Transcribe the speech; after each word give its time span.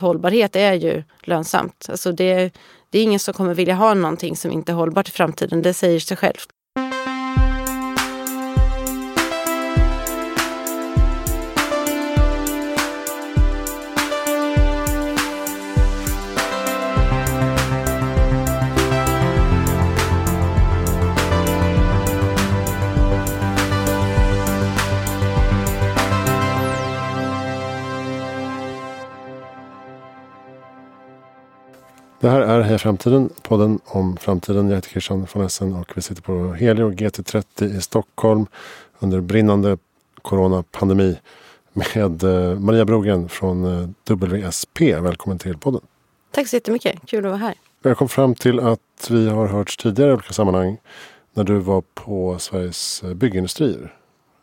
Hållbarhet 0.00 0.56
är 0.56 0.72
ju 0.72 1.02
lönsamt. 1.22 1.86
Alltså 1.88 2.12
det, 2.12 2.50
det 2.90 2.98
är 2.98 3.02
ingen 3.02 3.20
som 3.20 3.34
kommer 3.34 3.54
vilja 3.54 3.74
ha 3.74 3.94
någonting 3.94 4.36
som 4.36 4.52
inte 4.52 4.72
är 4.72 4.76
hållbart 4.76 5.08
i 5.08 5.12
framtiden. 5.12 5.62
Det 5.62 5.74
säger 5.74 6.00
sig 6.00 6.16
självt. 6.16 6.48
Här 32.60 32.66
är 32.66 32.68
Heja 32.68 32.78
Framtiden, 32.78 33.30
podden 33.42 33.80
om 33.84 34.16
framtiden. 34.16 34.68
Jag 34.68 34.74
heter 34.74 34.90
Christian 34.90 35.26
von 35.32 35.46
Essen 35.46 35.74
och 35.74 35.92
vi 35.96 36.02
sitter 36.02 36.22
på 36.22 36.52
Helio 36.52 36.90
GT30 36.90 37.76
i 37.76 37.80
Stockholm 37.80 38.46
under 38.98 39.20
brinnande 39.20 39.78
coronapandemi 40.22 41.18
med 41.72 42.24
eh, 42.24 42.58
Maria 42.58 42.84
Brogren 42.84 43.28
från 43.28 43.64
eh, 43.64 44.14
WSP. 44.14 44.80
Välkommen 45.00 45.38
till 45.38 45.58
podden. 45.58 45.80
Tack 46.30 46.48
så 46.48 46.56
jättemycket. 46.56 46.98
Kul 47.06 47.24
att 47.24 47.30
vara 47.30 47.36
här. 47.36 47.54
Jag 47.82 47.98
kom 47.98 48.08
fram 48.08 48.34
till 48.34 48.60
att 48.60 49.08
vi 49.10 49.28
har 49.28 49.46
hörts 49.46 49.76
tidigare 49.76 50.10
i 50.10 50.14
olika 50.14 50.32
sammanhang 50.32 50.76
när 51.34 51.44
du 51.44 51.58
var 51.58 51.82
på 51.94 52.38
Sveriges 52.38 53.02
eh, 53.02 53.14
Byggindustrier. 53.14 53.94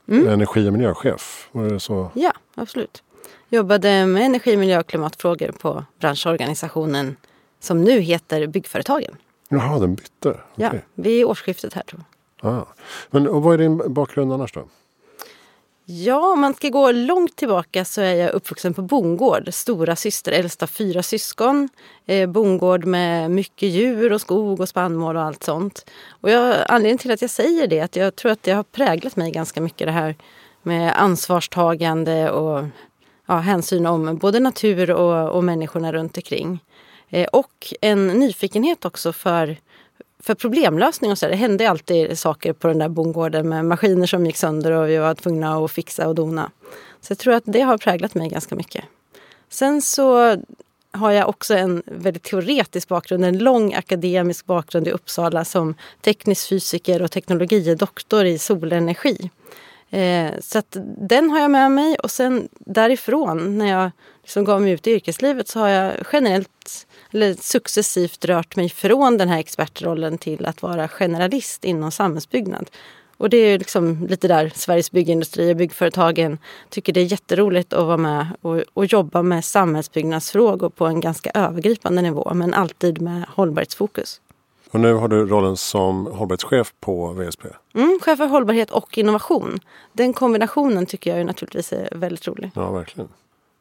Mm. 0.08 0.28
Energi 0.28 0.70
och 0.70 0.74
miljöchef. 0.74 1.50
Var 1.52 1.64
det 1.64 1.80
så? 1.80 2.12
Ja, 2.14 2.34
absolut. 2.56 3.04
Jobbade 3.50 4.06
med 4.06 4.26
energi, 4.26 4.58
miljö 4.58 4.80
och 4.80 4.88
klimatfrågor 4.88 5.52
på 5.52 5.84
branschorganisationen 6.00 7.16
som 7.60 7.84
nu 7.84 8.00
heter 8.00 8.48
Byggföretagen. 8.48 9.16
Jaha, 9.50 9.80
den 9.80 9.96
bytte? 9.96 10.30
Okay. 10.30 10.40
Ja, 10.56 10.72
vid 10.96 11.26
årsskiftet 11.26 11.74
här 11.74 11.84
tror 11.84 12.04
jag. 12.42 12.52
Ah. 12.52 12.68
Men 13.10 13.28
och 13.28 13.44
vad 13.44 13.54
är 13.54 13.58
din 13.58 13.94
bakgrund 13.94 14.34
annars 14.34 14.54
då? 14.54 14.68
Ja, 15.90 16.34
om 16.34 16.40
man 16.40 16.54
ska 16.54 16.70
gå 16.70 16.92
långt 16.92 17.36
tillbaka 17.36 17.86
så 17.86 18.02
är 18.02 18.14
jag 18.14 18.32
uppvuxen 18.32 18.74
på 18.74 18.82
bondgård. 18.82 19.54
Stora 19.54 19.96
syster, 19.96 20.32
äldsta 20.32 20.68
fyra 20.68 21.04
syskon. 21.04 21.70
Eh, 22.06 22.30
bondgård 22.30 22.86
med 22.86 23.32
mycket 23.32 23.70
djur 23.70 24.14
och 24.14 24.22
skog 24.22 24.60
och 24.60 24.70
spannmål 24.70 25.16
och 25.16 25.22
allt 25.22 25.44
sånt. 25.44 25.90
Och 26.10 26.30
jag, 26.30 26.56
anledningen 26.68 26.98
till 26.98 27.12
att 27.12 27.22
jag 27.22 27.32
säger 27.32 27.68
det 27.68 27.80
är 27.80 27.84
att 27.84 27.96
jag 27.96 28.16
tror 28.16 28.32
att 28.32 28.44
det 28.44 28.52
har 28.52 28.64
präglat 28.64 29.16
mig 29.16 29.32
ganska 29.32 29.62
mycket 29.62 29.88
det 29.88 29.92
här 29.92 30.16
med 30.62 31.02
ansvarstagande 31.02 32.32
och 32.32 32.66
ja, 33.28 33.38
hänsyn 33.38 33.86
om 33.86 34.18
både 34.18 34.40
natur 34.40 34.92
och, 34.92 35.30
och 35.30 35.44
människorna 35.44 35.92
runt 35.92 36.18
omkring. 36.18 36.60
Eh, 37.10 37.28
och 37.28 37.74
en 37.82 38.08
nyfikenhet 38.08 38.86
också 38.86 39.14
för, 39.14 39.58
för 40.20 40.36
problemlösning. 40.36 41.12
Och 41.12 41.18
så. 41.18 41.28
Det 41.28 41.36
hände 41.36 41.70
alltid 41.70 42.20
saker 42.20 42.54
på 42.54 42.68
den 42.68 42.78
där 42.78 42.90
bondgården 42.90 43.50
med 43.50 43.66
maskiner 43.66 44.08
som 44.08 44.26
gick 44.26 44.38
sönder 44.38 44.72
och 44.72 44.90
vi 44.90 44.98
var 44.98 45.16
tvungna 45.16 45.58
att 45.58 45.72
fixa 45.72 46.08
och 46.08 46.16
dona. 46.16 46.52
Så 47.02 47.12
jag 47.12 47.18
tror 47.18 47.34
att 47.34 47.44
det 47.46 47.62
har 47.62 47.78
präglat 47.78 48.16
mig 48.16 48.30
ganska 48.30 48.56
mycket. 48.56 48.86
Sen 49.50 49.82
så 49.82 50.38
har 50.92 51.12
jag 51.12 51.30
också 51.30 51.54
en 51.54 51.84
väldigt 51.86 52.24
teoretisk 52.24 52.88
bakgrund, 52.88 53.26
en 53.26 53.38
lång 53.38 53.74
akademisk 53.74 54.46
bakgrund 54.46 54.88
i 54.88 54.92
Uppsala 54.92 55.46
som 55.46 55.76
teknisk 56.02 56.50
fysiker 56.50 57.02
och 57.02 57.12
teknologidoktor 57.12 58.26
i 58.26 58.38
solenergi. 58.38 59.30
Eh, 59.90 60.34
så 60.40 60.60
att 60.60 60.78
den 60.98 61.30
har 61.30 61.40
jag 61.40 61.52
med 61.52 61.72
mig 61.72 61.96
och 61.96 62.12
sen 62.12 62.48
därifrån 62.60 63.58
när 63.58 63.66
jag 63.66 63.92
liksom 64.22 64.46
gav 64.46 64.62
mig 64.62 64.72
ut 64.72 64.88
i 64.88 64.92
yrkeslivet 64.92 65.48
så 65.48 65.60
har 65.60 65.68
jag 65.68 65.94
generellt 66.14 66.88
eller 67.12 67.34
successivt 67.34 68.26
rört 68.26 68.56
mig 68.56 68.70
från 68.70 69.18
den 69.18 69.30
här 69.30 69.40
expertrollen 69.40 70.18
till 70.18 70.46
att 70.46 70.62
vara 70.62 70.88
generalist 70.88 71.66
inom 71.66 71.92
samhällsbyggnad. 71.92 72.70
Och 73.18 73.30
det 73.30 73.38
är 73.38 73.60
liksom 73.60 74.08
lite 74.08 74.28
där 74.28 74.52
Sveriges 74.56 74.92
byggindustri 74.92 75.54
och 75.54 75.58
byggföretagen 75.58 76.38
tycker 76.70 76.94
det 76.94 77.02
är 77.02 77.12
jätteroligt 77.12 77.74
att 77.74 77.86
vara 77.86 77.98
med 77.98 78.28
och, 78.42 78.64
och 78.74 78.86
jobba 78.86 79.22
med 79.22 79.46
samhällsbyggnadsfrågor 79.46 80.70
på 80.70 80.86
en 80.86 81.02
ganska 81.02 81.32
övergripande 81.34 82.02
nivå 82.02 82.32
men 82.34 82.54
alltid 82.54 83.02
med 83.02 83.26
hållbarhetsfokus. 83.28 84.22
Och 84.72 84.80
nu 84.80 84.94
har 84.94 85.08
du 85.08 85.26
rollen 85.26 85.58
som 85.58 86.06
hållbarhetschef 86.06 86.74
på 86.80 87.14
VSP. 87.14 87.46
Mm, 87.74 88.00
chef 88.02 88.18
för 88.18 88.28
hållbarhet 88.28 88.72
och 88.72 88.98
innovation. 88.98 89.60
Den 89.94 90.14
kombinationen 90.14 90.86
tycker 90.86 91.18
jag 91.18 91.26
naturligtvis 91.26 91.74
är 91.74 91.90
väldigt 91.96 92.28
rolig. 92.28 92.52
Ja, 92.56 92.72
verkligen. 92.72 93.10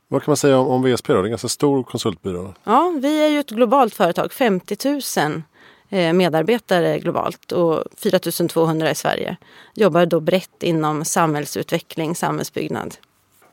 Vad 0.09 0.23
kan 0.23 0.31
man 0.31 0.37
säga 0.37 0.59
om, 0.59 0.69
om 0.69 0.83
VSP 0.83 1.13
då? 1.13 1.15
Det 1.15 1.21
är 1.21 1.25
en 1.25 1.31
ganska 1.31 1.49
stor 1.49 1.83
konsultbyrå. 1.83 2.55
Ja, 2.65 2.95
vi 3.03 3.25
är 3.25 3.29
ju 3.29 3.41
ett 3.41 3.51
globalt 3.51 3.95
företag. 3.95 4.33
50 4.33 4.77
000 5.19 5.43
eh, 5.89 6.13
medarbetare 6.13 6.99
globalt 6.99 7.53
och 7.53 7.85
4 7.97 8.19
200 8.49 8.91
i 8.91 8.95
Sverige. 8.95 9.37
Jobbar 9.75 10.07
då 10.07 10.21
brett 10.21 10.63
inom 10.63 11.05
samhällsutveckling, 11.05 12.15
samhällsbyggnad. 12.15 12.97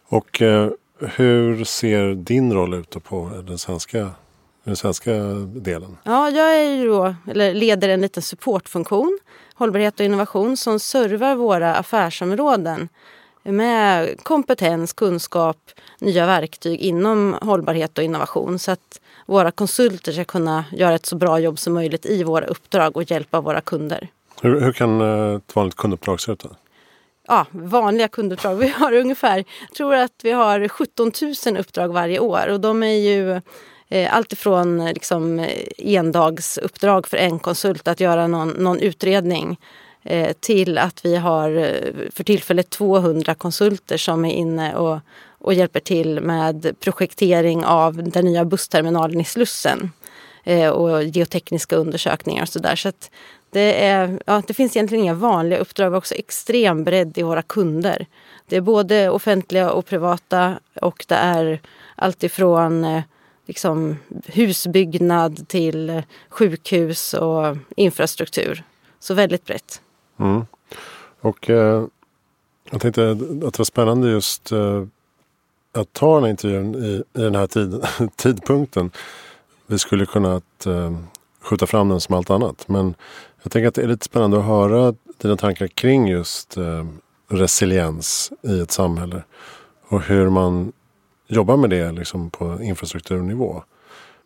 Och 0.08 0.41
eh, 0.41 0.70
hur 1.00 1.64
ser 1.64 2.14
din 2.14 2.53
roll 2.53 2.74
ut 2.74 3.03
på 3.03 3.31
den 3.47 3.58
svenska, 3.58 4.12
den 4.63 4.75
svenska 4.75 5.13
delen? 5.46 5.97
Ja, 6.03 6.29
jag 6.29 6.57
är 6.57 6.75
ju 6.75 6.88
då, 6.88 7.16
eller 7.28 7.53
leder 7.53 7.90
en 7.90 8.01
liten 8.01 8.24
supportfunktion, 8.24 9.19
hållbarhet 9.53 10.00
och 10.00 10.06
innovation, 10.06 10.57
som 10.57 10.79
servar 10.79 11.35
våra 11.35 11.75
affärsområden 11.75 12.90
med 13.44 14.23
kompetens, 14.23 14.94
kunskap, 14.94 15.57
nya 16.00 16.25
verktyg 16.25 16.79
inom 16.79 17.38
hållbarhet 17.41 17.97
och 17.97 18.03
innovation 18.03 18.59
så 18.59 18.72
att 18.72 19.02
våra 19.25 19.52
konsulter 19.52 20.12
ska 20.12 20.25
kunna 20.25 20.66
göra 20.72 20.96
ett 20.96 21.06
så 21.06 21.16
bra 21.16 21.40
jobb 21.40 21.59
som 21.59 21.73
möjligt 21.73 22.06
i 22.06 22.23
våra 22.23 22.46
uppdrag 22.46 22.97
och 22.97 23.12
hjälpa 23.12 23.41
våra 23.41 23.62
kunder. 23.62 24.07
Hur, 24.41 24.62
hur 24.62 24.72
kan 24.72 25.02
eh, 25.02 25.35
ett 25.35 25.56
vanligt 25.56 25.75
kunduppdrag 25.75 26.22
se 26.22 26.31
ut? 26.31 26.44
Ja, 27.28 27.46
vanliga 27.52 28.07
kunduppdrag. 28.07 28.56
Vi 28.56 28.68
har 28.68 28.94
ungefär, 29.03 29.38
jag 29.38 29.75
tror 29.78 29.96
att 29.96 30.22
vi 30.23 30.31
har 30.31 30.68
17 30.68 31.12
000 31.46 31.57
uppdrag 31.57 31.94
varje 31.94 32.19
år 32.19 32.47
och 32.47 32.59
de 32.59 32.84
är 32.84 32.97
ju 32.97 33.41
eh, 33.93 34.15
alltifrån 34.15 34.85
liksom, 34.85 35.47
endagsuppdrag 35.77 37.07
för 37.07 37.17
en 37.17 37.39
konsult 37.39 37.87
att 37.87 37.99
göra 37.99 38.27
någon, 38.27 38.49
någon 38.49 38.79
utredning 38.79 39.57
Eh, 40.05 40.33
till 40.39 40.77
att 40.77 41.05
vi 41.05 41.15
har 41.15 41.57
eh, 41.57 42.09
för 42.11 42.23
tillfället 42.23 42.69
200 42.69 43.35
konsulter 43.35 43.97
som 43.97 44.25
är 44.25 44.33
inne 44.33 44.75
och, 44.75 44.99
och 45.27 45.53
hjälper 45.53 45.79
till 45.79 46.21
med 46.21 46.75
projektering 46.79 47.65
av 47.65 48.03
den 48.03 48.25
nya 48.25 48.45
bussterminalen 48.45 49.21
i 49.21 49.23
Slussen 49.23 49.91
eh, 50.43 50.69
och 50.69 51.03
geotekniska 51.03 51.75
undersökningar 51.75 52.41
och 52.41 52.49
sådär. 52.49 52.75
Så, 52.75 52.89
att 52.89 53.11
det, 53.49 53.85
är, 53.85 54.19
ja, 54.25 54.41
det 54.47 54.53
finns 54.53 54.75
egentligen 54.75 55.03
inga 55.03 55.13
vanliga 55.13 55.59
uppdrag. 55.59 55.89
Vi 55.89 55.93
har 55.93 55.97
också 55.97 56.15
extrem 56.15 56.83
bredd 56.83 57.17
i 57.17 57.23
våra 57.23 57.41
kunder. 57.41 58.05
Det 58.47 58.55
är 58.55 58.61
både 58.61 59.09
offentliga 59.09 59.71
och 59.71 59.85
privata 59.85 60.59
och 60.81 61.05
det 61.07 61.15
är 61.15 61.61
alltifrån 61.95 62.83
eh, 62.83 63.01
liksom, 63.45 63.97
husbyggnad 64.25 65.47
till 65.47 66.03
sjukhus 66.29 67.13
och 67.13 67.57
infrastruktur. 67.75 68.63
Så 68.99 69.13
väldigt 69.13 69.45
brett. 69.45 69.81
Mm. 70.19 70.45
Och 71.21 71.49
eh, 71.49 71.85
jag 72.71 72.81
tänkte 72.81 73.11
att 73.11 73.19
det 73.53 73.57
var 73.57 73.65
spännande 73.65 74.09
just 74.09 74.51
eh, 74.51 74.83
att 75.71 75.93
ta 75.93 76.15
den 76.15 76.23
här 76.23 76.29
intervjun 76.29 76.75
i, 76.75 77.03
i 77.19 77.21
den 77.21 77.35
här 77.35 77.47
tid, 77.47 77.81
tidpunkten. 78.15 78.91
Vi 79.67 79.79
skulle 79.79 80.05
kunna 80.05 80.35
att, 80.35 80.65
eh, 80.65 80.97
skjuta 81.41 81.67
fram 81.67 81.89
den 81.89 82.01
som 82.01 82.15
allt 82.15 82.29
annat. 82.29 82.67
Men 82.67 82.95
jag 83.43 83.51
tänker 83.51 83.67
att 83.67 83.75
det 83.75 83.81
är 83.81 83.87
lite 83.87 84.05
spännande 84.05 84.37
att 84.37 84.45
höra 84.45 84.95
dina 85.17 85.37
tankar 85.37 85.67
kring 85.67 86.07
just 86.07 86.57
eh, 86.57 86.85
resiliens 87.27 88.31
i 88.41 88.59
ett 88.59 88.71
samhälle. 88.71 89.23
Och 89.87 90.01
hur 90.01 90.29
man 90.29 90.71
jobbar 91.33 91.57
med 91.57 91.69
det 91.69 91.91
liksom 91.91 92.29
på 92.29 92.63
infrastrukturnivå. 92.63 93.63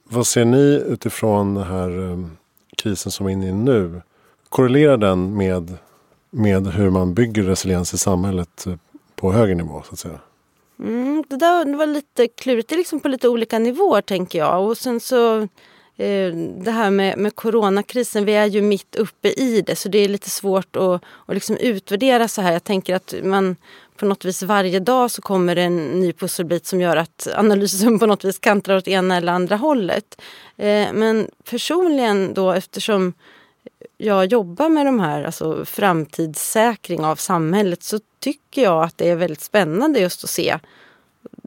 Vad 0.03 0.27
ser 0.27 0.45
ni 0.45 0.83
utifrån 0.87 1.55
den 1.55 1.63
här 1.63 1.89
ehm, 1.89 2.37
krisen 2.77 3.11
som 3.11 3.25
vi 3.25 3.33
är 3.33 3.37
inne 3.37 3.47
i 3.47 3.53
nu? 3.53 4.01
korrelerar 4.49 4.97
den 4.97 5.37
med, 5.37 5.77
med 6.29 6.67
hur 6.67 6.89
man 6.89 7.13
bygger 7.13 7.43
resiliens 7.43 7.93
i 7.93 7.97
samhället 7.97 8.67
eh, 8.67 8.75
på 9.15 9.31
högre 9.31 9.55
nivå 9.55 9.83
så 9.87 9.93
att 9.93 9.99
säga? 9.99 10.19
Mm, 10.79 11.23
det 11.27 11.37
där 11.37 11.77
var 11.77 11.85
lite 11.85 12.27
klurigt. 12.27 12.69
Det 12.69 12.75
är 12.75 12.77
liksom 12.77 12.99
på 12.99 13.07
lite 13.07 13.29
olika 13.29 13.59
nivåer 13.59 14.01
tänker 14.01 14.39
jag. 14.39 14.67
Och 14.67 14.77
sen 14.77 14.99
så 14.99 15.41
eh, 15.95 16.33
det 16.57 16.71
här 16.71 16.89
med, 16.89 17.17
med 17.17 17.35
coronakrisen, 17.35 18.25
vi 18.25 18.33
är 18.33 18.45
ju 18.45 18.61
mitt 18.61 18.95
uppe 18.95 19.29
i 19.29 19.61
det 19.61 19.75
så 19.75 19.89
det 19.89 19.97
är 19.97 20.09
lite 20.09 20.29
svårt 20.29 20.75
att, 20.75 21.03
att 21.25 21.33
liksom 21.33 21.57
utvärdera 21.57 22.27
så 22.27 22.41
här. 22.41 22.53
Jag 22.53 22.63
tänker 22.63 22.95
att 22.95 23.13
man 23.23 23.55
på 23.97 24.05
något 24.05 24.25
vis 24.25 24.43
varje 24.43 24.79
dag 24.79 25.11
så 25.11 25.21
kommer 25.21 25.55
det 25.55 25.61
en 25.61 25.99
ny 25.99 26.13
pusselbit 26.13 26.65
som 26.65 26.81
gör 26.81 26.97
att 26.97 27.27
analysen 27.35 27.99
på 27.99 28.05
något 28.05 28.25
vis 28.25 28.39
kantrar 28.39 28.77
åt 28.77 28.87
ena 28.87 29.17
eller 29.17 29.33
andra 29.33 29.55
hållet. 29.55 30.21
Eh, 30.57 30.93
men 30.93 31.27
personligen 31.49 32.33
då 32.33 32.51
eftersom 32.51 33.13
jag 33.97 34.25
jobbar 34.25 34.69
med 34.69 34.85
de 34.85 34.99
här, 34.99 35.23
alltså 35.23 35.65
framtidssäkring 35.65 37.05
av 37.05 37.15
samhället, 37.15 37.83
så 37.83 37.99
tycker 38.19 38.63
jag 38.63 38.83
att 38.83 38.97
det 38.97 39.09
är 39.09 39.15
väldigt 39.15 39.41
spännande 39.41 39.99
just 39.99 40.23
att 40.23 40.29
se 40.29 40.59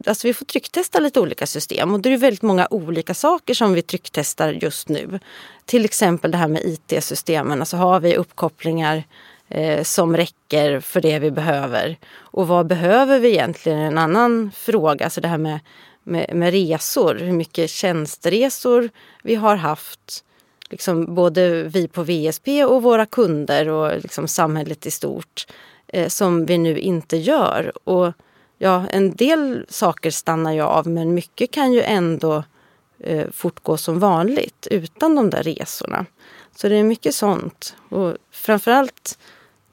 alltså 0.07 0.27
vi 0.27 0.35
får 0.35 0.45
trycktesta 0.45 1.01
lite 1.01 1.21
olika 1.21 1.47
system 1.47 1.95
och 1.95 2.01
det 2.01 2.13
är 2.13 2.19
väldigt 2.19 2.43
många 2.43 2.69
olika 2.71 3.15
saker 3.15 3.55
som 3.55 3.73
vi 3.73 3.83
trycktestar 3.83 4.53
just 4.53 4.89
nu. 4.89 5.21
Till 5.65 5.85
exempel 5.85 6.31
det 6.31 6.39
här 6.39 6.49
med 6.49 6.63
IT-systemen, 6.65 7.61
alltså 7.61 7.77
har 7.77 8.01
vi 8.01 8.17
uppkopplingar 8.17 9.05
eh, 9.51 9.83
som 9.83 10.17
räcker 10.17 10.81
för 10.81 11.01
det 11.01 11.19
vi 11.19 11.31
behöver? 11.31 11.99
Och 12.17 12.49
vad 12.49 12.67
behöver 12.67 13.21
vi 13.21 13.29
egentligen? 13.29 13.79
En 13.79 13.99
annan 13.99 14.51
fråga, 14.55 15.05
alltså 15.05 15.21
det 15.21 15.29
här 15.29 15.39
med, 15.39 15.61
med, 16.03 16.35
med 16.35 16.53
resor, 16.53 17.15
hur 17.15 17.33
mycket 17.33 17.71
tjänsteresor 17.71 18.91
vi 19.23 19.35
har 19.35 19.57
haft 19.57 20.25
liksom 20.71 21.15
både 21.15 21.63
vi 21.63 21.89
på 21.89 22.03
VSP 22.03 22.65
och 22.65 22.83
våra 22.83 23.07
kunder 23.07 23.69
och 23.69 24.03
liksom 24.03 24.29
samhället 24.29 24.87
i 24.87 24.91
stort 24.91 25.47
eh, 25.87 26.09
som 26.09 26.47
vi 26.47 26.59
nu 26.59 26.79
inte 26.79 27.17
gör. 27.17 27.73
Och 27.85 28.13
ja, 28.59 28.87
en 28.91 29.15
del 29.15 29.67
saker 29.69 30.11
stannar 30.11 30.53
ju 30.53 30.61
av 30.61 30.87
men 30.87 31.15
mycket 31.15 31.51
kan 31.51 31.73
ju 31.73 31.83
ändå 31.83 32.45
eh, 32.99 33.27
fortgå 33.33 33.77
som 33.77 33.99
vanligt 33.99 34.67
utan 34.71 35.15
de 35.15 35.31
där 35.31 35.43
resorna. 35.43 36.07
Så 36.57 36.69
det 36.69 36.77
är 36.77 36.85
mycket 36.85 37.15
sånt. 37.15 37.77
Och 37.89 38.17
framförallt 38.31 39.19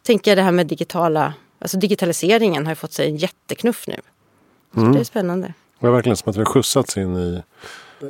tänker 0.07 0.31
jag 0.31 0.38
det 0.38 0.42
här 0.42 0.51
med 0.51 0.68
digitala, 0.68 1.33
alltså 1.59 1.77
digitaliseringen 1.77 2.65
har 2.65 2.71
ju 2.71 2.75
fått 2.75 2.94
sig 2.94 3.09
en 3.09 3.18
jätteknuff 3.18 3.88
nu. 3.88 3.95
Så 4.74 4.80
mm. 4.80 4.94
det 4.94 5.00
är 5.00 5.04
spännande. 5.04 5.54
Det 5.80 5.88
är 5.88 5.92
verkligen 5.92 6.18
som 6.18 6.30
att 6.30 6.36
vi 6.36 6.39
har 6.39 6.45
skjutsats 6.45 6.98
in 6.98 7.15
i 7.18 7.44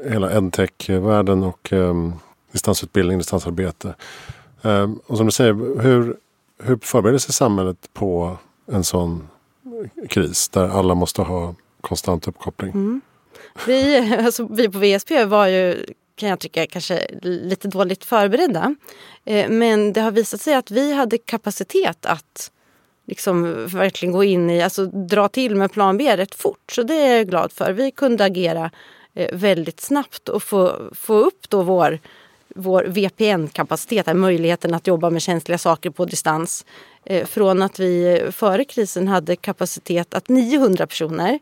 hela 0.09 0.37
edtech-världen 0.37 1.43
och 1.43 1.71
um, 1.71 2.15
distansutbildning, 2.51 3.17
distansarbete. 3.17 3.95
Um, 4.61 4.99
och 5.05 5.17
som 5.17 5.25
du 5.25 5.31
säger, 5.31 5.81
hur, 5.81 6.17
hur 6.63 6.79
förbereder 6.81 7.19
sig 7.19 7.33
samhället 7.33 7.89
på 7.93 8.37
en 8.71 8.83
sån 8.83 9.27
kris 10.09 10.49
där 10.49 10.67
alla 10.67 10.95
måste 10.95 11.21
ha 11.21 11.55
konstant 11.81 12.27
uppkoppling? 12.27 12.71
Mm. 12.71 13.01
Vi, 13.65 13.97
alltså, 14.25 14.47
vi 14.51 14.69
på 14.69 14.79
VSP 14.79 15.25
var 15.25 15.47
ju 15.47 15.85
kan 16.17 16.29
jag 16.29 16.39
tycka 16.39 16.67
kanske 16.67 17.07
lite 17.21 17.67
dåligt 17.67 18.05
förberedda. 18.05 18.75
Eh, 19.25 19.49
men 19.49 19.93
det 19.93 20.01
har 20.01 20.11
visat 20.11 20.41
sig 20.41 20.53
att 20.53 20.71
vi 20.71 20.93
hade 20.93 21.17
kapacitet 21.17 22.05
att 22.05 22.51
liksom 23.07 23.65
verkligen 23.67 24.13
gå 24.13 24.23
in 24.23 24.49
i, 24.49 24.61
alltså 24.61 24.85
dra 24.85 25.27
till 25.27 25.55
med 25.55 25.71
plan 25.71 25.97
B 25.97 26.17
rätt 26.17 26.35
fort. 26.35 26.71
Så 26.71 26.83
det 26.83 26.93
är 26.93 27.17
jag 27.17 27.29
glad 27.29 27.51
för. 27.51 27.73
Vi 27.73 27.91
kunde 27.91 28.25
agera 28.25 28.71
eh, 29.13 29.29
väldigt 29.33 29.79
snabbt 29.79 30.29
och 30.29 30.43
få, 30.43 30.89
få 30.91 31.13
upp 31.13 31.49
då 31.49 31.61
vår, 31.61 31.99
vår 32.55 32.83
VPN-kapacitet, 32.83 34.15
möjligheten 34.15 34.73
att 34.73 34.87
jobba 34.87 35.09
med 35.09 35.21
känsliga 35.21 35.57
saker 35.57 35.89
på 35.89 36.05
distans. 36.05 36.65
Eh, 37.09 37.25
från 37.25 37.61
att 37.61 37.79
vi 37.79 38.21
före 38.31 38.65
krisen 38.65 39.07
hade 39.07 39.35
kapacitet 39.35 40.13
att 40.13 40.29
900 40.29 40.87
personer 40.87 41.39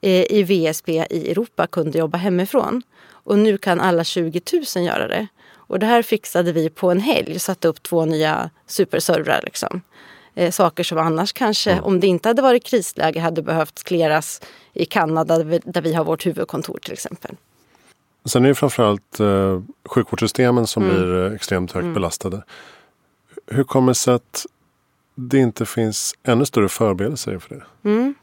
i 0.00 0.42
VSB 0.42 1.06
i 1.10 1.30
Europa 1.30 1.66
kunde 1.66 1.98
jobba 1.98 2.18
hemifrån. 2.18 2.82
Och 3.10 3.38
nu 3.38 3.58
kan 3.58 3.80
alla 3.80 4.04
20 4.04 4.40
000 4.76 4.84
göra 4.84 5.08
det. 5.08 5.26
Och 5.68 5.78
det 5.78 5.86
här 5.86 6.02
fixade 6.02 6.52
vi 6.52 6.70
på 6.70 6.90
en 6.90 7.00
helg, 7.00 7.38
satte 7.38 7.68
upp 7.68 7.82
två 7.82 8.04
nya 8.04 8.50
superservrar. 8.66 9.40
Liksom. 9.44 9.80
Eh, 10.34 10.50
saker 10.50 10.84
som 10.84 10.98
annars 10.98 11.32
kanske, 11.32 11.72
mm. 11.72 11.84
om 11.84 12.00
det 12.00 12.06
inte 12.06 12.28
hade 12.28 12.42
varit 12.42 12.64
krisläge, 12.64 13.20
hade 13.20 13.42
behövt 13.42 13.84
kleras 13.84 14.40
i 14.72 14.84
Kanada 14.84 15.38
där 15.44 15.80
vi 15.80 15.94
har 15.94 16.04
vårt 16.04 16.26
huvudkontor 16.26 16.78
till 16.82 16.92
exempel. 16.92 17.36
Sen 18.24 18.44
är 18.44 18.48
det 18.48 18.54
framförallt 18.54 19.20
eh, 19.20 19.62
sjukvårdssystemen 19.84 20.66
som 20.66 20.82
mm. 20.82 20.96
blir 20.96 21.26
eh, 21.26 21.32
extremt 21.32 21.72
högt 21.72 21.82
mm. 21.82 21.94
belastade. 21.94 22.42
Hur 23.46 23.64
kommer 23.64 23.90
det 23.90 23.94
sig 23.94 24.14
att 24.14 24.46
det 25.20 25.38
inte 25.38 25.66
finns 25.66 26.14
ännu 26.22 26.46
större 26.46 26.68
förberedelser 26.68 27.38
för 27.38 27.54
det? 27.54 27.90
Mm. 27.90 28.14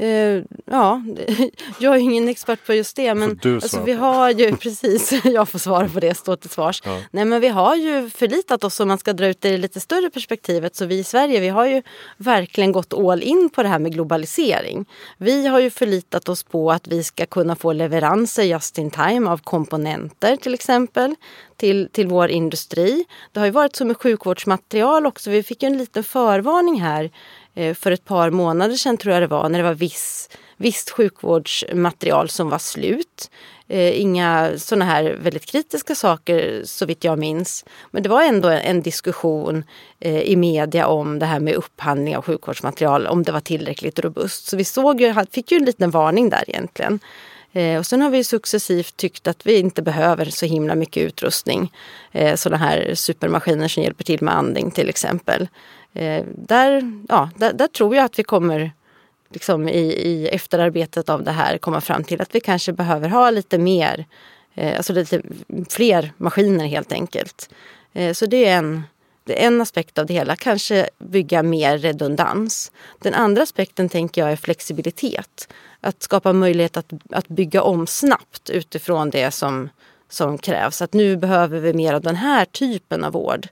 Uh, 0.00 0.42
ja, 0.64 1.02
jag 1.80 1.94
är 1.94 1.98
ingen 1.98 2.28
expert 2.28 2.66
på 2.66 2.74
just 2.74 2.96
det. 2.96 3.14
Men 3.14 3.40
alltså, 3.44 3.82
vi 3.84 3.92
har 3.92 4.30
ju, 4.30 4.56
precis, 4.56 5.24
jag 5.24 5.48
får 5.48 5.58
svara 5.58 5.88
på 5.88 6.00
det, 6.00 6.14
stå 6.14 6.36
till 6.36 6.50
svars. 6.50 6.82
Ja. 6.84 7.00
Nej 7.10 7.24
men 7.24 7.40
vi 7.40 7.48
har 7.48 7.76
ju 7.76 8.10
förlitat 8.10 8.64
oss 8.64 8.80
om 8.80 8.88
man 8.88 8.98
ska 8.98 9.12
dra 9.12 9.26
ut 9.26 9.40
det 9.40 9.48
i 9.48 9.58
lite 9.58 9.80
större 9.80 10.10
perspektivet. 10.10 10.76
Så 10.76 10.86
vi 10.86 10.98
i 10.98 11.04
Sverige, 11.04 11.40
vi 11.40 11.48
har 11.48 11.66
ju 11.66 11.82
verkligen 12.16 12.72
gått 12.72 12.94
all 12.94 13.22
in 13.22 13.50
på 13.54 13.62
det 13.62 13.68
här 13.68 13.78
med 13.78 13.92
globalisering. 13.92 14.86
Vi 15.18 15.46
har 15.46 15.60
ju 15.60 15.70
förlitat 15.70 16.28
oss 16.28 16.42
på 16.42 16.72
att 16.72 16.88
vi 16.88 17.04
ska 17.04 17.26
kunna 17.26 17.56
få 17.56 17.72
leveranser 17.72 18.42
just 18.42 18.78
in 18.78 18.90
time 18.90 19.30
av 19.30 19.38
komponenter 19.38 20.36
till 20.36 20.54
exempel 20.54 21.14
till, 21.56 21.88
till 21.92 22.06
vår 22.06 22.28
industri. 22.28 23.04
Det 23.32 23.40
har 23.40 23.46
ju 23.46 23.52
varit 23.52 23.76
så 23.76 23.84
med 23.84 23.96
sjukvårdsmaterial 23.96 25.06
också. 25.06 25.30
Vi 25.30 25.42
fick 25.42 25.62
ju 25.62 25.66
en 25.66 25.78
liten 25.78 26.04
förvarning 26.04 26.80
här 26.80 27.10
Eh, 27.54 27.74
för 27.74 27.90
ett 27.90 28.04
par 28.04 28.30
månader 28.30 28.74
sedan 28.74 28.96
tror 28.96 29.12
jag 29.12 29.22
det 29.22 29.26
var, 29.26 29.48
när 29.48 29.58
det 29.58 29.64
var 29.64 29.74
viss, 29.74 30.28
visst 30.56 30.90
sjukvårdsmaterial 30.90 32.28
som 32.28 32.50
var 32.50 32.58
slut. 32.58 33.30
Eh, 33.68 34.00
inga 34.00 34.50
sådana 34.56 34.84
här 34.84 35.18
väldigt 35.20 35.46
kritiska 35.46 35.94
saker 35.94 36.62
så 36.64 36.86
vitt 36.86 37.04
jag 37.04 37.18
minns. 37.18 37.64
Men 37.90 38.02
det 38.02 38.08
var 38.08 38.22
ändå 38.22 38.48
en 38.48 38.82
diskussion 38.82 39.64
eh, 40.00 40.20
i 40.20 40.36
media 40.36 40.86
om 40.86 41.18
det 41.18 41.26
här 41.26 41.40
med 41.40 41.54
upphandling 41.54 42.16
av 42.16 42.22
sjukvårdsmaterial, 42.22 43.06
om 43.06 43.22
det 43.22 43.32
var 43.32 43.40
tillräckligt 43.40 43.98
robust. 43.98 44.46
Så 44.48 44.56
vi 44.56 44.64
såg 44.64 45.00
ju, 45.00 45.14
fick 45.30 45.52
ju 45.52 45.56
en 45.56 45.64
liten 45.64 45.90
varning 45.90 46.30
där 46.30 46.44
egentligen. 46.46 47.00
och 47.78 47.86
sen 47.86 48.02
har 48.02 48.10
vi 48.10 48.24
successivt 48.24 48.96
tyckt 48.96 49.26
att 49.26 49.46
vi 49.46 49.58
inte 49.58 49.82
behöver 49.82 50.24
så 50.24 50.46
himla 50.46 50.74
mycket 50.74 51.02
utrustning. 51.02 51.72
sådana 52.34 52.56
här 52.56 52.94
supermaskiner 52.94 53.68
som 53.68 53.82
hjälper 53.82 54.04
till 54.04 54.22
med 54.22 54.36
andning 54.36 54.70
till 54.70 54.88
exempel. 54.88 55.48
Eh, 55.94 56.24
där, 56.34 57.02
ja, 57.08 57.30
där, 57.36 57.52
där, 57.52 57.66
tror 57.66 57.96
jag 57.96 58.04
att 58.04 58.18
vi 58.18 58.22
kommer 58.22 58.72
liksom 59.30 59.68
i, 59.68 59.80
i 59.80 60.28
efterarbetet 60.28 61.08
av 61.08 61.24
det 61.24 61.32
här 61.32 61.58
komma 61.58 61.80
fram 61.80 62.04
till 62.04 62.20
att 62.20 62.34
vi 62.34 62.40
kanske 62.40 62.72
behöver 62.72 63.08
ha 63.08 63.30
lite 63.30 63.58
mer, 63.58 64.06
eh, 64.54 64.76
alltså 64.76 64.92
lite 64.92 65.22
fler 65.70 66.12
maskiner 66.16 66.66
helt 66.66 66.92
enkelt. 66.92 67.50
Eh, 67.92 68.12
så 68.12 68.26
det 68.26 68.44
är 68.44 68.58
en, 68.58 68.82
det 69.24 69.42
är 69.42 69.46
en 69.46 69.60
aspekt 69.60 69.98
av 69.98 70.06
det 70.06 70.14
hela, 70.14 70.36
kanske 70.36 70.88
bygga 70.98 71.42
mer 71.42 71.78
redundans. 71.78 72.72
Den 72.98 73.14
andra 73.14 73.42
aspekten 73.42 73.88
tänker 73.88 74.20
jag 74.20 74.32
är 74.32 74.36
flexibilitet. 74.36 75.48
Att 75.80 76.02
skapa 76.02 76.32
möjlighet 76.32 76.76
att, 76.76 76.92
att 77.10 77.28
bygga 77.28 77.62
om 77.62 77.86
snabbt 77.86 78.50
utifrån 78.50 79.10
det 79.10 79.30
som, 79.30 79.68
som 80.08 80.38
krävs. 80.38 80.82
Att 80.82 80.92
nu 80.92 81.16
behöver 81.16 81.60
vi 81.60 81.72
mer 81.72 81.94
av 81.94 82.02
den 82.02 82.16
här 82.16 82.44
typen 82.44 83.04
av 83.04 83.12
vård. 83.12 83.48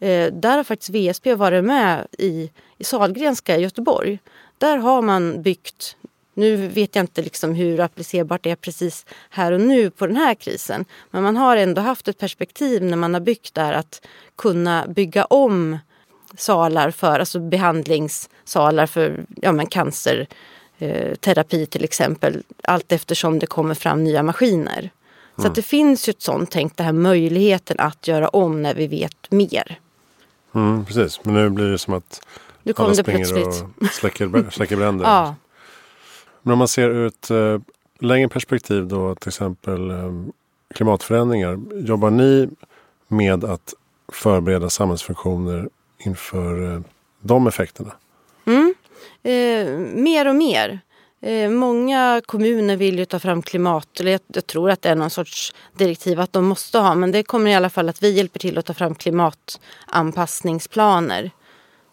Eh, 0.00 0.32
där 0.32 0.56
har 0.56 0.64
faktiskt 0.64 0.90
VSP 0.90 1.34
varit 1.34 1.64
med 1.64 2.06
i, 2.18 2.50
i 2.78 2.84
Salgrenska 2.84 3.56
i 3.56 3.62
Göteborg. 3.62 4.18
Där 4.58 4.76
har 4.76 5.02
man 5.02 5.42
byggt 5.42 5.96
nu 6.36 6.56
vet 6.56 6.96
jag 6.96 7.02
inte 7.02 7.22
liksom 7.22 7.54
hur 7.54 7.80
applicerbart 7.80 8.42
det 8.42 8.50
är 8.50 8.56
precis 8.56 9.06
här 9.30 9.52
och 9.52 9.60
nu 9.60 9.90
på 9.90 10.06
den 10.06 10.16
här 10.16 10.34
krisen. 10.34 10.84
Men 11.10 11.22
man 11.22 11.36
har 11.36 11.56
ändå 11.56 11.82
haft 11.82 12.08
ett 12.08 12.18
perspektiv 12.18 12.84
när 12.84 12.96
man 12.96 13.14
har 13.14 13.20
byggt 13.20 13.54
där 13.54 13.72
att 13.72 14.06
kunna 14.36 14.86
bygga 14.86 15.24
om 15.24 15.78
salar 16.36 16.90
för, 16.90 17.18
alltså 17.20 17.40
behandlingssalar 17.40 18.86
för 18.86 19.24
ja, 19.36 19.52
men 19.52 19.66
cancerterapi 19.66 21.62
eh, 21.62 21.66
till 21.66 21.84
exempel. 21.84 22.42
Allt 22.62 22.92
eftersom 22.92 23.38
det 23.38 23.46
kommer 23.46 23.74
fram 23.74 24.04
nya 24.04 24.22
maskiner. 24.22 24.90
Så 25.36 25.42
mm. 25.42 25.50
att 25.50 25.54
det 25.54 25.62
finns 25.62 26.08
ju 26.08 26.10
ett 26.10 26.22
sånt 26.22 26.50
tänk, 26.50 26.76
den 26.76 26.86
här 26.86 26.92
möjligheten 26.92 27.76
att 27.80 28.08
göra 28.08 28.28
om 28.28 28.62
när 28.62 28.74
vi 28.74 28.86
vet 28.86 29.30
mer. 29.30 29.78
Mm, 30.56 30.84
precis, 30.84 31.20
men 31.24 31.34
nu 31.34 31.50
blir 31.50 31.70
det 31.70 31.78
som 31.78 31.94
att 31.94 32.26
nu 32.62 32.72
kom 32.72 32.84
alla 32.84 32.94
det 32.94 33.02
springer 33.02 33.24
plötsligt. 33.24 33.64
och 33.80 33.86
släcker, 33.86 34.50
släcker 34.50 34.76
bränder. 34.76 35.04
ja. 35.04 35.34
Men 36.42 36.52
om 36.52 36.58
man 36.58 36.68
ser 36.68 36.88
ur 36.90 37.06
ett 37.06 37.30
uh, 37.30 37.60
längre 38.00 38.28
perspektiv 38.28 38.86
då 38.86 39.14
till 39.14 39.28
exempel 39.28 39.90
um, 39.90 40.32
klimatförändringar. 40.74 41.60
Jobbar 41.74 42.10
ni 42.10 42.48
med 43.08 43.44
att 43.44 43.74
förbereda 44.12 44.70
samhällsfunktioner 44.70 45.68
inför 45.98 46.62
uh, 46.62 46.80
de 47.20 47.46
effekterna? 47.46 47.92
Mm. 48.44 48.74
Eh, 49.22 49.78
mer 49.78 50.28
och 50.28 50.36
mer. 50.36 50.80
Eh, 51.26 51.50
många 51.50 52.22
kommuner 52.26 52.76
vill 52.76 52.98
ju 52.98 53.04
ta 53.04 53.18
fram 53.18 53.42
klimat, 53.42 54.00
eller 54.00 54.12
jag, 54.12 54.20
jag, 54.26 54.46
tror 54.46 54.70
att 54.70 54.82
det 54.82 54.88
är 54.88 54.94
någon 54.94 55.10
sorts 55.10 55.54
direktiv 55.72 56.20
att 56.20 56.32
de 56.32 56.44
måste 56.44 56.78
ha, 56.78 56.94
men 56.94 57.12
det 57.12 57.22
kommer 57.22 57.50
i 57.50 57.54
alla 57.54 57.70
fall 57.70 57.88
att 57.88 58.02
vi 58.02 58.10
hjälper 58.10 58.38
till 58.38 58.58
att 58.58 58.66
ta 58.66 58.74
fram 58.74 58.94
klimatanpassningsplaner. 58.94 61.30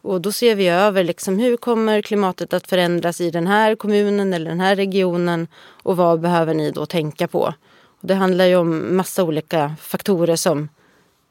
Och 0.02 0.22
då 0.22 0.32
ser 0.32 0.56
vi 0.56 0.68
över 0.68 1.04
liksom, 1.04 1.40
hur 1.40 1.58
kommer 1.58 2.02
klimatet 2.02 2.54
att 2.54 2.68
förändras 2.68 3.22
i 3.22 3.32
den 3.32 3.48
här 3.48 3.76
kommunen 3.76 4.34
eller 4.34 4.50
den 4.50 4.60
här 4.60 4.76
regionen 4.76 5.48
och 5.84 5.98
vad 5.98 6.20
behöver 6.20 6.54
ni 6.54 6.72
då 6.72 6.86
tänka 6.86 7.28
på? 7.28 7.54
Och 8.02 8.08
det 8.08 8.16
handlar 8.16 8.46
ju 8.46 8.56
om 8.56 8.96
massa 8.96 9.24
olika 9.24 9.76
faktorer 9.80 10.36
som, 10.36 10.70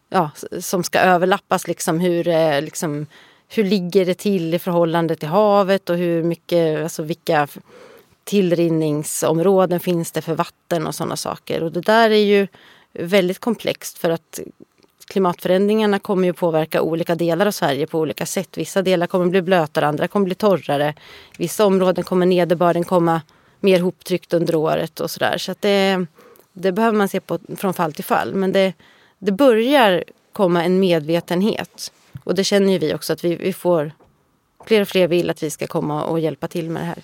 ja, 0.08 0.30
som 0.60 0.84
ska 0.84 0.98
överlappas. 0.98 1.68
Liksom, 1.68 2.00
hur, 2.00 2.28
eh, 2.28 2.62
liksom, 2.62 3.06
hur 3.48 3.64
ligger 3.64 4.06
det 4.06 4.14
till 4.14 4.54
i 4.54 4.58
förhållande 4.58 5.16
till 5.16 5.28
havet 5.28 5.90
och 5.90 5.96
hur 5.96 6.22
mycket, 6.22 6.82
alltså 6.82 7.02
vilka 7.02 7.48
tillrinningsområden 8.24 9.80
finns 9.80 10.12
det 10.12 10.22
för 10.22 10.34
vatten 10.34 10.86
och 10.86 10.94
sådana 10.94 11.16
saker. 11.16 11.62
Och 11.62 11.72
det 11.72 11.80
där 11.80 12.10
är 12.10 12.24
ju 12.24 12.48
väldigt 12.92 13.38
komplext 13.38 13.98
för 13.98 14.10
att 14.10 14.40
klimatförändringarna 15.06 15.98
kommer 15.98 16.24
ju 16.26 16.32
påverka 16.32 16.82
olika 16.82 17.14
delar 17.14 17.46
av 17.46 17.50
Sverige 17.50 17.86
på 17.86 17.98
olika 17.98 18.26
sätt. 18.26 18.58
Vissa 18.58 18.82
delar 18.82 19.06
kommer 19.06 19.26
bli 19.26 19.42
blötare, 19.42 19.86
andra 19.86 20.08
kommer 20.08 20.24
bli 20.24 20.34
torrare. 20.34 20.94
I 21.32 21.36
vissa 21.38 21.66
områden 21.66 22.04
kommer 22.04 22.26
nederbörden 22.26 22.84
komma 22.84 23.20
mer 23.60 23.80
hoptryckt 23.80 24.34
under 24.34 24.54
året 24.54 25.00
och 25.00 25.10
sådär. 25.10 25.38
Så 25.38 25.52
att 25.52 25.62
det, 25.62 26.06
det 26.52 26.72
behöver 26.72 26.98
man 26.98 27.08
se 27.08 27.20
på 27.20 27.38
från 27.56 27.74
fall 27.74 27.92
till 27.92 28.04
fall. 28.04 28.34
Men 28.34 28.52
det, 28.52 28.72
det 29.18 29.32
börjar 29.32 30.04
komma 30.32 30.64
en 30.64 30.80
medvetenhet. 30.80 31.92
Och 32.24 32.34
det 32.34 32.44
känner 32.44 32.72
ju 32.72 32.78
vi 32.78 32.94
också 32.94 33.12
att 33.12 33.24
vi, 33.24 33.36
vi 33.36 33.52
får 33.52 33.92
fler 34.66 34.80
och 34.80 34.88
fler 34.88 35.08
vill 35.08 35.30
att 35.30 35.42
vi 35.42 35.50
ska 35.50 35.66
komma 35.66 36.04
och 36.04 36.20
hjälpa 36.20 36.48
till 36.48 36.70
med 36.70 36.82
det 36.82 36.86
här. 36.86 37.02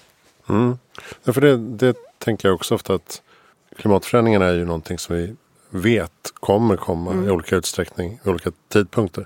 Mm. 0.48 0.78
Ja, 1.24 1.32
för 1.32 1.40
det, 1.40 1.56
det 1.56 1.96
tänker 2.18 2.48
jag 2.48 2.54
också 2.54 2.74
ofta 2.74 2.94
att 2.94 3.22
klimatförändringarna 3.76 4.46
är 4.46 4.54
ju 4.54 4.64
någonting 4.64 4.98
som 4.98 5.16
vi 5.16 5.36
vet 5.70 6.32
kommer 6.34 6.76
komma 6.76 7.12
mm. 7.12 7.28
i 7.28 7.30
olika 7.30 7.56
utsträckning 7.56 8.20
i 8.24 8.28
olika 8.28 8.50
tidpunkter. 8.68 9.24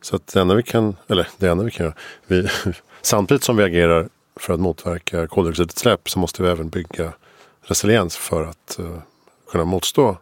Så 0.00 0.16
att 0.16 0.26
det 0.26 0.40
enda 0.40 0.54
vi 0.54 0.62
kan, 0.62 0.96
eller 1.08 1.28
det 1.38 1.48
enda 1.48 1.64
vi 1.64 1.70
kan 1.70 1.86
göra, 1.86 1.96
vi, 2.26 2.48
samtidigt 3.02 3.42
som 3.42 3.56
vi 3.56 3.62
agerar 3.62 4.08
för 4.36 4.54
att 4.54 4.60
motverka 4.60 5.26
koldioxidutsläpp 5.26 6.10
så 6.10 6.18
måste 6.18 6.42
vi 6.42 6.48
även 6.48 6.68
bygga 6.68 7.12
resiliens 7.62 8.16
för 8.16 8.44
att 8.44 8.76
uh, 8.80 8.98
kunna 9.50 9.64
motstå 9.64 10.16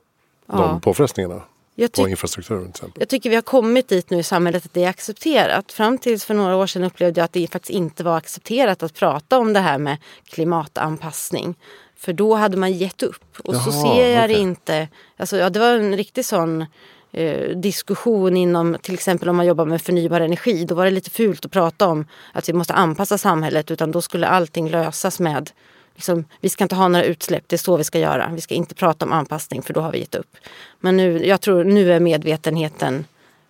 ja. 0.46 0.56
de 0.56 0.80
påfrestningarna 0.80 1.42
på 1.88 2.08
infrastrukturen. 2.08 2.62
Till 2.62 2.70
exempel. 2.70 3.00
Jag 3.00 3.08
tycker 3.08 3.30
vi 3.30 3.36
har 3.36 3.42
kommit 3.42 3.88
dit 3.88 4.10
nu 4.10 4.18
i 4.18 4.22
samhället 4.22 4.66
att 4.66 4.74
det 4.74 4.84
är 4.84 4.88
accepterat. 4.88 5.72
Fram 5.72 5.98
tills 5.98 6.24
för 6.24 6.34
några 6.34 6.56
år 6.56 6.66
sedan 6.66 6.84
upplevde 6.84 7.20
jag 7.20 7.24
att 7.24 7.32
det 7.32 7.52
faktiskt 7.52 7.70
inte 7.70 8.04
var 8.04 8.16
accepterat 8.16 8.82
att 8.82 8.94
prata 8.94 9.38
om 9.38 9.52
det 9.52 9.60
här 9.60 9.78
med 9.78 9.96
klimatanpassning. 10.24 11.54
För 11.96 12.12
då 12.12 12.34
hade 12.34 12.56
man 12.56 12.72
gett 12.72 13.02
upp. 13.02 13.24
Och 13.44 13.54
Jaha, 13.54 13.64
så 13.64 13.72
ser 13.72 14.06
jag 14.06 14.24
okay. 14.24 14.34
det 14.34 14.40
inte. 14.40 14.88
Alltså, 15.16 15.36
ja, 15.36 15.50
det 15.50 15.58
var 15.58 15.74
en 15.74 15.96
riktig 15.96 16.24
sån 16.24 16.66
eh, 17.12 17.56
diskussion 17.56 18.36
inom 18.36 18.76
till 18.82 18.94
exempel 18.94 19.28
om 19.28 19.36
man 19.36 19.46
jobbar 19.46 19.64
med 19.64 19.82
förnybar 19.82 20.20
energi. 20.20 20.64
Då 20.64 20.74
var 20.74 20.84
det 20.84 20.90
lite 20.90 21.10
fult 21.10 21.44
att 21.44 21.52
prata 21.52 21.86
om 21.86 22.06
att 22.32 22.48
vi 22.48 22.52
måste 22.52 22.74
anpassa 22.74 23.18
samhället 23.18 23.70
utan 23.70 23.90
då 23.90 24.02
skulle 24.02 24.26
allting 24.26 24.68
lösas 24.68 25.20
med 25.20 25.50
liksom, 26.00 26.24
vi 26.40 26.48
ska 26.48 26.64
inte 26.64 26.74
ha 26.74 26.88
några 26.88 27.04
utsläpp, 27.04 27.44
det 27.46 27.56
är 27.56 27.58
så 27.58 27.76
vi 27.76 27.84
ska 27.84 27.98
göra. 27.98 28.30
Vi 28.34 28.40
ska 28.40 28.54
inte 28.54 28.74
prata 28.74 29.04
om 29.04 29.12
anpassning 29.12 29.62
för 29.62 29.74
då 29.74 29.80
har 29.80 29.92
vi 29.92 29.98
gett 29.98 30.14
upp. 30.14 30.36
Men 30.80 30.96
nu, 30.96 31.26
jag 31.26 31.40
tror 31.40 31.64
nu 31.64 31.92
är 31.92 32.00
medvetenheten 32.00 33.04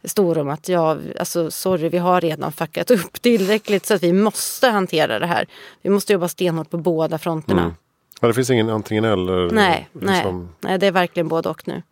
stor 0.04 0.38
om 0.38 0.49
att 0.49 0.69
ja, 0.69 0.97
alltså 1.19 1.50
sorry, 1.50 1.88
vi 1.88 1.99
har 1.99 2.21
redan 2.21 2.52
fuckat 2.52 2.90
upp 2.90 3.23
tillräckligt 3.23 3.87
så 3.87 3.95
att 3.95 4.02
vi 4.02 4.12
måste 4.12 4.69
hantera 4.69 5.19
det 5.19 5.26
här. 5.26 5.47
Vi 5.83 5.90
måste 5.90 6.12
jobba 6.12 6.28
stenhårt 6.28 6.71
på 6.71 6.76
båda 6.76 7.19
fronterna. 7.19 7.62
Mm. 7.62 7.75
Ja, 8.21 8.28
det 8.28 8.35
finns 8.35 8.50
ingen 8.50 8.71
antingen 8.71 9.04
eller? 9.04 9.50
Nej, 9.50 9.88
liksom... 9.92 10.40
nej, 10.40 10.71
nej, 10.71 10.78
det 10.78 10.87
är 10.87 10.92
verkligen 10.92 11.28
både 11.28 11.49
och 11.49 11.69
nu. 11.69 11.83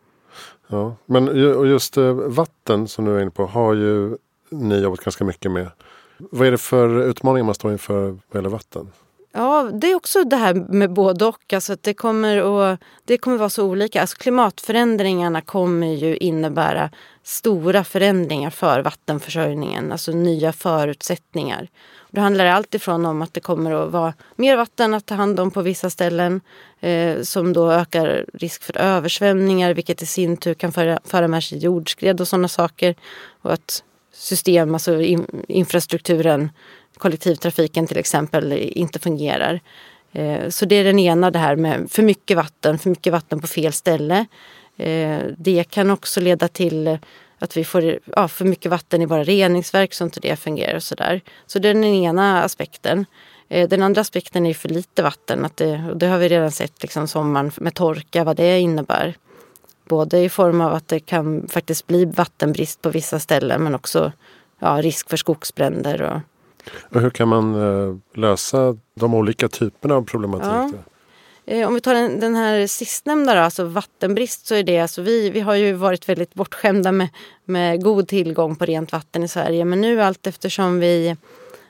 Ja, 0.67 0.97
men 1.07 1.37
just 1.71 1.97
eh, 1.97 2.13
vatten 2.13 2.89
som 2.89 3.05
du 3.05 3.17
är 3.17 3.21
inne 3.21 3.31
på 3.31 3.47
har 3.47 3.75
ju 3.75 4.17
ni 4.51 4.79
jobbat 4.79 5.01
ganska 5.01 5.25
mycket 5.25 5.51
med. 5.51 5.71
Vad 6.19 6.47
är 6.47 6.51
det 6.51 6.59
för 6.59 7.03
utmaningar 7.03 7.45
man 7.45 7.55
står 7.55 7.73
inför 7.73 8.05
vad 8.05 8.35
gäller 8.35 8.49
vatten? 8.49 8.91
Ja, 9.39 9.71
det 9.73 9.91
är 9.91 9.95
också 9.95 10.25
det 10.25 10.37
här 10.37 10.55
med 10.55 10.93
både 10.93 11.25
och. 11.25 11.53
Alltså 11.53 11.73
att 11.73 11.83
det, 11.83 11.95
kommer 11.95 12.73
att, 12.73 12.81
det 13.05 13.19
kommer 13.19 13.37
vara 13.37 13.51
så 13.51 13.65
olika. 13.65 14.01
Alltså 14.01 14.17
klimatförändringarna 14.17 15.41
kommer 15.41 15.87
ju 15.87 16.17
innebära 16.17 16.91
stora 17.23 17.85
förändringar 17.85 18.51
för 18.51 18.83
vattenförsörjningen. 18.83 19.93
Alltså 19.93 20.13
nya 20.13 20.53
förutsättningar. 20.53 21.69
Det 22.11 22.21
handlar 22.21 22.47
alltifrån 22.47 23.07
om 23.07 23.23
att 23.23 23.35
det 23.35 23.41
kommer 23.41 23.73
att 23.73 23.93
vara 23.93 24.15
mer 24.37 24.57
vatten 24.57 24.95
att 24.95 25.07
ta 25.07 25.15
hand 25.15 25.41
om 25.41 25.51
på 25.51 25.63
vissa 25.63 25.91
ställen 25.91 26.41
eh, 26.81 27.23
som 27.23 27.53
då 27.53 27.73
ökar 27.73 28.27
risk 28.35 28.63
för 28.63 28.77
översvämningar 28.77 29.75
vilket 29.75 30.03
i 30.03 30.07
sin 30.07 30.37
tur 30.37 30.55
kan 30.55 30.73
föra, 30.73 30.99
föra 31.05 31.29
med 31.29 31.45
sig 31.45 31.59
jordskred 31.59 32.21
och 32.21 32.29
sådana 32.29 32.49
saker. 32.49 32.95
Och 33.43 33.53
att 33.53 33.83
system, 34.13 34.75
alltså 34.75 35.01
in, 35.01 35.45
infrastrukturen, 35.49 36.51
kollektivtrafiken 36.99 37.87
till 37.87 37.99
exempel, 37.99 38.53
inte 38.53 38.99
fungerar. 38.99 39.61
Eh, 40.13 40.49
så 40.49 40.65
det 40.65 40.75
är 40.75 40.85
den 40.85 40.99
ena, 40.99 41.31
det 41.31 41.39
här 41.39 41.57
med 41.57 41.91
för 41.91 42.03
mycket 42.03 42.37
vatten, 42.37 42.79
för 42.79 42.91
mycket 42.91 43.13
vatten 43.13 43.41
på 43.41 43.47
fel 43.47 43.73
ställe. 43.73 44.27
Eh, 44.77 45.19
det 45.39 45.65
kan 45.65 45.91
också 45.91 46.21
leda 46.21 46.49
till 46.49 46.99
att 47.39 47.57
vi 47.57 47.65
får 47.65 47.99
ja, 48.17 48.29
för 48.29 48.45
mycket 48.45 48.71
vatten 48.71 49.03
i 49.03 49.07
våra 49.07 49.25
reningsverk 49.25 49.95
så 49.95 50.05
inte 50.05 50.21
det 50.21 50.37
fungerar 50.37 50.77
och 50.77 50.83
sådär. 50.83 51.21
Så 51.47 51.59
det 51.59 51.69
är 51.69 51.75
den 51.75 51.85
ena 51.85 52.43
aspekten. 52.43 53.07
Eh, 53.49 53.69
den 53.69 53.83
andra 53.83 54.01
aspekten 54.01 54.47
är 54.47 54.55
för 54.55 54.69
lite 54.69 55.03
vatten. 55.03 55.45
Att 55.45 55.57
det, 55.57 55.85
och 55.91 55.97
det 55.97 56.07
har 56.07 56.19
vi 56.19 56.29
redan 56.29 56.51
sett 56.51 56.83
liksom 56.83 57.09
sommaren 57.09 57.51
med 57.57 57.75
torka, 57.75 58.25
vad 58.25 58.37
det 58.37 58.61
innebär. 58.61 59.15
Både 59.85 60.19
i 60.19 60.29
form 60.29 60.61
av 60.61 60.75
att 60.75 60.89
det 60.89 61.01
kan 61.01 61.49
faktiskt 61.49 61.87
bli 61.87 62.05
vattenbrist 62.05 62.83
på 62.83 62.91
vissa 62.91 63.19
ställen 63.19 63.63
men 63.63 63.75
också 63.75 64.13
ja, 64.59 64.83
risk 64.83 65.11
för 65.11 65.17
skogsbränder. 65.17 66.03
Och 66.03 66.21
och 66.89 67.01
hur 67.01 67.11
kan 67.11 67.29
man 67.29 67.55
eh, 67.55 67.97
lösa 68.15 68.77
de 68.95 69.15
olika 69.15 69.49
typerna 69.49 69.95
av 69.95 70.05
problematik? 70.05 70.75
Ja. 71.47 71.55
Eh, 71.55 71.69
om 71.69 71.75
vi 71.75 71.81
tar 71.81 71.95
den, 71.95 72.21
den 72.21 72.37
här 72.37 72.67
sistnämnda, 72.67 73.35
då, 73.35 73.41
alltså 73.41 73.65
vattenbrist, 73.65 74.47
så 74.47 74.55
är 74.55 74.63
det 74.63 74.81
alltså 74.81 75.03
vi, 75.03 75.31
vi 75.31 75.41
har 75.41 75.55
ju 75.55 75.73
varit 75.73 76.09
väldigt 76.09 76.35
bortskämda 76.35 76.93
med, 76.93 77.09
med 77.45 77.83
god 77.83 78.09
tillgång 78.09 78.57
på 78.57 78.65
rent 78.65 78.93
vatten 78.93 79.25
i 79.25 79.29
Sverige. 79.29 79.65
Men 79.65 79.81
nu 79.81 80.03
allt 80.03 80.27
eftersom 80.27 80.81
vi, 80.81 81.17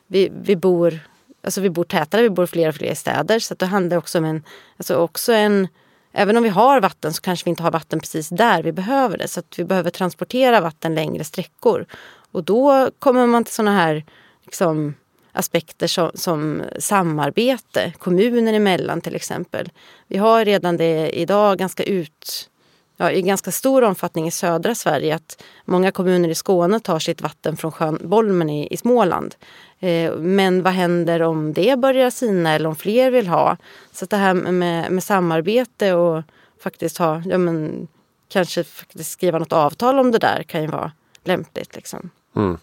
vi, 0.06 0.32
vi 0.42 0.56
bor 0.56 1.00
Alltså 1.42 1.60
vi 1.60 1.70
bor 1.70 1.84
tätare, 1.84 2.22
vi 2.22 2.30
bor 2.30 2.46
fler 2.46 2.68
och 2.68 2.74
fler 2.74 2.94
städer. 2.94 3.38
Så 3.38 3.54
det 3.54 3.66
handlar 3.66 3.96
också 3.96 4.18
om 4.18 4.24
en, 4.24 4.42
alltså 4.76 4.96
också 4.96 5.32
en 5.32 5.68
Även 6.12 6.36
om 6.36 6.42
vi 6.42 6.48
har 6.48 6.80
vatten 6.80 7.12
så 7.12 7.22
kanske 7.22 7.44
vi 7.44 7.50
inte 7.50 7.62
har 7.62 7.70
vatten 7.70 8.00
precis 8.00 8.28
där 8.28 8.62
vi 8.62 8.72
behöver 8.72 9.18
det. 9.18 9.28
Så 9.28 9.40
att 9.40 9.58
vi 9.58 9.64
behöver 9.64 9.90
transportera 9.90 10.60
vatten 10.60 10.94
längre 10.94 11.24
sträckor. 11.24 11.86
Och 12.32 12.44
då 12.44 12.90
kommer 12.98 13.26
man 13.26 13.44
till 13.44 13.54
såna 13.54 13.76
här 13.76 14.04
liksom, 14.48 14.94
aspekter 15.32 15.86
som, 15.86 16.10
som, 16.14 16.62
samarbete 16.78 17.92
kommuner 17.98 18.52
emellan 18.52 19.00
till 19.00 19.16
exempel. 19.16 19.70
Vi 20.06 20.18
har 20.18 20.44
redan 20.44 20.76
det 20.76 21.10
idag 21.18 21.58
ganska 21.58 21.82
ut, 21.82 22.50
ja, 22.96 23.10
i 23.10 23.22
ganska 23.22 23.50
stor 23.50 23.84
omfattning 23.84 24.26
i 24.26 24.30
södra 24.30 24.74
Sverige 24.74 25.14
att 25.14 25.42
många 25.64 25.90
kommuner 25.90 26.28
i 26.28 26.34
Skåne 26.34 26.80
tar 26.80 26.98
sitt 26.98 27.20
vatten 27.20 27.56
från 27.56 27.72
sjön 27.72 27.98
Bolmen 28.04 28.50
i, 28.50 28.68
i 28.70 28.76
Småland. 28.76 29.34
Eh, 29.80 30.14
men 30.14 30.62
vad 30.62 30.72
händer 30.72 31.22
om 31.22 31.52
det 31.52 31.78
börjar 31.78 32.10
sina 32.10 32.54
eller 32.54 32.68
om 32.68 32.76
fler 32.76 33.10
vill 33.10 33.28
ha? 33.28 33.56
Så 33.92 34.06
det 34.06 34.16
här 34.16 34.34
med, 34.34 34.92
med 34.92 35.04
samarbete 35.04 35.94
och 35.94 36.22
faktiskt 36.62 36.98
ha, 36.98 37.22
ja 37.26 37.38
men 37.38 37.88
kanske 38.28 38.64
faktiskt 38.64 39.10
skriva 39.10 39.38
något 39.38 39.52
avtal 39.52 39.98
om 39.98 40.10
det 40.10 40.18
där 40.18 40.42
kan 40.42 40.62
ju 40.62 40.66
vara 40.66 40.92
lämpligt. 41.24 41.76
Liksom. 41.76 42.10
Mm. 42.36 42.58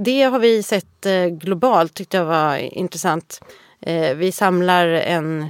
Det 0.00 0.22
har 0.22 0.38
vi 0.38 0.62
sett 0.62 1.06
eh, 1.06 1.26
globalt, 1.26 1.94
tyckte 1.94 2.16
jag 2.16 2.24
var 2.24 2.56
intressant. 2.56 3.40
Eh, 3.80 4.16
vi 4.16 4.32
samlar 4.32 4.86
en, 4.86 5.46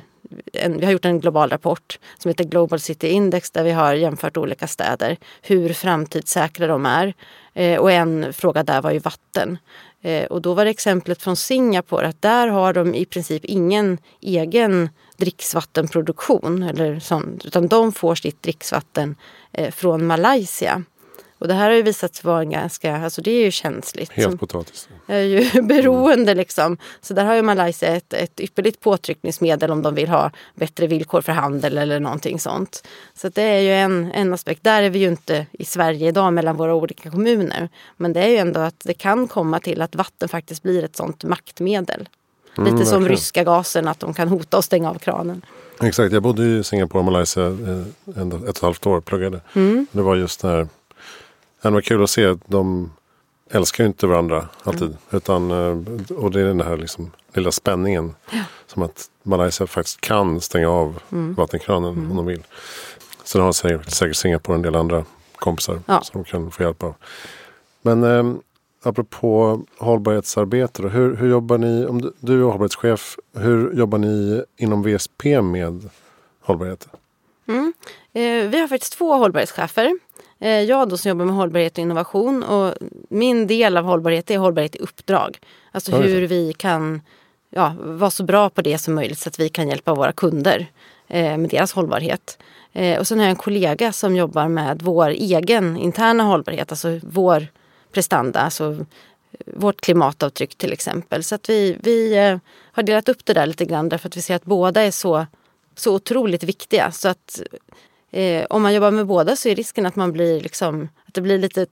en, 0.53 0.79
vi 0.79 0.85
har 0.85 0.93
gjort 0.93 1.05
en 1.05 1.21
global 1.21 1.51
rapport 1.51 1.99
som 2.19 2.29
heter 2.29 2.45
Global 2.45 2.81
City 2.81 3.09
Index 3.09 3.51
där 3.51 3.65
vi 3.65 3.71
har 3.71 3.95
jämfört 3.95 4.37
olika 4.37 4.67
städer, 4.67 5.17
hur 5.43 5.73
framtidssäkra 5.73 6.67
de 6.67 6.87
är. 6.87 7.15
Eh, 7.55 7.79
och 7.79 7.93
en 7.93 8.33
fråga 8.33 8.63
där 8.63 8.83
var 8.83 8.91
ju 8.91 8.99
vatten. 8.99 9.59
Och 10.31 10.43
då 10.43 10.55
var 10.55 10.65
det 10.65 10.71
exemplet 10.71 11.23
från 11.23 11.37
Singapore 11.37 12.09
att 12.09 12.23
där 12.23 12.49
har 12.49 12.73
de 12.73 12.95
i 12.95 13.05
princip 13.05 13.45
ingen 13.45 13.99
egen 14.21 14.89
dricksvattenproduktion 15.17 16.63
eller 16.63 17.01
sånt, 17.01 17.45
utan 17.45 17.69
de 17.69 17.93
får 17.93 18.15
sitt 18.15 18.43
dricksvatten 18.43 19.17
från 19.73 20.07
Malaysia. 20.07 20.83
Och 21.39 21.49
det 21.49 21.55
här 21.55 21.69
har 21.71 21.77
ju 21.77 21.83
visat 21.83 22.15
sig 22.15 22.27
vara 22.27 22.41
en 22.41 22.51
ganska, 22.51 22.97
alltså 22.97 23.23
det 23.23 23.31
är 23.31 23.45
ju 23.45 23.51
känsligt. 23.51 24.13
Helt 24.13 24.41
potatis. 24.41 24.89
är 25.07 25.21
ju 25.21 25.63
beroende 25.63 26.35
liksom. 26.35 26.79
Så 27.01 27.15
där 27.15 27.25
har 27.25 27.35
ju 27.35 27.43
Malaysia 27.43 27.89
ett, 27.89 28.13
ett 28.13 28.41
ypperligt 28.41 28.81
påtryckningsmedel 28.81 29.71
om 29.71 29.83
de 29.83 29.95
vill 29.95 30.09
ha 30.09 30.31
bättre 30.55 30.87
villkor 30.87 31.21
för 31.21 31.33
handel 31.33 31.79
eller 31.79 32.01
någonting 32.01 32.41
sånt. 32.41 32.87
Så 33.15 33.29
det 33.29 33.43
är 33.43 33.61
ju 33.61 33.73
en, 33.73 34.13
en 34.15 34.35
aspekt. 34.35 34.65
Där 34.65 34.83
är 34.83 34.91
vi 34.91 34.99
ju 34.99 35.09
inte 35.09 35.47
i 35.53 35.65
Sverige 35.65 36.09
idag 36.09 36.33
mellan 36.33 36.57
våra 36.57 36.75
olika 36.75 37.11
kommuner. 37.11 37.69
Men 37.97 38.13
det 38.13 38.21
är 38.21 38.29
ju 38.29 38.37
ändå 38.37 38.61
att 38.61 38.81
det 38.85 38.95
kan 38.95 39.29
komma 39.29 39.61
till 39.61 39.83
att 39.83 39.95
vatten 39.95 40.29
faktiskt 40.29 40.63
blir 40.63 40.85
ett 40.85 40.97
sånt 40.97 41.25
maktmedel. 41.25 42.09
Mm, 42.59 42.75
Lite 42.75 42.87
som 42.87 43.09
ryska 43.09 43.45
gasen, 43.45 43.89
att 43.89 44.01
de 44.01 44.15
kan 44.15 44.29
hota 44.29 44.57
och 44.57 44.65
stänga 44.65 44.91
av 44.91 44.95
kranen. 44.95 45.43
Exakt, 45.83 46.13
jag 46.13 46.23
bodde 46.23 46.45
i 46.45 46.65
Singapore 46.65 46.99
och 46.99 47.05
Malaysia 47.05 47.47
eh, 47.47 48.23
ett 48.23 48.33
och 48.33 48.49
ett 48.49 48.59
halvt 48.59 48.87
år, 48.87 49.01
pluggade. 49.01 49.41
Mm. 49.55 49.87
Det 49.93 50.03
var 50.03 50.17
just 50.17 50.43
när 50.43 50.69
det 51.63 51.71
var 51.71 51.81
kul 51.81 52.03
att 52.03 52.11
se 52.11 52.27
att 52.27 52.41
de 52.47 52.91
älskar 53.51 53.85
ju 53.85 53.89
inte 53.89 54.07
varandra 54.07 54.49
alltid. 54.63 54.83
Mm. 54.83 54.97
Utan, 55.11 55.51
eh, 55.51 56.15
och 56.17 56.31
det 56.31 56.41
är 56.41 56.45
den 56.45 56.61
här 56.61 56.77
liksom, 56.77 57.11
lilla 57.35 57.53
spänningen. 57.53 58.15
Ja. 58.31 58.43
Som 58.67 58.83
att 58.83 59.11
Malaysia 59.23 59.67
faktiskt 59.67 60.01
kan 60.01 60.41
stänga 60.41 60.69
av 60.69 60.99
mm. 61.13 61.35
vattenkranen 61.35 61.93
mm. 61.93 62.11
om 62.11 62.17
de 62.17 62.27
vill. 62.27 62.43
Sen 63.25 63.41
har 63.41 63.53
säkert, 63.53 63.91
säkert 63.91 64.17
Singapore 64.17 64.57
en 64.57 64.63
del 64.63 64.77
andra 64.77 65.05
kompisar 65.35 65.81
ja. 65.87 66.01
som 66.03 66.23
de 66.23 66.31
kan 66.31 66.51
få 66.51 66.63
hjälp 66.63 66.83
av. 66.83 66.95
Men 67.83 68.05
eh, 68.05 68.35
apropå 68.83 69.63
hållbarhetsarbete. 69.79 70.83
Då, 70.83 70.89
hur, 70.89 71.17
hur 71.17 71.31
jobbar 71.31 71.59
ni, 71.59 71.87
om 71.87 72.01
du, 72.01 72.13
du 72.21 72.41
är 72.41 72.45
hållbarhetschef, 72.45 73.17
hur 73.37 73.73
jobbar 73.73 73.99
ni 73.99 74.45
inom 74.57 74.83
VSP 74.83 75.43
med 75.43 75.91
hållbarhet? 76.41 76.89
Mm. 77.49 77.73
Eh, 78.13 78.51
vi 78.51 78.61
har 78.61 78.69
faktiskt 78.69 78.93
två 78.93 79.15
hållbarhetschefer. 79.15 79.99
Eh, 80.41 80.61
jag 80.63 80.89
då 80.89 80.97
som 80.97 81.09
jobbar 81.09 81.25
med 81.25 81.35
hållbarhet 81.35 81.73
och 81.73 81.83
innovation 81.83 82.43
och 82.43 82.75
min 83.09 83.47
del 83.47 83.77
av 83.77 83.85
hållbarhet 83.85 84.31
är 84.31 84.39
hållbarhet 84.39 84.77
i 84.77 84.79
uppdrag. 84.79 85.39
Alltså 85.73 85.97
hur 85.97 86.27
vi 86.27 86.53
kan 86.53 87.01
ja, 87.51 87.75
vara 87.79 88.11
så 88.11 88.25
bra 88.25 88.51
på 88.51 88.63
det 88.63 88.79
som 88.79 88.95
möjligt 88.95 89.19
så 89.19 89.29
att 89.29 89.41
vi 89.41 89.49
kan 89.49 89.69
hjälpa 89.69 89.95
våra 89.95 90.13
kunder 90.13 90.67
eh, 91.09 91.39
med 91.39 91.51
deras 91.51 91.73
hållbarhet. 91.73 92.39
Eh, 92.73 92.99
och 92.99 93.07
sen 93.07 93.19
har 93.19 93.25
jag 93.25 93.31
en 93.31 93.37
kollega 93.37 93.93
som 93.93 94.17
jobbar 94.17 94.49
med 94.49 94.83
vår 94.83 95.09
egen 95.09 95.77
interna 95.77 96.23
hållbarhet, 96.25 96.73
alltså 96.73 97.01
vår 97.03 97.47
prestanda, 97.93 98.41
alltså 98.41 98.87
vårt 99.47 99.81
klimatavtryck 99.81 100.55
till 100.55 100.73
exempel. 100.73 101.25
Så 101.25 101.35
att 101.35 101.49
vi, 101.49 101.77
vi 101.83 102.17
har 102.73 102.83
delat 102.83 103.09
upp 103.09 103.25
det 103.25 103.33
där 103.33 103.47
lite 103.47 103.65
grann 103.65 103.89
därför 103.89 104.09
att 104.09 104.17
vi 104.17 104.23
ser 104.23 104.35
att 104.35 104.45
båda 104.45 104.83
är 104.83 104.91
så, 104.91 105.27
så 105.75 105.95
otroligt 105.95 106.43
viktiga. 106.43 106.93
Så 106.93 107.09
att 107.09 107.43
eh, 108.11 108.47
om 108.51 108.63
man 108.63 108.75
jobbar 108.75 108.91
med 108.91 109.07
båda 109.07 109.37
så 109.37 109.49
är 109.49 109.55
risken 109.55 109.87
att 109.87 109.97
man 109.97 110.13
blir 110.13 110.41
liksom, 110.41 110.89
att 111.07 111.15
det 111.15 111.21
blir 111.21 111.39
lite 111.39 111.67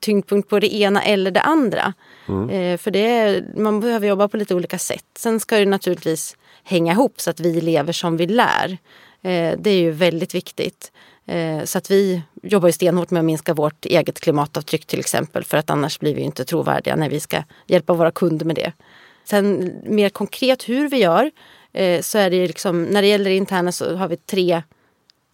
tyngdpunkt 0.00 0.48
på 0.48 0.60
det 0.60 0.74
ena 0.74 1.02
eller 1.02 1.30
det 1.30 1.40
andra. 1.40 1.94
Mm. 2.28 2.50
Eh, 2.50 2.78
för 2.78 2.90
det 2.90 3.10
är, 3.10 3.44
man 3.56 3.80
behöver 3.80 4.08
jobba 4.08 4.28
på 4.28 4.36
lite 4.36 4.54
olika 4.54 4.78
sätt. 4.78 5.04
Sen 5.18 5.40
ska 5.40 5.58
det 5.58 5.66
naturligtvis 5.66 6.36
hänga 6.64 6.92
ihop 6.92 7.20
så 7.20 7.30
att 7.30 7.40
vi 7.40 7.60
lever 7.60 7.92
som 7.92 8.16
vi 8.16 8.26
lär. 8.26 8.78
Eh, 9.22 9.58
det 9.58 9.70
är 9.70 9.80
ju 9.80 9.90
väldigt 9.90 10.34
viktigt. 10.34 10.92
Eh, 11.26 11.64
så 11.64 11.78
att 11.78 11.90
vi 11.90 12.22
jobbar 12.42 12.68
ju 12.68 12.72
stenhårt 12.72 13.10
med 13.10 13.20
att 13.20 13.26
minska 13.26 13.54
vårt 13.54 13.84
eget 13.84 14.20
klimatavtryck 14.20 14.86
till 14.86 15.00
exempel 15.00 15.44
för 15.44 15.56
att 15.56 15.70
annars 15.70 15.98
blir 15.98 16.14
vi 16.14 16.22
inte 16.22 16.44
trovärdiga 16.44 16.96
när 16.96 17.08
vi 17.08 17.20
ska 17.20 17.42
hjälpa 17.66 17.92
våra 17.92 18.10
kunder 18.10 18.46
med 18.46 18.56
det. 18.56 18.72
Sen 19.24 19.72
mer 19.84 20.08
konkret 20.08 20.68
hur 20.68 20.88
vi 20.88 20.96
gör 20.96 21.30
eh, 21.72 22.00
så 22.00 22.18
är 22.18 22.30
det 22.30 22.46
liksom, 22.46 22.82
när 22.82 23.02
det 23.02 23.08
gäller 23.08 23.30
det 23.30 23.36
interna 23.36 23.72
så 23.72 23.96
har 23.96 24.08
vi 24.08 24.16
tre, 24.16 24.62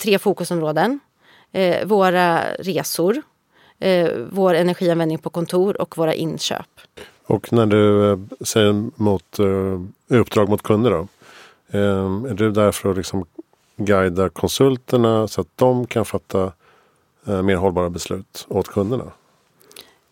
tre 0.00 0.18
fokusområden. 0.18 1.00
Eh, 1.52 1.86
våra 1.86 2.42
resor, 2.58 3.22
vår 4.30 4.54
energianvändning 4.54 5.18
på 5.18 5.30
kontor 5.30 5.80
och 5.80 5.98
våra 5.98 6.14
inköp. 6.14 6.66
Och 7.26 7.52
när 7.52 7.66
du 7.66 8.18
säger 8.44 8.90
mot 9.02 9.38
uppdrag 10.08 10.48
mot 10.48 10.62
kunder 10.62 10.90
då? 10.90 11.08
Är 12.28 12.34
du 12.34 12.50
där 12.50 12.72
för 12.72 12.90
att 12.90 12.96
liksom 12.96 13.26
guida 13.84 14.28
konsulterna 14.28 15.28
så 15.28 15.40
att 15.40 15.56
de 15.56 15.86
kan 15.86 16.04
fatta 16.04 16.52
eh, 17.26 17.42
mer 17.42 17.56
hållbara 17.56 17.90
beslut 17.90 18.46
åt 18.48 18.68
kunderna? 18.68 19.12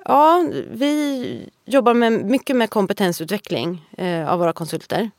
Ja, 0.05 0.49
vi 0.71 1.51
jobbar 1.65 1.95
med, 1.95 2.13
mycket 2.13 2.57
med 2.57 2.71
kompetensutveckling 2.71 3.89
eh, 3.99 4.33
av 4.33 4.39
våra 4.39 4.53
konsulter. 4.53 5.11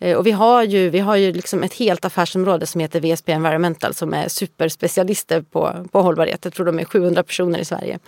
Eh, 0.00 0.16
och 0.16 0.26
vi 0.26 0.30
har 0.30 0.62
ju, 0.62 0.90
vi 0.90 0.98
har 0.98 1.16
ju 1.16 1.32
liksom 1.32 1.62
ett 1.62 1.74
helt 1.74 2.04
affärsområde 2.04 2.66
som 2.66 2.80
heter 2.80 3.00
VSP 3.00 3.32
Environmental 3.32 3.94
som 3.94 4.14
är 4.14 4.28
superspecialister 4.28 5.42
på, 5.42 5.86
på 5.92 6.02
hållbarhet. 6.02 6.44
Jag 6.44 6.54
tror 6.54 6.66
de 6.66 6.78
är 6.78 6.84
700 6.84 7.22
personer 7.22 7.58
i 7.58 7.64
Sverige 7.64 7.98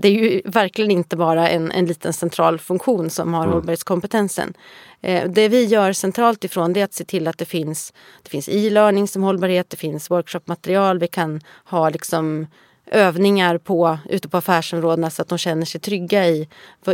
det 0.00 0.08
är 0.08 0.12
ju 0.12 0.42
verkligen 0.44 0.90
inte 0.90 1.16
bara 1.16 1.48
en, 1.48 1.72
en 1.72 1.86
liten 1.86 2.12
central 2.12 2.58
funktion 2.58 3.10
som 3.10 3.34
har 3.34 3.42
mm. 3.42 3.52
hållbarhetskompetensen. 3.52 4.54
Eh, 5.00 5.30
det 5.30 5.48
vi 5.48 5.64
gör 5.64 5.92
centralt 5.92 6.44
ifrån 6.44 6.72
det 6.72 6.80
är 6.80 6.84
att 6.84 6.94
se 6.94 7.04
till 7.04 7.28
att 7.28 7.38
det 7.38 7.44
finns 7.44 7.92
det 8.22 8.30
finns 8.30 8.48
e-learning 8.48 9.08
som 9.08 9.22
hållbarhet, 9.22 9.70
det 9.70 9.76
finns 9.76 10.10
workshopmaterial, 10.10 10.98
vi 10.98 11.08
kan 11.08 11.40
ha 11.64 11.90
liksom 11.90 12.46
övningar 12.90 13.58
på, 13.58 13.98
ute 14.08 14.28
på 14.28 14.36
affärsområdena 14.36 15.10
så 15.10 15.22
att 15.22 15.28
de 15.28 15.38
känner 15.38 15.66
sig 15.66 15.80
trygga 15.80 16.26
i 16.28 16.48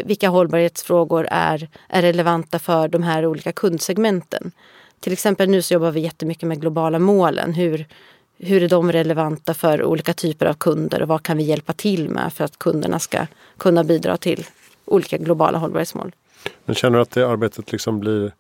vilka 0.05 0.29
hållbarhetsfrågor 0.29 1.29
är, 1.31 1.69
är 1.89 2.03
relevanta 2.03 2.59
för 2.59 2.89
de 2.89 3.03
här 3.03 3.27
olika 3.27 3.53
kundsegmenten. 3.53 4.53
Till 5.01 5.13
exempel 5.13 5.49
nu 5.49 5.63
så 5.63 5.75
jobbar 5.75 5.91
vi 5.91 6.01
jättemycket 6.01 6.49
med 6.49 6.61
globala 6.61 6.99
målen. 6.99 7.55
Hur, 7.55 7.87
hur 8.39 8.63
är 8.63 8.69
de 8.69 8.93
relevanta 8.93 9.55
för 9.55 9.85
olika 9.85 10.13
typer 10.13 10.47
av 10.47 10.55
kunder 10.55 11.03
och 11.03 11.09
vad 11.09 11.23
kan 11.23 11.37
vi 11.37 11.43
hjälpa 11.43 11.73
till 11.73 12.09
med 12.09 12.33
för 12.33 12.45
att 12.45 12.59
kunderna 12.59 12.99
ska 12.99 13.27
kunna 13.59 13.85
bidra 13.85 14.17
till 14.17 14.47
olika 14.85 15.17
globala 15.17 15.59
hållbarhetsmål. 15.59 16.13
Men 16.65 16.75
känner 16.75 16.99
du 16.99 17.03
att 17.03 17.11
det 17.11 17.29
arbetet 17.29 17.73
liksom 17.73 18.01
blir 18.01 18.33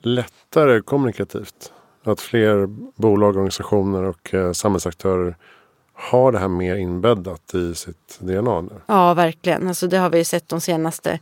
lättare 0.00 0.80
kommunikativt? 0.80 1.72
Att 2.04 2.20
fler 2.20 2.66
bolag, 3.00 3.28
organisationer 3.28 4.02
och 4.02 4.34
eh, 4.34 4.52
samhällsaktörer 4.52 5.36
har 5.94 6.32
det 6.32 6.38
här 6.38 6.48
mer 6.48 6.76
inbäddat 6.76 7.54
i 7.54 7.74
sitt 7.74 8.18
DNA? 8.18 8.60
Nu? 8.60 8.70
Ja, 8.86 9.14
verkligen. 9.14 9.68
Alltså 9.68 9.86
det 9.86 9.96
har 9.96 10.10
vi 10.10 10.24
sett 10.24 10.48
de 10.48 10.60
senaste 10.60 11.18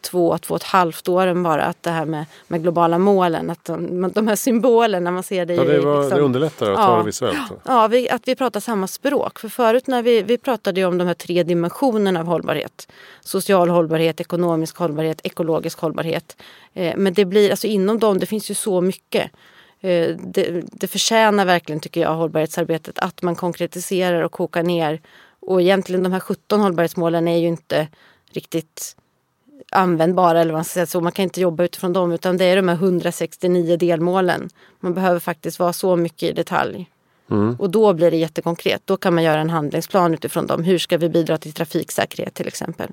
två, 0.00 0.38
två 0.38 0.54
och 0.54 0.60
ett 0.60 0.66
halvt 0.66 1.08
åren 1.08 1.42
bara. 1.42 1.64
Att 1.64 1.82
det 1.82 1.90
här 1.90 2.04
med, 2.04 2.24
med 2.48 2.62
globala 2.62 2.98
målen, 2.98 3.50
att 3.50 3.64
de, 3.64 4.10
de 4.14 4.28
här 4.28 4.36
symbolerna, 4.36 5.10
man 5.10 5.22
ser 5.22 5.46
det 5.46 5.54
ja, 5.54 5.64
det, 5.64 5.80
var, 5.80 6.00
liksom, 6.00 6.18
det 6.18 6.24
underlättar 6.24 6.70
att 6.70 6.78
ja, 6.78 6.86
ta 6.86 6.98
det 6.98 7.04
visuellt. 7.04 7.52
Ja, 7.64 7.86
vi, 7.86 8.10
att 8.10 8.28
vi 8.28 8.36
pratar 8.36 8.60
samma 8.60 8.86
språk. 8.86 9.38
För 9.38 9.48
förut 9.48 9.86
när 9.86 10.02
vi, 10.02 10.22
vi 10.22 10.38
pratade 10.38 10.80
ju 10.80 10.86
om 10.86 10.98
de 10.98 11.06
här 11.06 11.14
tre 11.14 11.42
dimensionerna 11.42 12.20
av 12.20 12.26
hållbarhet. 12.26 12.88
Social 13.20 13.68
hållbarhet, 13.68 14.20
ekonomisk 14.20 14.76
hållbarhet, 14.76 15.20
ekologisk 15.24 15.78
hållbarhet. 15.78 16.36
Eh, 16.74 16.96
men 16.96 17.14
det 17.14 17.24
blir, 17.24 17.50
alltså 17.50 17.66
inom 17.66 17.98
dem, 17.98 18.18
det 18.18 18.26
finns 18.26 18.50
ju 18.50 18.54
så 18.54 18.80
mycket. 18.80 19.30
Eh, 19.80 20.16
det, 20.16 20.64
det 20.72 20.86
förtjänar 20.86 21.44
verkligen, 21.44 21.80
tycker 21.80 22.00
jag, 22.00 22.14
hållbarhetsarbetet 22.14 22.98
att 22.98 23.22
man 23.22 23.36
konkretiserar 23.36 24.22
och 24.22 24.32
kokar 24.32 24.62
ner. 24.62 25.00
Och 25.40 25.62
egentligen 25.62 26.02
de 26.02 26.12
här 26.12 26.20
17 26.20 26.60
hållbarhetsmålen 26.60 27.28
är 27.28 27.38
ju 27.38 27.46
inte 27.46 27.88
riktigt 28.30 28.96
användbara 29.72 30.40
eller 30.40 30.52
vad 30.52 30.58
man 30.58 30.64
ska 30.64 30.72
säga 30.72 30.86
så. 30.86 31.00
Man 31.00 31.12
kan 31.12 31.22
inte 31.22 31.40
jobba 31.40 31.64
utifrån 31.64 31.92
dem 31.92 32.12
utan 32.12 32.36
det 32.36 32.44
är 32.44 32.56
de 32.56 32.68
här 32.68 32.74
169 32.74 33.76
delmålen. 33.76 34.48
Man 34.80 34.94
behöver 34.94 35.20
faktiskt 35.20 35.58
vara 35.58 35.72
så 35.72 35.96
mycket 35.96 36.22
i 36.30 36.32
detalj. 36.32 36.90
Mm. 37.30 37.56
Och 37.58 37.70
då 37.70 37.92
blir 37.92 38.10
det 38.10 38.16
jättekonkret. 38.16 38.82
Då 38.84 38.96
kan 38.96 39.14
man 39.14 39.24
göra 39.24 39.40
en 39.40 39.50
handlingsplan 39.50 40.14
utifrån 40.14 40.46
dem. 40.46 40.64
Hur 40.64 40.78
ska 40.78 40.98
vi 40.98 41.08
bidra 41.08 41.38
till 41.38 41.52
trafiksäkerhet 41.52 42.34
till 42.34 42.48
exempel? 42.48 42.90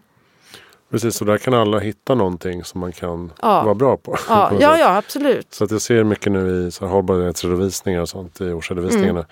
Precis, 0.94 1.22
och 1.22 1.28
där 1.28 1.38
kan 1.38 1.54
alla 1.54 1.80
hitta 1.80 2.16
någonting 2.16 2.64
som 2.64 2.82
man 2.82 2.92
kan 2.92 3.32
ja. 3.42 3.64
vara 3.64 3.76
bra 3.76 3.98
på. 3.98 4.18
Ja, 4.30 4.52
ja, 4.60 4.78
ja, 4.78 4.98
absolut. 4.98 5.54
Så 5.54 5.64
att 5.64 5.72
jag 5.72 5.82
ser 5.82 6.04
mycket 6.04 6.32
nu 6.32 6.68
i 6.68 6.72
så 6.72 6.86
här 6.86 6.94
hållbarhetsredovisningar 6.94 8.02
och 8.02 8.10
sånt 8.10 8.42
i 8.42 8.52
årsredovisningarna. 8.52 9.20
Mm. 9.20 9.26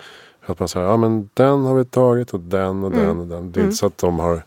Att 0.46 0.58
man 0.58 0.68
säger, 0.68 0.86
ja 0.86 0.96
men 0.96 1.30
den 1.34 1.64
har 1.64 1.74
vi 1.74 1.84
tagit 1.84 2.34
och 2.34 2.40
den 2.40 2.84
och 2.84 2.90
den 2.90 3.00
mm. 3.00 3.20
och 3.20 3.26
den. 3.26 3.52
Det 3.52 3.60
är 3.60 3.60
inte 3.60 3.60
mm. 3.60 3.72
så 3.72 3.86
att 3.86 3.98
de 3.98 4.18
har 4.18 4.42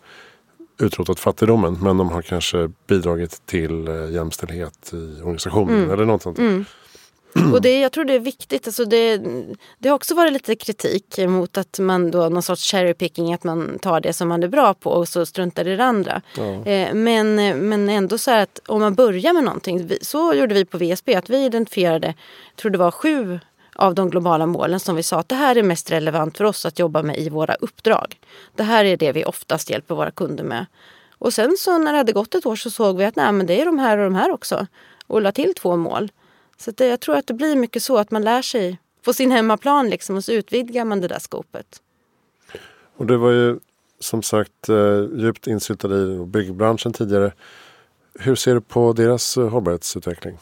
utrotat 0.79 1.19
fattigdomen 1.19 1.77
men 1.81 1.97
de 1.97 2.09
har 2.09 2.21
kanske 2.21 2.71
bidragit 2.87 3.41
till 3.45 3.87
eh, 3.87 4.11
jämställdhet 4.11 4.93
i 4.93 5.21
organisationen 5.21 5.77
mm. 5.77 5.91
eller 5.91 6.05
något 6.05 6.21
sånt. 6.21 6.37
Och 7.53 7.61
det, 7.61 7.79
jag 7.79 7.91
tror 7.91 8.05
det 8.05 8.13
är 8.13 8.19
viktigt. 8.19 8.67
Alltså 8.67 8.85
det, 8.85 9.17
det 9.77 9.89
har 9.89 9.95
också 9.95 10.15
varit 10.15 10.33
lite 10.33 10.55
kritik 10.55 11.17
mot 11.17 11.57
att 11.57 11.79
man 11.79 12.11
då 12.11 12.29
någon 12.29 12.43
sorts 12.43 12.71
cherry 12.71 12.93
picking, 12.93 13.33
att 13.33 13.43
man 13.43 13.79
tar 13.79 13.99
det 13.99 14.13
som 14.13 14.27
man 14.27 14.43
är 14.43 14.47
bra 14.47 14.73
på 14.73 14.89
och 14.89 15.07
så 15.07 15.25
struntar 15.25 15.67
i 15.67 15.75
det 15.75 15.83
andra. 15.83 16.21
Ja. 16.37 16.71
Eh, 16.71 16.93
men, 16.93 17.35
men 17.69 17.89
ändå 17.89 18.17
så 18.17 18.31
att 18.31 18.59
om 18.67 18.81
man 18.81 18.95
börjar 18.95 19.33
med 19.33 19.43
någonting, 19.43 19.89
så 20.01 20.33
gjorde 20.33 20.53
vi 20.53 20.65
på 20.65 20.77
VSB, 20.77 21.15
att 21.15 21.29
vi 21.29 21.45
identifierade, 21.45 22.07
jag 22.07 22.55
tror 22.55 22.71
det 22.71 22.77
var 22.77 22.91
sju 22.91 23.39
av 23.75 23.95
de 23.95 24.09
globala 24.09 24.45
målen 24.45 24.79
som 24.79 24.95
vi 24.95 25.03
sa 25.03 25.19
att 25.19 25.29
det 25.29 25.35
här 25.35 25.55
är 25.55 25.63
mest 25.63 25.91
relevant 25.91 26.37
för 26.37 26.43
oss 26.43 26.65
att 26.65 26.79
jobba 26.79 27.01
med 27.01 27.17
i 27.17 27.29
våra 27.29 27.55
uppdrag. 27.55 28.19
Det 28.55 28.63
här 28.63 28.85
är 28.85 28.97
det 28.97 29.11
vi 29.11 29.25
oftast 29.25 29.69
hjälper 29.69 29.95
våra 29.95 30.11
kunder 30.11 30.43
med. 30.43 30.65
Och 31.17 31.33
sen 31.33 31.55
så 31.59 31.77
när 31.77 31.91
det 31.91 31.97
hade 31.97 32.11
gått 32.11 32.35
ett 32.35 32.45
år 32.45 32.55
så 32.55 32.69
såg 32.69 32.97
vi 32.97 33.05
att 33.05 33.15
nej, 33.15 33.31
men 33.31 33.45
det 33.45 33.61
är 33.61 33.65
de 33.65 33.79
här 33.79 33.97
och 33.97 34.03
de 34.03 34.15
här 34.15 34.31
också. 34.31 34.67
Och 35.07 35.21
la 35.21 35.31
till 35.31 35.53
två 35.53 35.75
mål. 35.75 36.11
Så 36.57 36.71
det, 36.71 36.87
jag 36.87 36.99
tror 36.99 37.15
att 37.15 37.27
det 37.27 37.33
blir 37.33 37.55
mycket 37.55 37.83
så 37.83 37.97
att 37.97 38.11
man 38.11 38.21
lär 38.21 38.41
sig 38.41 38.77
på 39.03 39.13
sin 39.13 39.31
hemmaplan 39.31 39.89
liksom, 39.89 40.15
och 40.15 40.23
så 40.23 40.31
utvidgar 40.31 40.85
man 40.85 41.01
det 41.01 41.07
där 41.07 41.19
skopet. 41.19 41.81
Och 42.97 43.05
det 43.05 43.17
var 43.17 43.31
ju 43.31 43.59
som 43.99 44.23
sagt 44.23 44.69
eh, 44.69 45.03
djupt 45.15 45.47
insyltad 45.47 45.97
i 45.97 46.25
byggbranschen 46.25 46.93
tidigare. 46.93 47.31
Hur 48.19 48.35
ser 48.35 48.53
du 48.53 48.61
på 48.61 48.93
deras 48.93 49.37
eh, 49.37 49.49
hållbarhetsutveckling? 49.49 50.37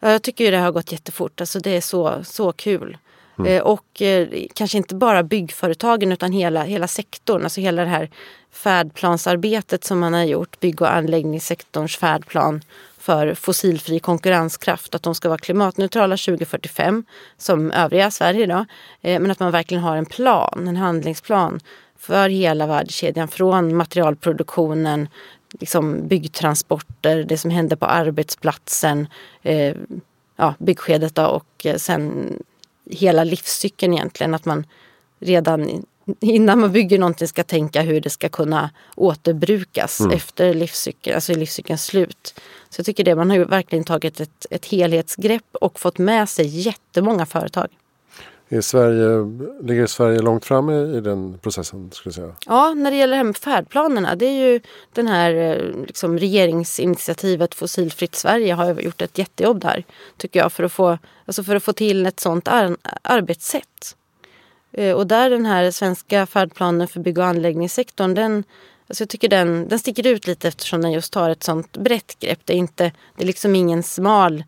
Ja, 0.00 0.10
jag 0.10 0.22
tycker 0.22 0.44
ju 0.44 0.50
det 0.50 0.58
har 0.58 0.72
gått 0.72 0.92
jättefort. 0.92 1.40
Alltså 1.40 1.58
det 1.58 1.76
är 1.76 1.80
så, 1.80 2.24
så 2.24 2.52
kul. 2.52 2.98
Mm. 3.38 3.52
Eh, 3.52 3.62
och 3.62 4.02
eh, 4.02 4.28
kanske 4.54 4.78
inte 4.78 4.94
bara 4.94 5.22
byggföretagen 5.22 6.12
utan 6.12 6.32
hela, 6.32 6.62
hela 6.62 6.88
sektorn. 6.88 7.42
Alltså 7.42 7.60
hela 7.60 7.82
det 7.82 7.88
här 7.88 8.10
färdplansarbetet 8.50 9.84
som 9.84 9.98
man 9.98 10.14
har 10.14 10.24
gjort. 10.24 10.60
Bygg 10.60 10.82
och 10.82 10.94
anläggningssektorns 10.94 11.96
färdplan 11.96 12.62
för 13.08 13.34
fossilfri 13.34 14.00
konkurrenskraft. 14.00 14.94
Att 14.94 15.02
de 15.02 15.14
ska 15.14 15.28
vara 15.28 15.38
klimatneutrala 15.38 16.16
2045 16.16 17.04
som 17.36 17.70
övriga 17.70 18.10
Sverige 18.10 18.42
idag. 18.42 18.64
Eh, 19.02 19.20
men 19.20 19.30
att 19.30 19.40
man 19.40 19.52
verkligen 19.52 19.82
har 19.82 19.96
en 19.96 20.06
plan, 20.06 20.68
en 20.68 20.76
handlingsplan 20.76 21.60
för 21.98 22.28
hela 22.28 22.66
värdekedjan 22.66 23.28
från 23.28 23.76
materialproduktionen 23.76 25.08
liksom 25.60 26.08
byggtransporter, 26.08 27.24
det 27.24 27.38
som 27.38 27.50
händer 27.50 27.76
på 27.76 27.86
arbetsplatsen, 27.86 29.06
eh, 29.42 29.76
ja, 30.36 30.54
byggskedet 30.58 31.14
då, 31.14 31.26
och 31.26 31.66
eh, 31.66 31.76
sen 31.76 32.32
hela 32.90 33.24
livscykeln 33.24 33.92
egentligen. 33.92 34.34
Att 34.34 34.44
man 34.44 34.66
redan 35.20 35.84
innan 36.20 36.60
man 36.60 36.72
bygger 36.72 36.98
någonting 36.98 37.28
ska 37.28 37.44
tänka 37.44 37.82
hur 37.82 38.00
det 38.00 38.10
ska 38.10 38.28
kunna 38.28 38.70
återbrukas 38.96 40.00
mm. 40.00 40.12
efter 40.12 40.54
livscykeln, 40.54 41.14
alltså 41.14 41.34
livscykelns 41.34 41.84
slut. 41.84 42.40
Så 42.68 42.80
jag 42.80 42.86
tycker 42.86 43.04
det, 43.04 43.14
man 43.14 43.30
har 43.30 43.36
ju 43.36 43.44
verkligen 43.44 43.84
tagit 43.84 44.20
ett, 44.20 44.46
ett 44.50 44.66
helhetsgrepp 44.66 45.46
och 45.52 45.80
fått 45.80 45.98
med 45.98 46.28
sig 46.28 46.46
jättemånga 46.46 47.26
företag. 47.26 47.68
Är 48.50 48.60
Sverige, 48.60 49.26
ligger 49.62 49.86
Sverige 49.86 50.20
långt 50.20 50.44
fram 50.44 50.70
i, 50.70 51.00
den 51.00 51.38
processen? 51.38 51.90
Skulle 51.92 52.10
jag 52.10 52.14
säga? 52.14 52.34
Ja, 52.46 52.74
när 52.74 52.90
det 52.90 52.96
gäller 52.96 53.10
det 53.10 53.16
här 53.16 53.24
med 53.24 53.36
färdplanerna. 53.36 54.14
Det 54.14 54.26
är 54.26 54.50
ju 54.50 54.60
den 54.92 55.06
här 55.06 55.34
eh, 55.34 55.86
liksom, 55.86 56.18
regeringsinitiativet 56.18 57.54
Fossilfritt 57.54 58.14
Sverige 58.14 58.54
har 58.54 58.80
gjort 58.80 59.02
ett 59.02 59.18
jättejobb 59.18 59.60
där. 59.60 59.84
Tycker 60.16 60.40
jag 60.40 60.52
för 60.52 60.64
att 60.64 60.72
få, 60.72 60.98
alltså 61.26 61.42
för 61.42 61.56
att 61.56 61.62
få 61.62 61.72
till 61.72 62.06
ett 62.06 62.20
sånt 62.20 62.48
ar 62.48 62.76
arbetssätt. 63.02 63.96
Eh, 64.72 64.96
och 64.96 65.06
där 65.06 65.30
den 65.30 65.46
här 65.46 65.70
svenska 65.70 66.26
färdplanen 66.26 66.88
för 66.88 67.00
bygg 67.00 67.18
och 67.18 67.24
anläggningssektorn 67.24 68.14
den, 68.14 68.44
alltså 68.88 69.02
jag 69.02 69.08
tycker 69.08 69.28
den, 69.28 69.68
den 69.68 69.78
sticker 69.78 70.06
ut 70.06 70.26
lite 70.26 70.48
eftersom 70.48 70.82
den 70.82 70.92
just 70.92 71.14
har 71.14 71.30
ett 71.30 71.42
sånt 71.42 71.76
brett 71.76 72.18
grepp. 72.18 72.40
Det 72.44 72.52
är, 72.52 72.58
inte, 72.58 72.92
det 73.16 73.22
är 73.22 73.26
liksom 73.26 73.54
ingen 73.54 73.82
smal 73.82 74.44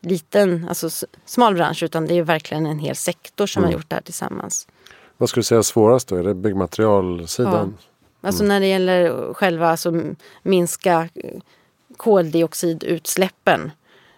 liten, 0.00 0.66
alltså 0.68 1.06
smal 1.24 1.54
bransch 1.54 1.82
utan 1.82 2.06
det 2.06 2.14
är 2.14 2.22
verkligen 2.22 2.66
en 2.66 2.78
hel 2.78 2.96
sektor 2.96 3.46
som 3.46 3.62
mm. 3.62 3.72
har 3.72 3.78
gjort 3.78 3.90
det 3.90 3.94
här 3.94 4.02
tillsammans. 4.02 4.68
Vad 5.16 5.28
skulle 5.28 5.40
du 5.40 5.44
säga 5.44 5.58
är 5.58 5.62
svårast 5.62 6.08
då? 6.08 6.16
Är 6.16 6.22
det 6.22 6.34
byggmaterialsidan? 6.34 7.74
Ja. 7.78 8.28
Alltså 8.28 8.42
mm. 8.42 8.48
när 8.48 8.60
det 8.60 8.66
gäller 8.66 9.34
själva 9.34 9.68
alltså, 9.68 10.02
minska 10.42 11.08
koldioxidutsläppen 11.96 13.70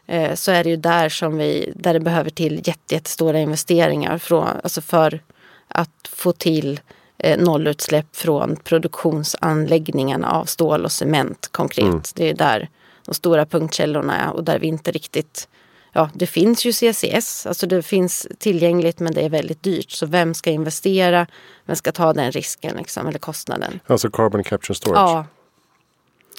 eh, 0.07 0.35
så 0.35 0.51
är 0.51 0.65
det 0.65 0.71
ju 0.71 0.77
där 0.77 1.09
som 1.09 1.37
vi, 1.37 1.73
där 1.77 1.93
det 1.95 2.01
behöver 2.01 2.31
till 2.31 2.61
jättestora 2.65 3.39
investeringar 3.39 4.19
från, 4.19 4.49
alltså 4.63 4.81
för 4.81 5.21
att 5.69 6.09
få 6.13 6.33
till 6.33 6.81
eh, 7.19 7.39
nollutsläpp 7.39 8.17
från 8.17 8.57
produktionsanläggningarna 8.57 10.31
av 10.31 10.45
stål 10.45 10.85
och 10.85 10.93
cement 10.93 11.49
konkret. 11.53 11.85
Mm. 11.85 12.03
Det 12.15 12.31
är 12.31 12.35
där 12.35 12.69
de 13.05 13.15
stora 13.15 13.47
punktkällorna 13.47 14.17
är 14.17 14.33
och 14.33 14.45
där 14.45 14.59
vi 14.59 14.67
inte 14.67 14.91
riktigt 14.91 15.49
ja, 15.93 16.11
det 16.15 16.27
finns 16.27 16.65
ju 16.65 16.73
CCS, 16.73 17.47
alltså 17.47 17.67
det 17.67 17.83
finns 17.83 18.27
tillgängligt 18.39 19.01
men 19.01 19.15
det 19.15 19.21
är 19.21 19.29
väldigt 19.29 19.63
dyrt. 19.63 19.91
Så 19.91 20.07
vem 20.07 20.35
ska 20.35 20.51
investera? 20.51 21.27
Vem 21.67 21.77
ska 21.77 21.93
ta 21.93 22.13
den 22.13 22.33
risken 22.33 22.77
liksom, 22.77 23.07
eller 23.07 23.19
kostnaden? 23.19 23.81
Alltså 23.87 24.11
carbon 24.11 24.45
capture 24.45 24.75
storage? 24.75 24.99
Ja. 24.99 25.27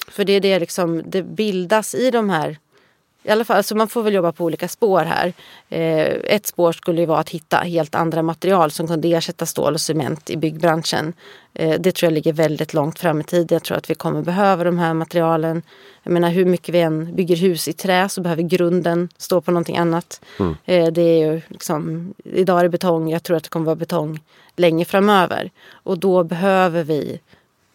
För 0.08 0.24
det 0.24 0.32
är 0.32 0.40
det 0.40 0.58
liksom, 0.58 1.02
det 1.06 1.22
bildas 1.22 1.94
i 1.94 2.10
de 2.10 2.30
här 2.30 2.58
i 3.22 3.30
alla 3.30 3.44
fall, 3.44 3.56
alltså 3.56 3.74
man 3.74 3.88
får 3.88 4.02
väl 4.02 4.14
jobba 4.14 4.32
på 4.32 4.44
olika 4.44 4.68
spår 4.68 5.00
här. 5.00 5.32
Eh, 5.68 6.06
ett 6.06 6.46
spår 6.46 6.72
skulle 6.72 7.00
ju 7.00 7.06
vara 7.06 7.18
att 7.18 7.28
hitta 7.28 7.56
helt 7.56 7.94
andra 7.94 8.22
material 8.22 8.70
som 8.70 8.86
kunde 8.86 9.08
ersätta 9.08 9.46
stål 9.46 9.74
och 9.74 9.80
cement 9.80 10.30
i 10.30 10.36
byggbranschen. 10.36 11.12
Eh, 11.54 11.80
det 11.80 11.92
tror 11.92 12.06
jag 12.06 12.14
ligger 12.14 12.32
väldigt 12.32 12.74
långt 12.74 12.98
fram 12.98 13.20
i 13.20 13.24
tiden. 13.24 13.48
Jag 13.50 13.62
tror 13.62 13.76
att 13.76 13.90
vi 13.90 13.94
kommer 13.94 14.22
behöva 14.22 14.64
de 14.64 14.78
här 14.78 14.94
materialen. 14.94 15.62
Jag 16.02 16.12
menar 16.12 16.30
hur 16.30 16.44
mycket 16.44 16.74
vi 16.74 16.80
än 16.80 17.14
bygger 17.14 17.36
hus 17.36 17.68
i 17.68 17.72
trä 17.72 18.08
så 18.08 18.20
behöver 18.20 18.42
grunden 18.42 19.08
stå 19.16 19.40
på 19.40 19.50
någonting 19.50 19.76
annat. 19.76 20.20
Mm. 20.38 20.56
Eh, 20.64 20.92
det 20.92 21.02
är 21.02 21.32
ju 21.32 21.40
liksom, 21.48 22.14
idag 22.24 22.58
är 22.58 22.62
det 22.62 22.68
betong, 22.68 23.10
jag 23.10 23.22
tror 23.22 23.36
att 23.36 23.42
det 23.42 23.48
kommer 23.48 23.66
vara 23.66 23.76
betong 23.76 24.20
länge 24.56 24.84
framöver. 24.84 25.50
Och 25.72 25.98
då 25.98 26.24
behöver 26.24 26.84
vi 26.84 27.20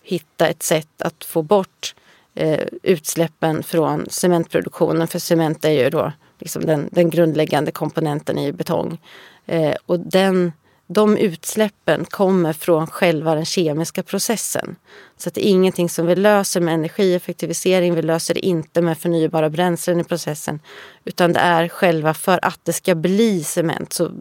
hitta 0.04 0.48
ett 0.48 0.64
sätt 0.64 1.02
att 1.02 1.24
få 1.24 1.42
bort 1.42 1.96
eh, 2.36 2.68
utsläppen 2.84 3.64
från 3.64 4.06
cementproduktionen. 4.10 5.08
För 5.08 5.20
cement 5.20 5.66
är 5.66 5.72
ju 5.72 5.90
då 5.90 6.12
liksom 6.40 6.66
den, 6.66 6.90
den 6.92 7.10
grundläggande 7.10 7.72
komponenten 7.72 8.38
i 8.38 8.52
betong. 8.52 8.98
Eh, 9.46 9.76
och 9.86 10.00
den, 10.00 10.52
de 10.88 11.18
utsläppen 11.18 12.06
kommer 12.06 12.54
från 12.54 12.88
själva 12.88 13.36
den 13.36 13.46
kemiska 13.46 14.04
processen. 14.04 14.76
Så 15.18 15.30
det 15.30 15.48
är 15.48 15.50
ingenting 15.50 15.90
som 15.90 16.06
vi 16.06 16.16
löser 16.16 16.62
med 16.62 16.74
energieffektivisering. 16.74 17.96
Vi 17.96 18.02
löser 18.02 18.34
det 18.34 18.46
inte 18.46 18.82
med 18.82 18.98
förnybara 18.98 19.50
bränslen 19.50 20.00
i 20.00 20.04
processen. 20.04 20.60
Utan 21.06 21.34
det 21.34 21.40
är 21.40 21.68
själva 21.68 22.14
för 22.14 22.40
att 22.42 22.60
det 22.64 22.74
ska 22.74 22.96
bli 22.96 23.44
cement 23.44 23.94
så 23.94 24.12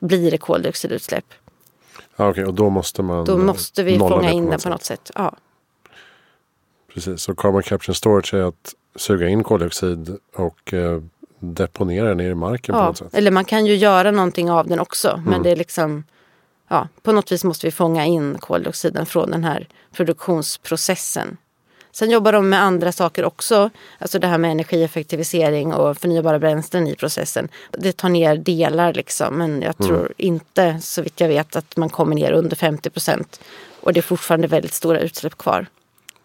blir 0.00 0.30
det 0.30 0.38
koldioxidutsläpp. 0.38 1.24
Ja, 2.16 2.28
okay, 2.28 2.44
och 2.44 2.54
då 2.54 2.70
måste 2.70 3.02
man 3.02 3.24
Då 3.24 3.38
måste 3.38 3.82
vi 3.82 3.98
fånga 3.98 4.30
in 4.30 4.50
det 4.50 4.62
på 4.62 4.68
något 4.68 4.84
sätt. 4.84 5.10
Ja. 5.14 5.36
Precis, 6.94 7.22
så 7.22 7.34
carbon 7.34 7.62
capture 7.62 7.94
storage 7.94 8.34
är 8.34 8.42
att 8.42 8.74
suga 8.96 9.28
in 9.28 9.44
koldioxid 9.44 10.16
och 10.34 10.74
eh, 10.74 11.00
deponera 11.38 12.08
den 12.08 12.20
i 12.20 12.34
marken 12.34 12.74
ja, 12.74 12.80
på 12.80 12.86
något 12.86 12.98
sätt. 12.98 13.14
Eller 13.14 13.30
man 13.30 13.44
kan 13.44 13.66
ju 13.66 13.76
göra 13.76 14.10
någonting 14.10 14.50
av 14.50 14.68
den 14.68 14.80
också. 14.80 15.08
Mm. 15.08 15.24
Men 15.24 15.42
det 15.42 15.50
är 15.50 15.56
liksom, 15.56 16.04
ja, 16.68 16.88
på 17.02 17.12
något 17.12 17.32
vis 17.32 17.44
måste 17.44 17.66
vi 17.66 17.70
fånga 17.70 18.06
in 18.06 18.38
koldioxiden 18.38 19.06
från 19.06 19.30
den 19.30 19.44
här 19.44 19.68
produktionsprocessen. 19.92 21.36
Sen 21.94 22.10
jobbar 22.10 22.32
de 22.32 22.48
med 22.48 22.62
andra 22.62 22.92
saker 22.92 23.24
också. 23.24 23.70
Alltså 23.98 24.18
det 24.18 24.26
här 24.26 24.38
med 24.38 24.50
energieffektivisering 24.50 25.74
och 25.74 25.98
förnybara 25.98 26.38
bränslen 26.38 26.86
i 26.86 26.94
processen. 26.94 27.48
Det 27.70 27.92
tar 27.92 28.08
ner 28.08 28.36
delar 28.36 28.92
liksom. 28.94 29.34
Men 29.34 29.62
jag 29.62 29.74
mm. 29.80 29.88
tror 29.88 29.98
mm. 29.98 30.12
inte, 30.16 30.78
så 30.80 31.02
vitt 31.02 31.20
jag 31.20 31.28
vet, 31.28 31.56
att 31.56 31.76
man 31.76 31.88
kommer 31.88 32.14
ner 32.14 32.32
under 32.32 32.56
50 32.56 32.90
procent. 32.90 33.40
Och 33.80 33.92
det 33.92 34.00
är 34.00 34.02
fortfarande 34.02 34.46
väldigt 34.46 34.74
stora 34.74 35.00
utsläpp 35.00 35.38
kvar. 35.38 35.66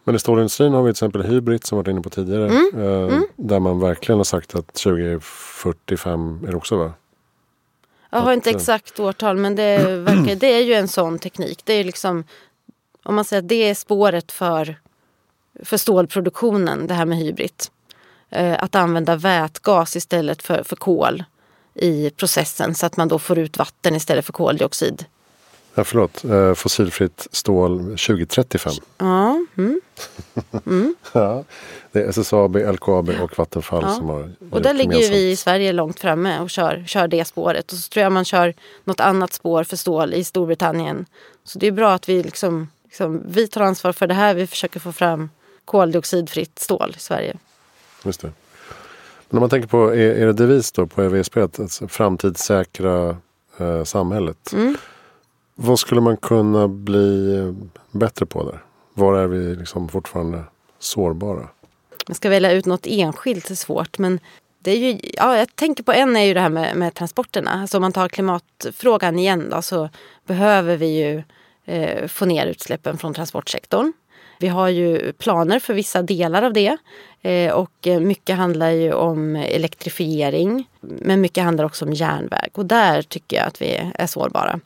Men 0.08 0.16
i 0.16 0.20
stålindustrin 0.20 0.74
har 0.74 0.84
vi 0.84 0.88
till 0.88 0.92
exempel 0.92 1.24
Hybrid 1.24 1.66
som 1.66 1.78
vi 1.78 1.80
varit 1.80 1.92
inne 1.92 2.02
på 2.02 2.10
tidigare. 2.10 2.46
Mm. 2.50 2.72
Eh, 2.76 3.14
mm. 3.14 3.28
Där 3.36 3.60
man 3.60 3.80
verkligen 3.80 4.20
har 4.20 4.24
sagt 4.24 4.56
att 4.56 4.74
2045 4.74 6.44
är 6.48 6.52
det 6.52 6.58
också 6.58 6.78
va? 6.78 6.94
Jag 8.10 8.20
har 8.20 8.34
inte 8.34 8.50
exakt 8.50 9.00
årtal 9.00 9.38
men 9.38 9.56
det, 9.56 9.78
verkar, 9.98 10.36
det 10.36 10.54
är 10.54 10.62
ju 10.62 10.74
en 10.74 10.88
sån 10.88 11.20
teknik. 11.20 11.62
Det 11.64 11.74
är 11.74 11.84
liksom, 11.84 12.24
om 13.04 13.16
man 13.16 13.26
säger 13.26 13.44
att 13.44 13.50
det 13.50 13.70
är 13.70 13.76
spåret 13.76 14.32
för, 14.32 14.76
för 15.64 15.78
stålproduktionen, 15.78 16.88
det 16.88 16.94
här 16.94 17.06
med 17.06 17.18
hybrid. 17.18 17.64
Eh, 18.30 18.64
att 18.64 18.76
använda 18.76 19.16
vätgas 19.16 19.96
istället 19.96 20.44
för, 20.44 20.64
för 20.64 20.76
kol 20.76 21.24
i 21.74 22.10
processen 22.10 22.76
så 22.76 22.86
att 22.86 22.98
man 22.98 23.08
då 23.08 23.20
får 23.20 23.40
ut 23.40 23.58
vatten 23.58 23.96
istället 23.96 24.26
för 24.26 24.34
koldioxid 24.34 25.06
Ja, 25.78 25.84
förlåt, 25.84 26.26
eh, 26.26 26.54
fossilfritt 26.54 27.28
stål 27.32 27.80
2035. 27.80 28.74
Ja, 28.98 29.37
mm. 29.58 29.82
Mm. 30.66 30.96
ja, 31.14 31.44
det 31.92 32.02
är 32.02 32.10
SSAB, 32.10 32.56
LKAB 32.56 33.10
och 33.22 33.38
Vattenfall 33.38 33.84
ja. 33.84 33.96
som 33.96 34.10
har 34.10 34.32
Och 34.52 34.62
där 34.62 34.74
ligger 34.74 34.92
gemensamt. 34.92 35.16
vi 35.16 35.32
i 35.32 35.36
Sverige 35.36 35.72
långt 35.74 36.00
framme 36.00 36.40
och 36.40 36.50
kör, 36.50 36.84
kör 36.88 37.08
det 37.08 37.26
spåret. 37.26 37.72
Och 37.72 37.78
så 37.78 37.90
tror 37.90 38.04
jag 38.04 38.12
man 38.12 38.26
kör 38.26 38.54
något 38.84 39.00
annat 39.00 39.34
spår 39.34 39.64
för 39.64 39.78
stål 39.78 40.14
i 40.14 40.24
Storbritannien. 40.24 41.06
Så 41.44 41.60
det 41.60 41.68
är 41.68 41.72
bra 41.72 41.94
att 41.94 42.10
vi 42.10 42.24
liksom, 42.24 42.68
liksom 42.84 43.24
vi 43.28 43.48
tar 43.48 43.62
ansvar 43.62 43.92
för 43.94 44.08
det 44.08 44.14
här. 44.14 44.34
Vi 44.34 44.48
försöker 44.48 44.80
få 44.80 44.92
fram 44.92 45.30
koldioxidfritt 45.66 46.60
stål 46.60 46.94
i 46.98 47.00
Sverige. 47.00 47.38
Just 48.04 48.22
det. 48.22 48.32
Men 49.30 49.38
om 49.38 49.40
man 49.40 49.50
tänker 49.50 49.68
på 49.68 49.96
er, 49.96 50.16
er 50.16 50.34
devis 50.34 50.72
då 50.72 50.88
på 50.88 51.04
EVSP, 51.04 51.38
att 51.38 51.60
alltså, 51.60 51.88
framtidssäkra 51.88 53.18
eh, 53.58 53.84
samhället. 53.84 54.54
Mm. 54.54 54.78
Vad 55.56 55.80
skulle 55.80 56.02
man 56.02 56.18
kunna 56.18 56.68
bli 56.68 57.54
bättre 57.92 58.26
på 58.26 58.44
där? 58.44 58.64
Var 58.98 59.14
är 59.14 59.28
vi 59.28 59.56
liksom 59.56 59.90
fortfarande 59.90 60.44
sårbara? 60.80 61.48
Man 62.08 62.16
ska 62.16 62.30
välja 62.30 62.52
ut 62.52 62.66
något 62.66 62.88
enskilt 62.88 63.50
är 63.50 63.56
svårt 63.56 63.98
men 63.98 64.20
det 64.60 64.72
är 64.72 64.78
ju, 64.78 65.00
ja, 65.14 65.38
jag 65.38 65.56
tänker 65.56 65.84
på 65.84 65.92
en 65.92 66.16
är 66.16 66.22
ju 66.22 66.34
det 66.34 66.40
här 66.40 66.50
med, 66.50 66.76
med 66.76 66.94
transporterna. 66.94 67.52
Alltså 67.52 67.78
om 67.78 67.82
man 67.82 67.92
tar 67.92 68.10
klimatfrågan 68.10 69.20
igen 69.20 69.50
då, 69.50 69.62
så 69.62 69.90
behöver 70.26 70.78
vi 70.78 70.88
ju 70.88 71.24
eh, 71.66 72.08
få 72.08 72.26
ner 72.26 72.46
utsläppen 72.46 72.98
från 72.98 73.14
transportsektorn. 73.14 73.94
Vi 74.40 74.48
har 74.48 74.70
ju 74.70 75.12
planer 75.12 75.60
för 75.60 75.74
vissa 75.74 76.02
delar 76.02 76.44
av 76.44 76.54
det 76.54 76.78
eh, 77.22 77.54
och 77.54 77.88
mycket 78.02 78.38
handlar 78.38 78.70
ju 78.70 78.94
om 78.94 79.36
elektrifiering. 79.36 80.70
Men 80.80 81.22
mycket 81.22 81.44
handlar 81.44 81.66
också 81.66 81.86
om 81.86 81.94
järnväg 81.94 82.50
och 82.54 82.66
där 82.66 83.02
tycker 83.02 83.38
jag 83.38 83.48
att 83.48 83.62
vi 83.62 83.92
är 83.96 84.08
sårbara 84.08 84.60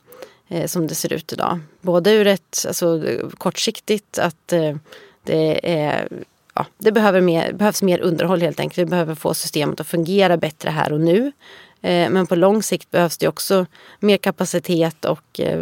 Eh, 0.52 0.66
som 0.66 0.86
det 0.86 0.94
ser 0.94 1.12
ut 1.12 1.32
idag. 1.32 1.60
Både 1.80 2.12
ur 2.12 2.26
ett 2.26 2.64
alltså, 2.66 3.02
kortsiktigt 3.38 4.18
att 4.18 4.52
eh, 4.52 4.76
det 5.24 5.72
är 5.72 6.08
Ja, 6.54 6.66
det 6.78 6.92
behöver 6.92 7.20
mer, 7.20 7.52
behövs 7.52 7.82
mer 7.82 8.00
underhåll 8.00 8.40
helt 8.40 8.60
enkelt. 8.60 8.78
Vi 8.78 8.90
behöver 8.90 9.14
få 9.14 9.34
systemet 9.34 9.80
att 9.80 9.86
fungera 9.86 10.36
bättre 10.36 10.70
här 10.70 10.92
och 10.92 11.00
nu. 11.00 11.32
Eh, 11.80 12.10
men 12.10 12.26
på 12.26 12.34
lång 12.34 12.62
sikt 12.62 12.90
behövs 12.90 13.18
det 13.18 13.28
också 13.28 13.66
mer 14.00 14.16
kapacitet 14.16 15.04
och 15.04 15.40
eh, 15.40 15.60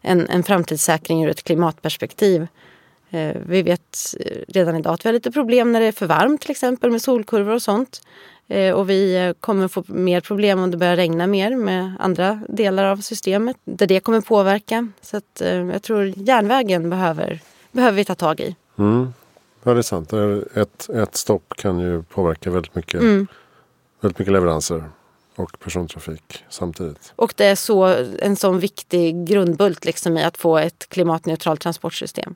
en, 0.00 0.28
en 0.28 0.42
framtidssäkring 0.42 1.24
ur 1.24 1.30
ett 1.30 1.42
klimatperspektiv. 1.42 2.46
Eh, 3.10 3.36
vi 3.46 3.62
vet 3.62 3.98
eh, 4.20 4.36
redan 4.48 4.76
idag 4.76 4.94
att 4.94 5.04
vi 5.04 5.08
har 5.08 5.14
lite 5.14 5.32
problem 5.32 5.72
när 5.72 5.80
det 5.80 5.86
är 5.86 5.92
för 5.92 6.06
varmt 6.06 6.40
till 6.40 6.50
exempel 6.50 6.90
med 6.90 7.02
solkurvor 7.02 7.54
och 7.54 7.62
sånt. 7.62 8.02
Eh, 8.50 8.74
och 8.74 8.90
vi 8.90 9.16
eh, 9.16 9.32
kommer 9.32 9.68
få 9.68 9.84
mer 9.86 10.20
problem 10.20 10.58
om 10.58 10.70
det 10.70 10.76
börjar 10.76 10.96
regna 10.96 11.26
mer 11.26 11.56
med 11.56 11.96
andra 11.98 12.40
delar 12.48 12.84
av 12.84 12.96
systemet 12.96 13.56
där 13.64 13.86
det 13.86 14.00
kommer 14.00 14.20
påverka. 14.20 14.88
Så 15.00 15.16
att, 15.16 15.40
eh, 15.40 15.56
jag 15.56 15.82
tror 15.82 16.12
järnvägen 16.16 16.90
behöver, 16.90 17.40
behöver 17.72 17.96
vi 17.96 18.04
ta 18.04 18.14
tag 18.14 18.40
i. 18.40 18.56
Mm. 18.78 19.12
Ja, 19.62 19.74
det 19.74 19.80
är 19.80 19.82
sant. 19.82 20.12
Ett, 20.54 20.88
ett 20.88 21.16
stopp 21.16 21.54
kan 21.56 21.80
ju 21.80 22.02
påverka 22.02 22.50
väldigt 22.50 22.74
mycket, 22.74 23.00
mm. 23.00 23.26
väldigt 24.00 24.18
mycket 24.18 24.32
leveranser 24.32 24.84
och 25.36 25.58
persontrafik 25.58 26.44
samtidigt. 26.48 27.12
Och 27.16 27.34
det 27.36 27.44
är 27.44 27.56
så, 27.56 27.84
en 28.18 28.36
sån 28.36 28.58
viktig 28.58 29.26
grundbult 29.26 29.84
liksom 29.84 30.16
i 30.16 30.24
att 30.24 30.36
få 30.36 30.58
ett 30.58 30.88
klimatneutralt 30.88 31.60
transportsystem. 31.60 32.34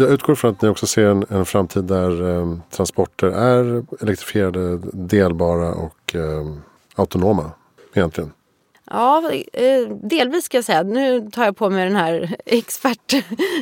Jag 0.00 0.10
utgår 0.10 0.34
från 0.34 0.50
att 0.50 0.62
ni 0.62 0.68
också 0.68 0.86
ser 0.86 1.06
en, 1.06 1.24
en 1.28 1.44
framtid 1.44 1.84
där 1.84 2.28
eh, 2.28 2.56
transporter 2.70 3.26
är 3.26 3.84
elektrifierade, 4.02 4.78
delbara 4.92 5.74
och 5.74 6.14
eh, 6.14 6.56
autonoma 6.94 7.50
egentligen? 7.94 8.32
Ja, 8.90 9.30
eh, 9.52 9.88
delvis 9.88 10.44
ska 10.44 10.56
jag 10.56 10.64
säga. 10.64 10.82
Nu 10.82 11.30
tar 11.30 11.44
jag 11.44 11.56
på 11.56 11.70
mig 11.70 11.84
den 11.84 11.96
här 11.96 12.36
expert, 12.46 13.14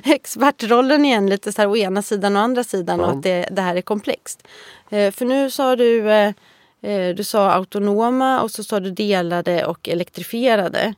expertrollen 0.05 1.05
igen. 1.05 1.27
Lite 1.27 1.53
så 1.53 1.63
här 1.63 1.69
å 1.69 1.77
ena 1.77 2.03
sidan 2.03 2.37
och 2.37 2.43
andra 2.43 2.65
sidan. 2.65 2.99
Ja. 2.99 3.07
Och 3.07 3.13
att 3.13 3.23
det, 3.23 3.49
det, 3.51 3.63
här 3.63 3.77
är 3.77 3.81
komplext. 3.81 4.49
Eh, 4.91 5.11
för 5.11 5.25
nu 5.25 5.51
sa 5.51 5.77
du, 5.77 6.11
eh, 6.11 7.15
du 7.17 7.25
sa 7.25 7.51
autonoma 7.51 8.43
och 8.43 8.51
så 8.51 8.65
sa 8.65 8.81
du 8.81 8.91
delade 8.91 9.65
och 9.65 9.89
elektrifierade. 9.89 10.95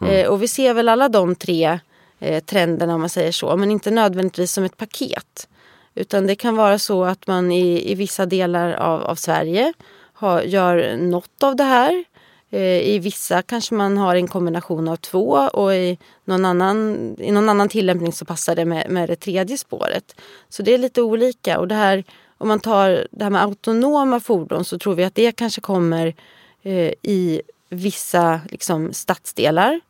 Mm. 0.00 0.30
Och 0.30 0.42
vi 0.42 0.48
ser 0.48 0.74
väl 0.74 0.88
alla 0.88 1.08
de 1.08 1.34
tre 1.34 1.78
Eh, 2.22 2.42
trenderna 2.44 2.94
om 2.94 3.00
man 3.00 3.08
säger 3.08 3.32
så. 3.32 3.56
Men 3.56 3.70
inte 3.70 3.90
nödvändigtvis 3.90 4.52
som 4.52 4.64
ett 4.64 4.76
paket. 4.76 5.48
Utan 5.94 6.26
det 6.26 6.34
kan 6.34 6.56
vara 6.56 6.78
så 6.78 7.04
att 7.04 7.26
man 7.26 7.52
i, 7.52 7.92
i 7.92 7.94
vissa 7.94 8.26
delar 8.26 8.72
av, 8.72 9.02
av 9.02 9.14
Sverige 9.14 9.72
har, 10.12 10.42
gör 10.42 10.96
något 10.96 11.42
av 11.42 11.56
det 11.56 11.64
här 11.64 12.04
eh, 12.50 12.80
I 12.80 12.98
vissa 12.98 13.42
kanske 13.42 13.74
man 13.74 13.98
har 13.98 14.16
en 14.16 14.28
kombination 14.28 14.88
av 14.88 14.96
två 14.96 15.28
och 15.52 15.74
i 15.74 15.98
någon 16.24 16.44
annan, 16.44 16.96
i 17.18 17.32
någon 17.32 17.48
annan 17.48 17.68
tillämpning 17.68 18.12
så 18.12 18.24
passar 18.24 18.56
det 18.56 18.64
med, 18.64 18.90
med 18.90 19.08
det 19.08 19.16
tredje 19.16 19.58
spåret. 19.58 20.20
Så 20.48 20.62
det 20.62 20.74
är 20.74 20.78
lite 20.78 21.02
olika. 21.02 21.58
Och 21.58 21.68
det 21.68 21.74
här, 21.74 22.04
om 22.38 22.48
man 22.48 22.60
tar 22.60 23.06
det 23.10 23.24
här 23.24 23.30
med 23.30 23.42
autonoma 23.42 24.20
fordon 24.20 24.64
så 24.64 24.78
tror 24.78 24.94
vi 24.94 25.04
att 25.04 25.14
det 25.14 25.32
kanske 25.32 25.60
kommer 25.60 26.14
eh, 26.62 26.92
i 27.02 27.42
vissa 27.68 28.40
liksom, 28.50 28.92
stadsdelar 28.92 29.80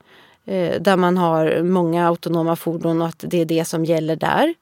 där 0.81 0.97
man 0.97 1.17
har 1.17 1.63
många 1.63 2.09
autonoma 2.09 2.57
fordon 2.57 3.03
och 3.03 3.09
att 3.09 3.25
det 3.29 3.41
är 3.41 3.45
det 3.45 3.65
som 3.65 3.85
gäller 3.85 4.17
där. 4.17 4.55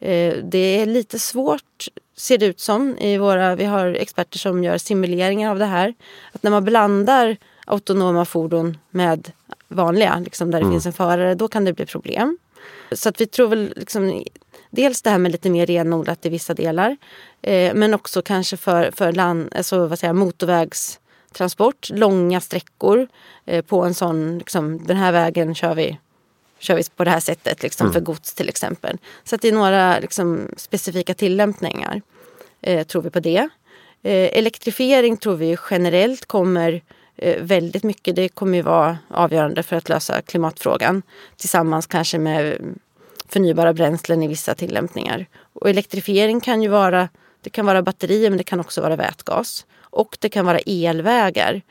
Eh, 0.00 0.36
det 0.42 0.80
är 0.80 0.86
lite 0.86 1.18
svårt, 1.18 1.88
ser 2.16 2.38
det 2.38 2.46
ut 2.46 2.60
som. 2.60 2.98
I 2.98 3.18
våra, 3.18 3.54
vi 3.54 3.64
har 3.64 3.86
experter 3.86 4.38
som 4.38 4.64
gör 4.64 4.78
simuleringar 4.78 5.50
av 5.50 5.58
det 5.58 5.64
här. 5.64 5.94
Att 6.32 6.42
när 6.42 6.50
man 6.50 6.64
blandar 6.64 7.36
autonoma 7.66 8.24
fordon 8.24 8.78
med 8.90 9.32
vanliga, 9.68 10.18
liksom 10.24 10.50
där 10.50 10.58
det 10.58 10.64
mm. 10.64 10.74
finns 10.74 10.86
en 10.86 10.92
förare, 10.92 11.34
då 11.34 11.48
kan 11.48 11.64
det 11.64 11.72
bli 11.72 11.86
problem. 11.86 12.38
Så 12.92 13.08
att 13.08 13.20
vi 13.20 13.26
tror 13.26 13.48
väl 13.48 13.72
liksom, 13.76 14.24
dels 14.70 15.02
det 15.02 15.10
här 15.10 15.18
med 15.18 15.32
lite 15.32 15.50
mer 15.50 15.66
renodlat 15.66 16.26
i 16.26 16.28
vissa 16.28 16.54
delar. 16.54 16.96
Eh, 17.42 17.74
men 17.74 17.94
också 17.94 18.22
kanske 18.22 18.56
för, 18.56 18.90
för 18.90 19.12
land, 19.12 19.52
alltså, 19.56 19.86
vad 19.86 19.98
säger, 19.98 20.12
motorvägstransport, 21.36 21.90
långa 21.90 22.40
sträckor 22.40 23.08
eh, 23.46 23.64
på 23.64 23.84
en 23.84 23.94
sån, 23.94 24.38
liksom, 24.38 24.86
den 24.86 24.96
här 24.96 25.12
vägen 25.12 25.54
kör 25.54 25.74
vi 25.74 25.98
kör 26.58 26.74
vi 26.74 26.82
på 26.96 27.04
det 27.04 27.10
här 27.10 27.20
sättet 27.20 27.62
liksom, 27.62 27.86
mm. 27.86 27.92
för 27.92 28.00
gods 28.00 28.34
till 28.34 28.48
exempel. 28.48 28.98
Så 29.24 29.34
att 29.34 29.42
det 29.42 29.48
är 29.48 29.52
några 29.52 29.98
liksom, 29.98 30.48
specifika 30.56 31.14
tillämpningar. 31.14 32.02
Eh, 32.62 32.86
tror 32.86 33.02
vi 33.02 33.10
på 33.10 33.20
det. 33.20 33.48
Eh, 34.02 34.38
elektrifiering 34.38 35.16
tror 35.16 35.36
vi 35.36 35.56
generellt 35.70 36.26
kommer 36.26 36.82
eh, 37.16 37.42
väldigt 37.42 37.84
mycket. 37.84 38.16
Det 38.16 38.28
kommer 38.28 38.56
ju 38.56 38.62
vara 38.62 38.98
avgörande 39.10 39.62
för 39.62 39.76
att 39.76 39.88
lösa 39.88 40.22
klimatfrågan 40.22 41.02
tillsammans 41.36 41.86
kanske 41.86 42.18
med 42.18 42.58
förnybara 43.28 43.72
bränslen 43.72 44.22
i 44.22 44.28
vissa 44.28 44.54
tillämpningar. 44.54 45.26
Och 45.54 45.70
elektrifiering 45.70 46.40
kan 46.40 46.62
ju 46.62 46.68
vara, 46.68 47.08
det 47.46 47.50
kan 47.50 47.66
vara 47.66 47.82
batterier 47.82 48.30
men 48.30 48.38
det 48.38 48.44
kan 48.44 48.60
också 48.60 48.80
vara 48.80 48.96
vätgas. 48.96 49.66
Och 49.80 50.16
det 50.20 50.28
kan 50.28 50.46
vara 50.46 50.58
elvägar. 50.58 51.62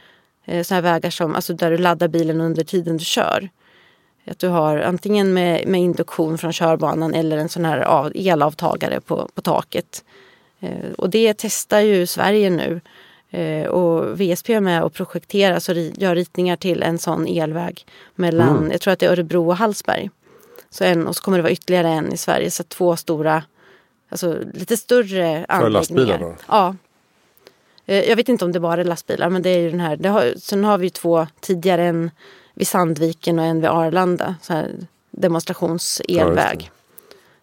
Eh, 0.46 0.64
sådana 0.64 0.82
vägar 0.82 1.10
som, 1.10 1.36
alltså 1.36 1.54
där 1.54 1.72
du 1.72 1.78
laddar 1.78 2.08
bilen 2.08 2.42
under 2.42 2.64
tiden 2.64 2.98
du 2.98 3.06
kör. 3.06 3.50
Att 4.28 4.40
du 4.40 4.48
har 4.48 4.78
antingen 4.78 5.34
med, 5.34 5.68
med 5.68 5.82
induktion 5.82 6.38
från 6.38 6.54
körbanan 6.54 7.14
eller 7.14 7.38
en 7.38 7.50
sån 7.50 7.66
här 7.66 7.80
av, 7.80 8.12
elavtagare 8.16 9.02
på, 9.02 9.30
på 9.34 9.42
taket. 9.42 10.04
Eh, 10.60 10.92
och 10.98 11.10
det 11.10 11.34
testar 11.38 11.80
ju 11.80 12.08
Sverige 12.08 12.50
nu. 12.50 12.82
Eh, 13.30 13.68
och 13.68 14.22
VSP 14.22 14.54
är 14.54 14.60
med 14.60 14.84
och 14.84 14.94
projekterar, 14.94 15.60
så 15.60 15.74
gör 15.74 16.16
ritningar 16.16 16.56
till 16.56 16.84
en 16.84 16.98
sån 16.98 17.28
elväg 17.28 17.86
mellan, 18.16 18.58
mm. 18.58 18.72
jag 18.72 18.82
tror 18.82 18.94
att 18.94 19.00
det 19.00 19.06
är 19.06 19.12
Örebro 19.12 19.48
och 19.50 19.58
Hallsberg. 19.58 20.10
Så 20.70 20.84
en, 20.84 21.08
och 21.08 21.16
så 21.16 21.24
kommer 21.24 21.38
det 21.38 21.42
vara 21.42 21.54
ytterligare 21.54 21.90
en 21.90 22.14
i 22.14 22.18
Sverige, 22.18 22.52
så 22.52 22.64
två 22.64 22.96
stora, 22.96 23.44
alltså 24.10 24.40
lite 24.54 24.78
större 24.78 25.46
anläggningar. 25.50 25.62
För 25.62 25.70
lastbilar? 25.70 26.38
Ja. 26.48 26.76
Eh, 27.86 28.10
jag 28.10 28.16
vet 28.16 28.30
inte 28.30 28.46
om 28.46 28.52
det 28.52 28.60
bara 28.60 28.82
är 28.82 28.86
lastbilar, 28.86 29.30
men 29.30 29.42
det 29.42 29.50
är 29.50 29.60
ju 29.60 29.72
den 29.72 29.80
här. 29.80 29.96
Det 29.96 30.10
har, 30.10 30.34
sen 30.38 30.64
har 30.64 30.78
vi 30.78 30.90
två 30.90 31.28
tidigare, 31.40 31.84
en 31.84 32.12
vid 32.54 32.68
Sandviken 32.68 33.40
och 33.40 33.46
en 33.46 33.62
vid 33.62 33.70
Arlanda. 33.70 34.36
Så 34.42 34.54
här 34.54 34.72
demonstrationselväg. 35.12 36.58
Ja, 36.62 36.70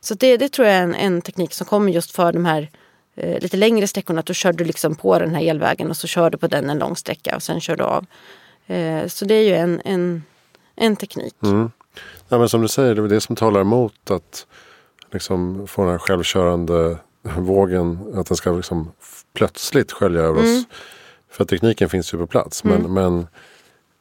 så 0.00 0.14
det, 0.14 0.36
det 0.36 0.48
tror 0.48 0.68
jag 0.68 0.76
är 0.76 0.82
en, 0.82 0.94
en, 0.94 1.22
teknik 1.22 1.54
som 1.54 1.66
kommer 1.66 1.92
just 1.92 2.10
för 2.10 2.32
de 2.32 2.44
här 2.44 2.70
eh, 3.14 3.40
lite 3.40 3.56
längre 3.56 3.86
sträckorna. 3.86 4.20
Att 4.20 4.26
då 4.26 4.32
kör 4.32 4.52
du 4.52 4.64
liksom 4.64 4.94
på 4.94 5.18
den 5.18 5.34
här 5.34 5.42
elvägen 5.42 5.90
och 5.90 5.96
så 5.96 6.06
kör 6.06 6.30
du 6.30 6.38
på 6.38 6.46
den 6.46 6.70
en 6.70 6.78
lång 6.78 6.96
sträcka 6.96 7.36
och 7.36 7.42
sen 7.42 7.60
kör 7.60 7.76
du 7.76 7.84
av. 7.84 8.06
Eh, 8.66 9.06
så 9.06 9.24
det 9.24 9.34
är 9.34 9.42
ju 9.42 9.54
en, 9.54 9.80
en, 9.84 10.22
en 10.76 10.96
teknik. 10.96 11.34
Mm. 11.42 11.70
Ja, 12.28 12.38
men 12.38 12.48
som 12.48 12.62
du 12.62 12.68
säger, 12.68 12.94
det 12.94 13.02
är 13.02 13.08
det 13.08 13.20
som 13.20 13.36
talar 13.36 13.60
emot 13.60 14.10
att 14.10 14.46
liksom 15.12 15.66
få 15.66 15.82
den 15.82 15.90
här 15.90 15.98
självkörande 15.98 16.98
vågen. 17.22 18.14
Att 18.14 18.26
den 18.26 18.36
ska 18.36 18.52
liksom 18.52 18.92
plötsligt 19.34 19.92
skölja 19.92 20.20
över 20.20 20.40
mm. 20.40 20.58
oss. 20.58 20.64
För 21.30 21.44
tekniken 21.44 21.88
finns 21.88 22.14
ju 22.14 22.18
på 22.18 22.26
plats. 22.26 22.64
Men, 22.64 22.80
mm. 22.80 22.92
men 22.92 23.26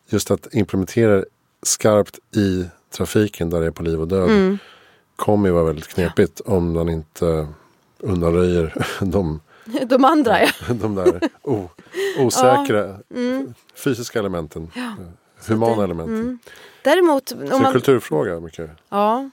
just 0.09 0.31
att 0.31 0.53
implementera 0.53 1.23
skarpt 1.63 2.19
i 2.35 2.65
trafiken 2.91 3.49
där 3.49 3.61
det 3.61 3.67
är 3.67 3.71
på 3.71 3.83
liv 3.83 4.01
och 4.01 4.07
död 4.07 4.29
mm. 4.29 4.57
kommer 5.15 5.49
ju 5.49 5.53
vara 5.53 5.63
väldigt 5.63 5.87
knepigt 5.87 6.41
ja. 6.45 6.53
om 6.53 6.73
man 6.73 6.89
inte 6.89 7.47
undanröjer 7.99 8.85
de, 8.99 9.39
de 9.85 10.05
andra. 10.05 10.41
Ja. 10.41 10.49
De 10.73 10.95
där 10.95 11.21
o, 11.41 11.69
osäkra 12.19 12.87
ja. 12.87 13.15
mm. 13.15 13.53
fysiska 13.75 14.19
elementen. 14.19 14.71
Ja. 14.75 14.95
Humana 15.47 15.77
det, 15.77 15.83
elementen. 15.83 16.15
Mm. 16.15 16.39
Däremot, 16.83 17.31
om 17.31 17.47
Så 17.47 17.59
man, 17.59 17.71
kulturfråga 17.71 18.39
mycket. 18.39 18.69
Ja. 18.89 19.29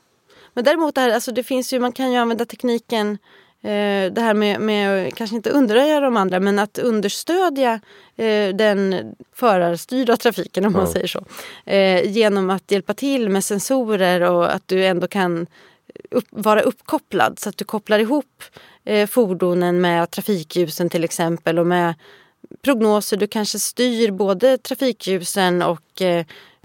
Men 0.58 0.64
däremot, 0.64 0.94
det, 0.94 1.00
här, 1.00 1.10
alltså 1.10 1.32
det 1.32 1.42
finns 1.42 1.72
ju, 1.72 1.80
man 1.80 1.92
kan 1.92 2.12
ju 2.12 2.18
använda 2.18 2.44
tekniken 2.44 3.18
Eh, 3.62 4.12
det 4.12 4.20
här 4.20 4.34
med, 4.34 4.60
med, 4.60 5.14
kanske 5.14 5.36
inte 5.36 5.50
underröja 5.50 6.00
de 6.00 6.16
andra, 6.16 6.40
men 6.40 6.58
att 6.58 6.78
understödja 6.78 7.80
eh, 8.16 8.54
den 8.54 9.14
förarstyrda 9.32 10.16
trafiken 10.16 10.64
om 10.64 10.72
ja. 10.72 10.78
man 10.78 10.88
säger 10.88 11.06
så. 11.06 11.24
Eh, 11.66 12.10
genom 12.10 12.50
att 12.50 12.70
hjälpa 12.70 12.94
till 12.94 13.28
med 13.28 13.44
sensorer 13.44 14.20
och 14.20 14.54
att 14.54 14.68
du 14.68 14.86
ändå 14.86 15.06
kan 15.06 15.46
upp, 16.10 16.26
vara 16.30 16.60
uppkopplad 16.60 17.38
så 17.38 17.48
att 17.48 17.56
du 17.56 17.64
kopplar 17.64 17.98
ihop 17.98 18.42
fordonen 19.08 19.80
med 19.80 20.10
trafikljusen 20.10 20.90
till 20.90 21.04
exempel 21.04 21.58
och 21.58 21.66
med 21.66 21.94
prognoser. 22.62 23.16
Du 23.16 23.26
kanske 23.26 23.58
styr 23.58 24.10
både 24.10 24.58
trafikljusen 24.58 25.62
och 25.62 26.02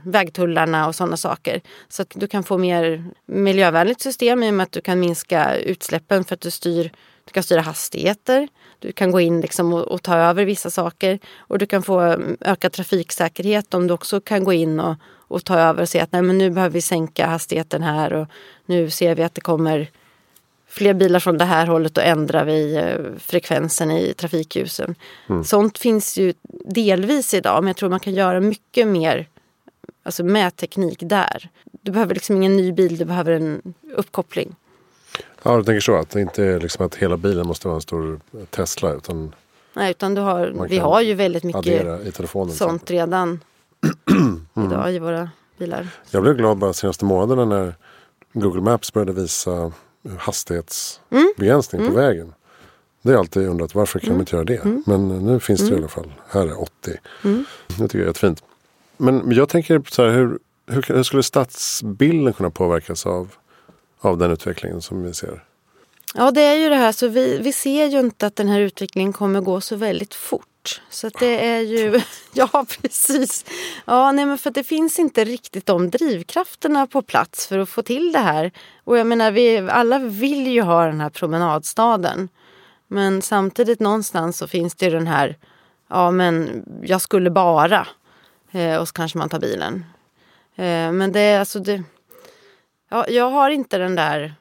vägtullarna 0.04 0.88
och 0.88 0.96
sådana 0.96 1.18
saker. 1.18 1.62
Så 1.90 2.02
att 2.02 2.12
du 2.16 2.28
kan 2.28 2.44
få 2.44 2.58
mer 2.58 3.06
miljövänligt 3.26 4.02
system 4.02 4.44
i 4.44 4.50
och 4.50 4.54
med 4.54 4.64
att 4.64 4.72
du 4.72 4.82
kan 4.82 5.00
minska 5.00 5.56
utsläppen 5.56 6.24
för 6.24 6.34
att 6.34 6.42
du 6.42 6.52
styr 6.52 6.92
du 7.26 7.32
kan 7.32 7.44
styra 7.44 7.62
hastigheter, 7.62 8.48
du 8.80 8.92
kan 8.92 9.12
gå 9.12 9.20
in 9.20 9.42
liksom 9.42 9.74
och, 9.74 9.82
och, 9.82 10.04
ta 10.04 10.16
över 10.16 10.46
vissa 10.46 10.70
saker 10.70 11.20
och 11.38 11.58
du 11.60 11.66
kan 11.66 11.84
få 11.84 12.18
ökad 12.42 12.72
trafiksäkerhet 12.72 13.74
om 13.74 13.88
du 13.88 13.94
också 13.94 14.22
kan 14.22 14.44
gå 14.44 14.54
in 14.54 14.80
och, 14.80 14.96
och 15.28 15.46
ta 15.46 15.60
över 15.60 15.82
och 15.82 15.90
se 15.90 16.00
att 16.00 16.12
nej, 16.12 16.22
men 16.22 16.38
nu 16.38 16.50
behöver 16.50 16.74
vi 16.74 16.82
sänka 16.82 17.28
hastigheten 17.28 17.84
här 17.84 18.14
och 18.14 18.28
nu 18.66 18.90
ser 18.90 19.16
vi 19.16 19.24
att 19.24 19.36
det 19.36 19.42
kommer 19.42 19.90
fler 20.68 20.94
bilar 20.94 21.20
från 21.20 21.38
det 21.38 21.46
här 21.46 21.68
hållet 21.68 21.98
och 21.98 22.04
ändrar 22.04 22.46
vi 22.46 22.76
eh, 22.76 23.20
frekvensen 23.20 23.92
i 23.92 24.14
trafikljusen. 24.14 24.96
Mm. 25.30 25.44
Sånt 25.44 25.78
finns 25.78 26.18
ju 26.18 26.34
delvis 26.66 27.34
idag 27.34 27.64
men 27.64 27.68
jag 27.68 27.78
tror 27.78 27.90
man 27.90 28.00
kan 28.00 28.14
göra 28.14 28.40
mycket 28.40 28.88
mer 28.88 29.28
Alltså 30.04 30.24
med 30.24 30.56
teknik 30.56 31.00
där. 31.02 31.50
Du 31.82 31.92
behöver 31.92 32.14
liksom 32.14 32.36
ingen 32.36 32.58
ny 32.58 32.72
bil, 32.72 32.98
du 32.98 33.06
behöver 33.06 33.32
en 33.32 33.74
uppkoppling. 33.96 34.56
Ja, 35.44 35.58
du 35.58 35.64
tänker 35.64 35.80
så. 35.80 35.96
Att 35.96 36.10
det 36.10 36.22
inte 36.22 36.44
är 36.44 36.60
liksom 36.60 36.86
att 36.86 36.96
hela 36.96 37.18
bilen 37.18 37.48
måste 37.48 37.68
vara 37.68 37.76
en 37.76 37.82
stor 37.82 38.20
Tesla. 38.50 38.94
Utan 38.94 39.36
Nej, 39.74 39.92
utan 39.92 40.16
du 40.16 40.22
har, 40.22 40.68
vi 40.70 40.78
har 40.78 41.02
ju 41.02 41.14
väldigt 41.14 41.44
mycket 41.44 42.16
telefonen, 42.16 42.56
sånt 42.56 42.92
redan 42.92 43.44
mm. 44.56 44.72
idag 44.72 44.94
i 44.94 45.00
våra 45.00 45.30
bilar. 45.58 45.88
Jag 46.12 46.24
blev 46.24 46.36
glad 46.36 46.58
bara 46.58 46.74
senaste 46.74 47.06
månaderna 47.06 47.46
när 47.46 47.76
Google 48.34 48.62
Maps 48.62 48.94
började 48.94 49.14
visa 49.14 49.72
hastighetsbegränsning 50.18 51.82
mm. 51.82 51.94
på 51.94 52.00
mm. 52.00 52.08
vägen. 52.08 52.34
Det 53.02 53.10
har 53.10 53.14
jag 53.14 53.20
alltid 53.20 53.48
undrat 53.48 53.76
varför 53.76 54.00
kan 54.00 54.08
mm. 54.08 54.18
man 54.18 54.22
inte 54.22 54.36
göra 54.36 54.46
det? 54.46 54.64
Mm. 54.64 54.84
Men 54.86 55.08
nu 55.08 55.40
finns 55.40 55.60
det 55.60 55.66
i 55.66 55.70
mm. 55.70 55.80
alla 55.80 55.88
fall. 55.88 56.14
Här 56.28 56.48
är 56.48 56.62
80. 56.62 57.00
Mm. 57.24 57.46
Det 57.68 57.74
tycker 57.76 57.98
jag 57.98 58.04
är 58.04 58.08
jättefint. 58.08 58.44
Men 58.98 59.32
jag 59.32 59.50
tänker 59.50 59.82
så 59.90 60.04
här, 60.04 60.12
hur, 60.12 60.40
hur, 60.68 60.82
hur 60.88 61.04
skulle 61.04 61.24
stadsbilden 61.24 62.34
kunna 62.34 62.50
påverkas 62.50 63.06
av, 63.06 63.36
av 64.00 64.18
den 64.18 64.32
utvecklingen 64.32 64.82
som 64.82 65.04
vi 65.04 65.14
ser? 65.14 65.44
Ja, 66.16 66.32
det 66.32 66.42
är 66.42 66.56
ju 66.56 66.70
det 66.70 66.76
här, 66.76 66.92
så 66.92 67.08
vi, 67.08 67.38
vi 67.38 67.54
ser 67.54 67.86
ju 67.86 68.00
inte 68.00 68.28
att 68.28 68.36
den 68.36 68.48
här 68.48 68.60
utvecklingen 68.60 69.14
kommer 69.14 69.42
gå 69.42 69.62
så 69.62 69.76
väldigt 69.76 70.16
fort. 70.16 70.82
Så 70.90 71.10
det 71.10 71.46
är 71.48 71.60
ju, 71.60 72.02
ja 72.34 72.66
precis. 72.82 73.46
Ja, 73.86 74.12
nej, 74.12 74.26
men 74.26 74.38
för 74.38 74.52
det 74.52 74.64
finns 74.64 75.00
inte 75.00 75.24
riktigt 75.24 75.66
de 75.66 75.90
drivkrafterna 75.90 76.88
på 76.88 77.02
plats 77.02 77.48
för 77.48 77.60
att 77.60 77.70
få 77.70 77.82
till 77.82 78.12
det 78.12 78.20
här. 78.20 78.52
Och 78.84 78.98
jag 78.98 79.08
menar, 79.08 79.32
vi 79.32 79.58
alla 79.58 80.00
vill 80.00 80.48
ju 80.48 80.62
ha 80.62 80.86
den 80.86 81.02
här 81.02 81.10
promenadstaden. 81.10 82.30
Men 82.88 83.22
samtidigt 83.22 83.80
någonstans 83.80 84.38
så 84.38 84.48
finns 84.48 84.76
det 84.76 84.86
ju 84.86 84.92
den 84.92 85.08
här 85.08 85.38
ja 85.90 86.12
men 86.12 86.64
jag 86.84 87.02
skulle 87.02 87.30
bara. 87.30 87.88
Eh, 88.54 88.78
och 88.78 88.88
så 88.88 88.94
kanske 88.94 89.18
man 89.18 89.30
tar 89.30 89.40
bilen. 89.40 89.86
Eh, 90.56 90.92
men 90.92 91.12
det 91.12 91.20
är 91.20 91.40
alltså 91.40 91.60
det, 91.60 91.84
ja, 92.90 93.08
jag 93.08 93.30
har 93.30 93.50
inte 93.50 93.78
den 93.78 93.96
där 93.96 94.36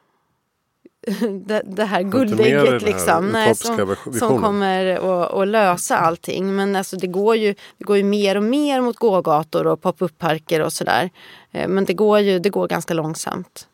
det, 1.45 1.61
det 1.65 1.85
här 1.85 2.01
guldägget 2.01 2.81
liksom. 2.81 3.27
Nej, 3.27 3.55
som, 3.55 3.95
som 4.19 4.41
kommer 4.41 5.41
att 5.41 5.47
lösa 5.47 5.97
allting. 5.97 6.55
Men 6.55 6.75
alltså 6.75 6.97
det 6.97 7.07
går 7.07 7.35
ju, 7.35 7.55
det 7.77 7.83
går 7.83 7.97
ju 7.97 8.03
mer 8.03 8.37
och 8.37 8.43
mer 8.43 8.81
mot 8.81 8.97
gågator 8.97 9.67
och 9.67 9.81
pop-up-parker 9.81 10.61
och 10.61 10.73
sådär. 10.73 11.09
Eh, 11.51 11.67
men 11.67 11.85
det 11.85 11.93
går 11.93 12.19
ju 12.19 12.39
det 12.39 12.49
går 12.49 12.67
ganska 12.67 12.93
långsamt. 12.93 13.67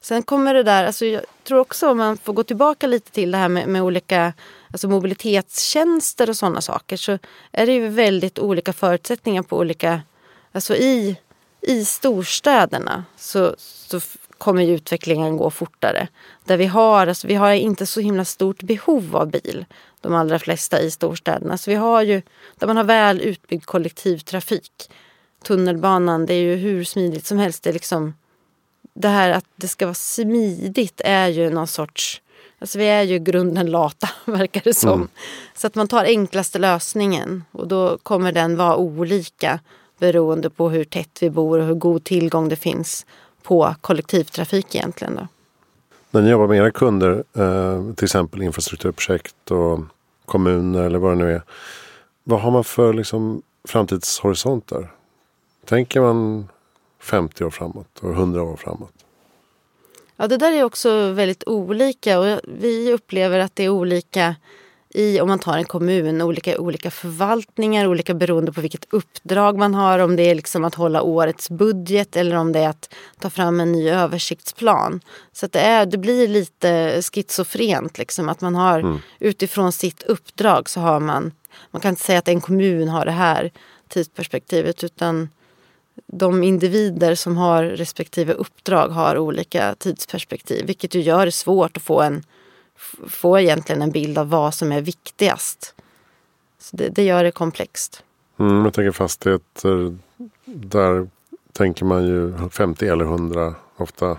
Sen 0.00 0.22
kommer 0.22 0.54
det 0.54 0.62
där, 0.62 0.84
alltså 0.84 1.06
jag 1.06 1.22
tror 1.44 1.58
också 1.60 1.90
om 1.90 1.98
man 1.98 2.16
får 2.16 2.32
gå 2.32 2.42
tillbaka 2.42 2.86
lite 2.86 3.10
till 3.10 3.30
det 3.30 3.38
här 3.38 3.48
med, 3.48 3.68
med 3.68 3.82
olika 3.82 4.32
alltså 4.72 4.88
mobilitetstjänster 4.88 6.30
och 6.30 6.36
sådana 6.36 6.60
saker 6.60 6.96
så 6.96 7.18
är 7.52 7.66
det 7.66 7.72
ju 7.72 7.88
väldigt 7.88 8.38
olika 8.38 8.72
förutsättningar 8.72 9.42
på 9.42 9.58
olika, 9.58 10.00
alltså 10.52 10.76
i, 10.76 11.16
i 11.60 11.84
storstäderna 11.84 13.04
så, 13.16 13.54
så 13.58 14.00
kommer 14.38 14.62
ju 14.62 14.74
utvecklingen 14.74 15.36
gå 15.36 15.50
fortare. 15.50 16.08
Där 16.44 16.56
vi 16.56 16.66
har, 16.66 17.06
alltså 17.06 17.26
vi 17.26 17.34
har 17.34 17.52
inte 17.52 17.86
så 17.86 18.00
himla 18.00 18.24
stort 18.24 18.62
behov 18.62 19.16
av 19.16 19.30
bil, 19.30 19.64
de 20.00 20.14
allra 20.14 20.38
flesta 20.38 20.80
i 20.80 20.90
storstäderna. 20.90 21.58
Så 21.58 21.70
vi 21.70 21.76
har 21.76 22.02
ju, 22.02 22.22
där 22.54 22.66
man 22.66 22.76
har 22.76 22.84
väl 22.84 23.20
utbyggd 23.20 23.64
kollektivtrafik. 23.64 24.90
Tunnelbanan, 25.44 26.26
det 26.26 26.34
är 26.34 26.42
ju 26.42 26.56
hur 26.56 26.84
smidigt 26.84 27.26
som 27.26 27.38
helst. 27.38 27.62
Det, 27.62 27.70
är 27.70 27.74
liksom, 27.74 28.14
det 29.00 29.08
här 29.08 29.30
att 29.30 29.44
det 29.56 29.68
ska 29.68 29.86
vara 29.86 29.94
smidigt 29.94 31.00
är 31.04 31.28
ju 31.28 31.50
någon 31.50 31.66
sorts 31.66 32.22
Alltså 32.60 32.78
vi 32.78 32.84
är 32.84 33.02
ju 33.02 33.18
grunden 33.18 33.70
lata, 33.70 34.08
verkar 34.24 34.60
det 34.64 34.74
som. 34.74 34.92
Mm. 34.92 35.08
Så 35.54 35.66
att 35.66 35.74
man 35.74 35.88
tar 35.88 36.04
enklaste 36.04 36.58
lösningen 36.58 37.44
och 37.52 37.68
då 37.68 37.98
kommer 38.02 38.32
den 38.32 38.56
vara 38.56 38.76
olika 38.76 39.60
beroende 39.98 40.50
på 40.50 40.70
hur 40.70 40.84
tätt 40.84 41.18
vi 41.20 41.30
bor 41.30 41.58
och 41.58 41.66
hur 41.66 41.74
god 41.74 42.04
tillgång 42.04 42.48
det 42.48 42.56
finns 42.56 43.06
på 43.42 43.74
kollektivtrafik 43.80 44.74
egentligen. 44.74 45.14
Då. 45.14 45.28
När 46.10 46.22
ni 46.22 46.30
jobbar 46.30 46.46
med 46.46 46.58
era 46.58 46.70
kunder, 46.70 47.24
eh, 47.36 47.94
till 47.94 48.04
exempel 48.04 48.42
infrastrukturprojekt 48.42 49.50
och 49.50 49.80
kommuner 50.24 50.82
eller 50.82 50.98
vad 50.98 51.12
det 51.12 51.16
nu 51.24 51.32
är. 51.32 51.42
Vad 52.24 52.40
har 52.40 52.50
man 52.50 52.64
för 52.64 52.92
liksom, 52.92 53.42
framtidshorisont 53.68 54.66
där? 54.66 54.90
Tänker 55.64 56.00
man 56.00 56.48
50 57.00 57.44
år 57.44 57.50
framåt 57.50 57.98
och 58.00 58.10
100 58.10 58.42
år 58.42 58.56
framåt? 58.56 58.92
Ja, 60.16 60.28
det 60.28 60.36
där 60.36 60.52
är 60.52 60.64
också 60.64 61.12
väldigt 61.12 61.44
olika 61.46 62.18
och 62.18 62.40
vi 62.44 62.92
upplever 62.92 63.38
att 63.38 63.56
det 63.56 63.64
är 63.64 63.68
olika 63.68 64.34
i, 64.90 65.20
om 65.20 65.28
man 65.28 65.38
tar 65.38 65.56
en 65.56 65.64
kommun, 65.64 66.22
olika, 66.22 66.58
olika 66.58 66.90
förvaltningar, 66.90 67.86
olika 67.86 68.14
beroende 68.14 68.52
på 68.52 68.60
vilket 68.60 68.86
uppdrag 68.90 69.58
man 69.58 69.74
har. 69.74 69.98
Om 69.98 70.16
det 70.16 70.22
är 70.22 70.34
liksom 70.34 70.64
att 70.64 70.74
hålla 70.74 71.02
årets 71.02 71.50
budget 71.50 72.16
eller 72.16 72.36
om 72.36 72.52
det 72.52 72.58
är 72.58 72.68
att 72.68 72.94
ta 73.20 73.30
fram 73.30 73.60
en 73.60 73.72
ny 73.72 73.88
översiktsplan. 73.88 75.00
Så 75.32 75.46
det, 75.46 75.60
är, 75.60 75.86
det 75.86 75.98
blir 75.98 76.28
lite 76.28 77.02
schizofrent, 77.02 77.98
liksom, 77.98 78.28
att 78.28 78.40
man 78.40 78.54
har 78.54 78.78
mm. 78.80 78.98
utifrån 79.18 79.72
sitt 79.72 80.02
uppdrag 80.02 80.68
så 80.68 80.80
har 80.80 81.00
man, 81.00 81.32
man 81.70 81.80
kan 81.80 81.88
inte 81.88 82.02
säga 82.02 82.18
att 82.18 82.28
en 82.28 82.40
kommun 82.40 82.88
har 82.88 83.04
det 83.04 83.10
här 83.10 83.50
tidsperspektivet 83.88 84.84
utan 84.84 85.28
de 86.06 86.42
individer 86.42 87.14
som 87.14 87.36
har 87.36 87.64
respektive 87.64 88.32
uppdrag 88.32 88.88
har 88.88 89.18
olika 89.18 89.74
tidsperspektiv. 89.74 90.66
Vilket 90.66 90.94
ju 90.94 91.00
gör 91.00 91.26
det 91.26 91.32
svårt 91.32 91.76
att 91.76 91.82
få, 91.82 92.00
en, 92.00 92.22
få 93.08 93.38
egentligen 93.38 93.82
en 93.82 93.90
bild 93.90 94.18
av 94.18 94.30
vad 94.30 94.54
som 94.54 94.72
är 94.72 94.80
viktigast. 94.80 95.74
Så 96.58 96.76
det, 96.76 96.88
det 96.88 97.02
gör 97.04 97.24
det 97.24 97.30
komplext. 97.30 98.02
Mm, 98.38 98.64
jag 98.64 98.74
tänker 98.74 98.92
fastigheter. 98.92 99.98
Där 100.44 101.08
tänker 101.52 101.84
man 101.84 102.06
ju 102.06 102.48
50 102.50 102.86
eller 102.86 103.04
100 103.04 103.54
ofta. 103.76 104.18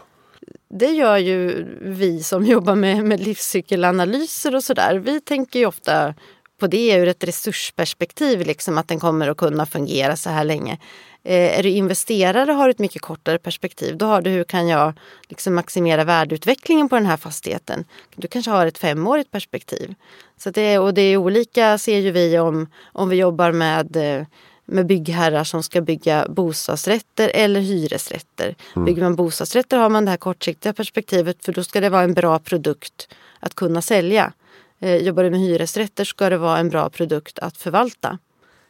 Det 0.69 0.91
gör 0.91 1.17
ju 1.17 1.65
vi 1.81 2.23
som 2.23 2.45
jobbar 2.45 2.75
med, 2.75 3.05
med 3.05 3.19
livscykelanalyser 3.19 4.55
och 4.55 4.63
sådär. 4.63 4.95
Vi 4.95 5.21
tänker 5.21 5.59
ju 5.59 5.65
ofta 5.65 6.13
på 6.59 6.67
det 6.67 6.95
ur 6.95 7.07
ett 7.07 7.23
resursperspektiv, 7.23 8.41
liksom 8.47 8.77
att 8.77 8.87
den 8.87 8.99
kommer 8.99 9.27
att 9.27 9.37
kunna 9.37 9.65
fungera 9.65 10.15
så 10.15 10.29
här 10.29 10.43
länge. 10.43 10.77
Eh, 11.23 11.59
är 11.59 11.63
du 11.63 11.69
investerare 11.69 12.51
och 12.51 12.57
har 12.57 12.69
ett 12.69 12.79
mycket 12.79 13.01
kortare 13.01 13.37
perspektiv, 13.37 13.97
då 13.97 14.05
har 14.05 14.21
du 14.21 14.29
hur 14.29 14.43
kan 14.43 14.67
jag 14.67 14.93
liksom 15.29 15.55
maximera 15.55 16.03
värdeutvecklingen 16.03 16.89
på 16.89 16.95
den 16.95 17.05
här 17.05 17.17
fastigheten? 17.17 17.85
Du 18.15 18.27
kanske 18.27 18.51
har 18.51 18.65
ett 18.65 18.77
femårigt 18.77 19.31
perspektiv. 19.31 19.95
Så 20.37 20.49
det, 20.49 20.79
och 20.79 20.93
det 20.93 21.01
är 21.01 21.17
olika 21.17 21.77
ser 21.77 21.99
ju 21.99 22.11
vi 22.11 22.39
om, 22.39 22.67
om 22.93 23.09
vi 23.09 23.15
jobbar 23.15 23.51
med 23.51 23.95
eh, 23.95 24.27
med 24.71 24.85
byggherrar 24.85 25.43
som 25.43 25.63
ska 25.63 25.81
bygga 25.81 26.25
bostadsrätter 26.29 27.31
eller 27.33 27.59
hyresrätter. 27.59 28.55
Mm. 28.75 28.85
Bygger 28.85 29.03
man 29.03 29.15
bostadsrätter 29.15 29.77
har 29.77 29.89
man 29.89 30.05
det 30.05 30.11
här 30.11 30.17
kortsiktiga 30.17 30.73
perspektivet 30.73 31.45
för 31.45 31.53
då 31.53 31.63
ska 31.63 31.81
det 31.81 31.89
vara 31.89 32.03
en 32.03 32.13
bra 32.13 32.39
produkt 32.39 33.07
att 33.39 33.55
kunna 33.55 33.81
sälja. 33.81 34.33
Eh, 34.79 34.95
jobbar 34.95 35.23
du 35.23 35.29
med 35.29 35.39
hyresrätter 35.39 36.03
ska 36.03 36.29
det 36.29 36.37
vara 36.37 36.57
en 36.57 36.69
bra 36.69 36.89
produkt 36.89 37.39
att 37.39 37.57
förvalta. 37.57 38.17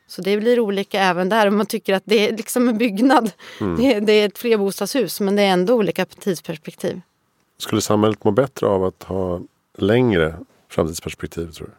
Så 0.07 0.21
det 0.21 0.37
blir 0.37 0.59
olika 0.59 0.99
även 0.99 1.29
där. 1.29 1.47
Om 1.47 1.57
man 1.57 1.65
tycker 1.65 1.93
att 1.93 2.03
det 2.05 2.29
är 2.29 2.37
liksom 2.37 2.69
en 2.69 2.77
byggnad. 2.77 3.31
Mm. 3.61 3.75
Det, 3.75 3.99
det, 3.99 4.13
är 4.13 4.25
ett 4.25 4.37
flerbostadshus 4.37 5.19
men 5.19 5.35
det 5.35 5.41
är 5.41 5.51
ändå 5.51 5.73
olika 5.73 6.05
tidsperspektiv. 6.05 7.01
Skulle 7.57 7.81
samhället 7.81 8.23
må 8.23 8.31
bättre 8.31 8.67
av 8.67 8.83
att 8.85 9.03
ha 9.03 9.41
längre 9.77 10.35
framtidsperspektiv 10.69 11.51
tror 11.51 11.67
du? 11.67 11.73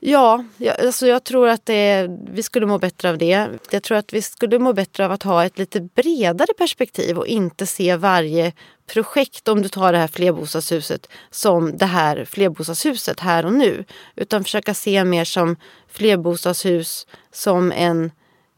Ja, 0.00 0.44
jag, 0.56 0.80
alltså 0.80 1.06
jag 1.06 1.24
tror 1.24 1.48
att 1.48 1.66
det, 1.66 2.08
vi 2.30 2.42
skulle 2.42 2.66
må 2.66 2.78
bättre 2.78 3.10
av 3.10 3.18
det. 3.18 3.48
Jag 3.70 3.82
tror 3.82 3.98
att 3.98 4.12
vi 4.12 4.22
skulle 4.22 4.58
må 4.58 4.72
bättre 4.72 5.04
av 5.04 5.12
att 5.12 5.22
ha 5.22 5.44
ett 5.44 5.58
lite 5.58 5.80
bredare 5.80 6.54
perspektiv 6.58 7.18
och 7.18 7.26
inte 7.26 7.66
se 7.66 7.96
varje 7.96 8.52
projekt, 8.86 9.48
om 9.48 9.62
du 9.62 9.68
tar 9.68 9.92
det 9.92 9.98
här 9.98 10.08
flerbostadshuset, 10.08 11.06
som 11.30 11.76
det 11.76 11.86
här 11.86 12.24
flerbostadshuset 12.24 13.20
här 13.20 13.46
och 13.46 13.52
nu. 13.52 13.84
Utan 14.16 14.44
försöka 14.44 14.74
se 14.74 15.04
mer 15.04 15.24
som 15.24 15.56
flerbostadshus 15.88 17.06
som 17.32 17.72
en, 17.72 18.10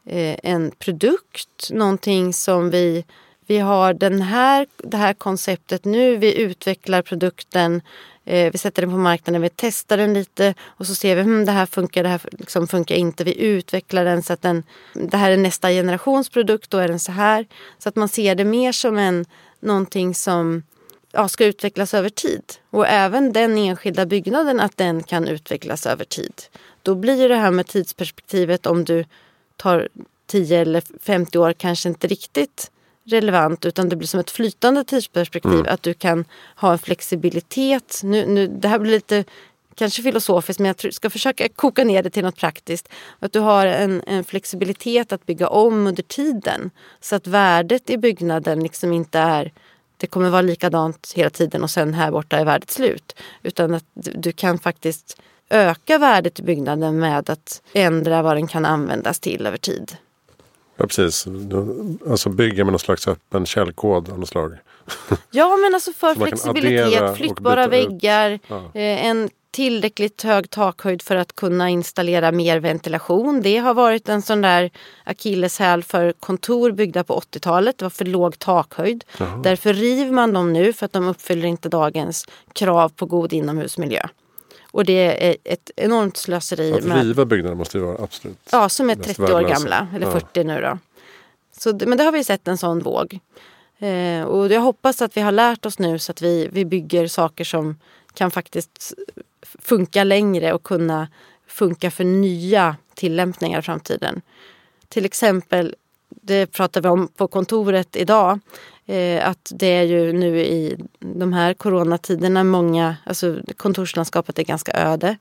eh, 0.05 0.35
en 0.43 0.71
produkt, 0.79 1.69
någonting 1.71 2.33
som 2.33 2.69
vi 2.69 3.05
vi 3.51 3.59
har 3.59 3.93
den 3.93 4.21
här, 4.21 4.67
det 4.77 4.97
här 4.97 5.13
konceptet 5.13 5.85
nu, 5.85 6.17
vi 6.17 6.41
utvecklar 6.41 7.01
produkten, 7.01 7.75
eh, 7.75 7.81
Eh, 8.25 8.51
vi 8.51 8.57
sätter 8.57 8.81
den 8.81 8.91
på 8.91 8.97
marknaden, 8.97 9.41
vi 9.41 9.49
testar 9.55 9.97
den 9.97 10.13
lite 10.13 10.53
och 10.63 10.87
så 10.87 10.95
ser 10.95 11.15
vi 11.15 11.21
hm, 11.21 11.45
det 11.45 11.51
här 11.51 11.65
funkar, 11.65 12.03
det 12.03 12.09
här 12.09 12.21
liksom 12.31 12.67
funkar 12.67 12.95
inte. 12.95 13.23
Vi 13.23 13.41
utvecklar 13.41 14.05
den 14.05 14.23
så 14.23 14.33
att 14.33 14.41
den, 14.41 14.63
det 14.93 15.17
här 15.17 15.31
är 15.31 15.37
nästa 15.37 15.69
generations 15.69 16.29
produkt, 16.29 16.69
då 16.69 16.77
är 16.77 16.87
den 16.87 16.99
så 16.99 17.11
här. 17.11 17.47
Så 17.79 17.89
att 17.89 17.95
man 17.95 18.07
ser 18.07 18.35
det 18.35 18.45
mer 18.45 18.71
som 18.71 18.97
en, 18.97 19.25
någonting 19.59 20.15
som 20.15 20.63
ja, 21.11 21.27
ska 21.27 21.45
utvecklas 21.45 21.93
över 21.93 22.09
tid. 22.09 22.43
Och 22.69 22.87
även 22.87 23.33
den 23.33 23.57
enskilda 23.57 24.05
byggnaden, 24.05 24.59
att 24.59 24.77
den 24.77 25.03
kan 25.03 25.27
utvecklas 25.27 25.85
över 25.85 26.05
tid. 26.05 26.33
Då 26.83 26.95
blir 26.95 27.29
det 27.29 27.35
här 27.35 27.51
med 27.51 27.67
tidsperspektivet 27.67 28.65
om 28.65 28.85
du 28.85 29.05
tar 29.55 29.87
10 30.27 30.61
eller 30.61 30.83
50 31.01 31.37
år 31.37 31.53
kanske 31.53 31.89
inte 31.89 32.07
riktigt 32.07 32.71
relevant 33.05 33.65
utan 33.65 33.89
det 33.89 33.95
blir 33.95 34.07
som 34.07 34.19
ett 34.19 34.31
flytande 34.31 34.83
tidsperspektiv. 34.83 35.51
Mm. 35.51 35.73
Att 35.73 35.83
du 35.83 35.93
kan 35.93 36.25
ha 36.55 36.71
en 36.71 36.79
flexibilitet. 36.79 38.01
Nu, 38.03 38.25
nu, 38.25 38.47
det 38.47 38.67
här 38.67 38.79
blir 38.79 38.91
lite 38.91 39.23
kanske 39.75 40.01
filosofiskt 40.01 40.59
men 40.59 40.75
jag 40.83 40.93
ska 40.93 41.09
försöka 41.09 41.49
koka 41.49 41.83
ner 41.83 42.03
det 42.03 42.09
till 42.09 42.23
något 42.23 42.37
praktiskt. 42.37 42.89
Att 43.19 43.33
du 43.33 43.39
har 43.39 43.65
en, 43.65 44.03
en, 44.07 44.23
flexibilitet 44.23 45.11
att 45.11 45.25
bygga 45.25 45.47
om 45.47 45.87
under 45.87 46.03
tiden. 46.03 46.71
Så 46.99 47.15
att 47.15 47.27
värdet 47.27 47.89
i 47.89 47.97
byggnaden 47.97 48.63
liksom 48.63 48.93
inte 48.93 49.19
är 49.19 49.51
det 49.97 50.07
kommer 50.07 50.29
vara 50.29 50.41
likadant 50.41 51.13
hela 51.15 51.29
tiden 51.29 51.63
och 51.63 51.69
sen 51.69 51.93
här 51.93 52.11
borta 52.11 52.37
är 52.37 52.45
värdet 52.45 52.71
slut. 52.71 53.15
Utan 53.43 53.73
att 53.73 53.85
du 53.93 54.31
kan 54.31 54.59
faktiskt 54.59 55.21
öka 55.49 55.97
värdet 55.97 56.39
i 56.39 56.43
byggnaden 56.43 56.99
med 56.99 57.29
att 57.29 57.61
ändra 57.73 58.21
vad 58.21 58.37
den 58.37 58.47
kan 58.47 58.65
användas 58.65 59.19
till 59.19 59.47
över 59.47 59.57
tid. 59.57 59.97
Ja 60.77 60.87
precis, 60.87 61.27
alltså 62.09 62.29
bygga 62.29 62.65
med 62.65 62.73
någon 62.73 62.79
slags 62.79 63.07
öppen 63.07 63.45
källkod 63.45 64.09
av 64.09 64.19
något 64.19 64.29
slag. 64.29 64.57
Ja 65.31 65.57
men 65.57 65.73
alltså 65.73 65.93
för 65.93 66.15
flexibilitet, 66.15 67.17
flyttbara 67.17 67.67
väggar, 67.67 68.39
ja. 68.47 68.55
Eh, 68.73 69.05
en 69.05 69.29
tillräckligt 69.51 70.21
hög 70.21 70.49
takhöjd 70.49 71.01
för 71.01 71.15
att 71.15 71.35
kunna 71.35 71.69
installera 71.69 72.31
mer 72.31 72.59
ventilation. 72.59 73.41
Det 73.41 73.57
har 73.57 73.73
varit 73.73 74.09
en 74.09 74.21
sån 74.21 74.41
där 74.41 74.71
akilleshäl 75.03 75.83
för 75.83 76.11
kontor 76.11 76.71
byggda 76.71 77.03
på 77.03 77.19
80-talet. 77.19 77.77
Det 77.77 77.85
var 77.85 77.89
för 77.89 78.05
låg 78.05 78.39
takhöjd. 78.39 79.03
Jaha. 79.17 79.41
Därför 79.43 79.73
river 79.73 80.11
man 80.11 80.33
dem 80.33 80.53
nu 80.53 80.73
för 80.73 80.85
att 80.85 80.93
de 80.93 81.07
uppfyller 81.07 81.47
inte 81.47 81.69
dagens 81.69 82.25
krav 82.53 82.89
på 82.89 83.05
god 83.05 83.33
inomhusmiljö. 83.33 84.07
Och 84.71 84.85
det 84.85 85.27
är 85.29 85.37
ett 85.43 85.71
enormt 85.75 86.17
slöseri. 86.17 86.73
Att 86.73 86.83
med, 86.83 86.97
riva 86.97 87.25
byggnader 87.25 87.55
måste 87.55 87.77
ju 87.77 87.83
vara 87.83 88.03
absolut 88.03 88.37
Ja, 88.51 88.69
som 88.69 88.89
är 88.89 88.95
30 88.95 89.21
år 89.23 89.41
gamla. 89.41 89.87
Eller 89.95 90.07
ja. 90.07 90.11
40 90.11 90.43
nu 90.43 90.61
då. 90.61 90.77
Så, 91.57 91.79
men 91.85 91.97
det 91.97 92.03
har 92.03 92.11
vi 92.11 92.23
sett 92.23 92.47
en 92.47 92.57
sån 92.57 92.79
våg. 92.79 93.19
Eh, 93.79 94.23
och 94.23 94.51
jag 94.51 94.61
hoppas 94.61 95.01
att 95.01 95.17
vi 95.17 95.21
har 95.21 95.31
lärt 95.31 95.65
oss 95.65 95.79
nu 95.79 95.99
så 95.99 96.11
att 96.11 96.21
vi, 96.21 96.49
vi 96.51 96.65
bygger 96.65 97.07
saker 97.07 97.43
som 97.43 97.79
kan 98.13 98.31
faktiskt 98.31 98.93
funka 99.41 100.03
längre 100.03 100.53
och 100.53 100.63
kunna 100.63 101.07
funka 101.47 101.91
för 101.91 102.03
nya 102.03 102.75
tillämpningar 102.93 103.59
i 103.59 103.61
framtiden. 103.61 104.21
Till 104.89 105.05
exempel, 105.05 105.75
det 106.09 106.45
pratar 106.45 106.81
vi 106.81 106.87
om 106.87 107.07
på 107.07 107.27
kontoret 107.27 107.95
idag, 107.95 108.39
att 109.23 109.51
det 109.55 109.67
är 109.67 109.83
ju 109.83 110.13
nu 110.13 110.39
i 110.39 110.77
de 110.99 111.33
här 111.33 111.53
coronatiderna 111.53 112.43
många, 112.43 112.95
alltså 113.05 113.39
kontorslandskapet 113.57 114.39
är 114.39 114.43
ganska 114.43 114.71
öde. 114.71 115.17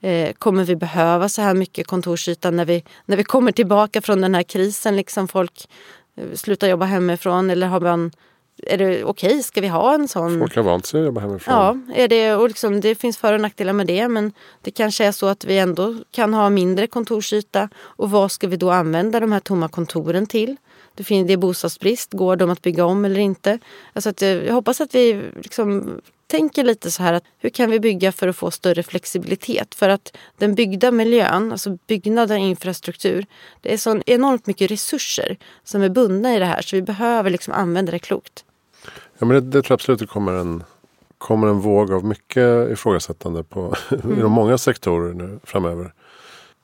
Eh, 0.00 0.32
kommer 0.32 0.64
vi 0.64 0.76
behöva 0.76 1.28
så 1.28 1.42
här 1.42 1.54
mycket 1.54 1.86
kontorsyta 1.86 2.50
när 2.50 2.64
vi, 2.64 2.84
när 3.04 3.16
vi 3.16 3.24
kommer 3.24 3.52
tillbaka 3.52 4.00
från 4.00 4.20
den 4.20 4.34
här 4.34 4.42
krisen? 4.42 4.96
Liksom 4.96 5.28
folk 5.28 5.68
eh, 6.16 6.24
slutar 6.34 6.68
jobba 6.68 6.86
hemifrån 6.86 7.50
eller 7.50 7.66
har 7.66 7.80
man 7.80 8.10
är 8.66 8.78
det 8.78 9.04
okej? 9.04 9.28
Okay? 9.28 9.42
Ska 9.42 9.60
vi 9.60 9.68
ha 9.68 9.94
en 9.94 10.08
sån? 10.08 10.38
Folk 10.38 10.56
har 10.56 10.62
vant 10.62 10.86
sig 10.86 11.00
att 11.00 11.06
jobba 11.06 11.20
hemifrån. 11.20 11.54
Ja, 11.54 11.94
är 11.94 12.08
det, 12.08 12.34
och 12.34 12.48
liksom, 12.48 12.80
det 12.80 12.94
finns 12.94 13.18
för 13.18 13.32
och 13.32 13.40
nackdelar 13.40 13.72
med 13.72 13.86
det. 13.86 14.08
Men 14.08 14.32
det 14.62 14.70
kanske 14.70 15.04
är 15.04 15.12
så 15.12 15.26
att 15.26 15.44
vi 15.44 15.58
ändå 15.58 15.94
kan 16.10 16.34
ha 16.34 16.50
mindre 16.50 16.86
kontorsyta. 16.86 17.68
Och 17.76 18.10
vad 18.10 18.32
ska 18.32 18.48
vi 18.48 18.56
då 18.56 18.70
använda 18.70 19.20
de 19.20 19.32
här 19.32 19.40
tomma 19.40 19.68
kontoren 19.68 20.26
till? 20.26 20.56
Det, 21.00 21.04
finns, 21.04 21.26
det 21.26 21.32
är 21.32 21.36
bostadsbrist. 21.36 22.12
Går 22.12 22.36
de 22.36 22.50
att 22.50 22.62
bygga 22.62 22.84
om 22.84 23.04
eller 23.04 23.20
inte? 23.20 23.58
Alltså 23.92 24.10
att, 24.10 24.20
jag 24.22 24.54
hoppas 24.54 24.80
att 24.80 24.94
vi 24.94 25.22
liksom 25.36 26.00
tänker 26.26 26.64
lite 26.64 26.90
så 26.90 27.02
här 27.02 27.12
att 27.12 27.24
hur 27.38 27.50
kan 27.50 27.70
vi 27.70 27.80
bygga 27.80 28.12
för 28.12 28.28
att 28.28 28.36
få 28.36 28.50
större 28.50 28.82
flexibilitet? 28.82 29.74
För 29.74 29.88
att 29.88 30.16
den 30.38 30.54
byggda 30.54 30.90
miljön, 30.90 31.52
alltså 31.52 31.78
byggnader 31.86 32.34
och 32.34 32.44
infrastruktur, 32.44 33.26
det 33.60 33.72
är 33.72 33.76
så 33.76 34.02
enormt 34.06 34.46
mycket 34.46 34.70
resurser 34.70 35.36
som 35.64 35.82
är 35.82 35.88
bundna 35.88 36.36
i 36.36 36.38
det 36.38 36.44
här 36.44 36.62
så 36.62 36.76
vi 36.76 36.82
behöver 36.82 37.30
liksom 37.30 37.54
använda 37.54 37.92
det 37.92 37.98
klokt. 37.98 38.44
Ja, 39.18 39.26
men 39.26 39.28
det, 39.28 39.40
det 39.40 39.50
tror 39.50 39.64
jag 39.68 39.74
absolut 39.74 40.00
det 40.00 40.06
kommer 40.06 40.32
en, 40.32 40.64
kommer 41.18 41.46
en 41.46 41.60
våg 41.60 41.92
av 41.92 42.04
mycket 42.04 42.70
ifrågasättande 42.70 43.42
på, 43.42 43.74
mm. 43.90 44.18
inom 44.18 44.32
många 44.32 44.58
sektorer 44.58 45.14
nu 45.14 45.40
framöver. 45.44 45.94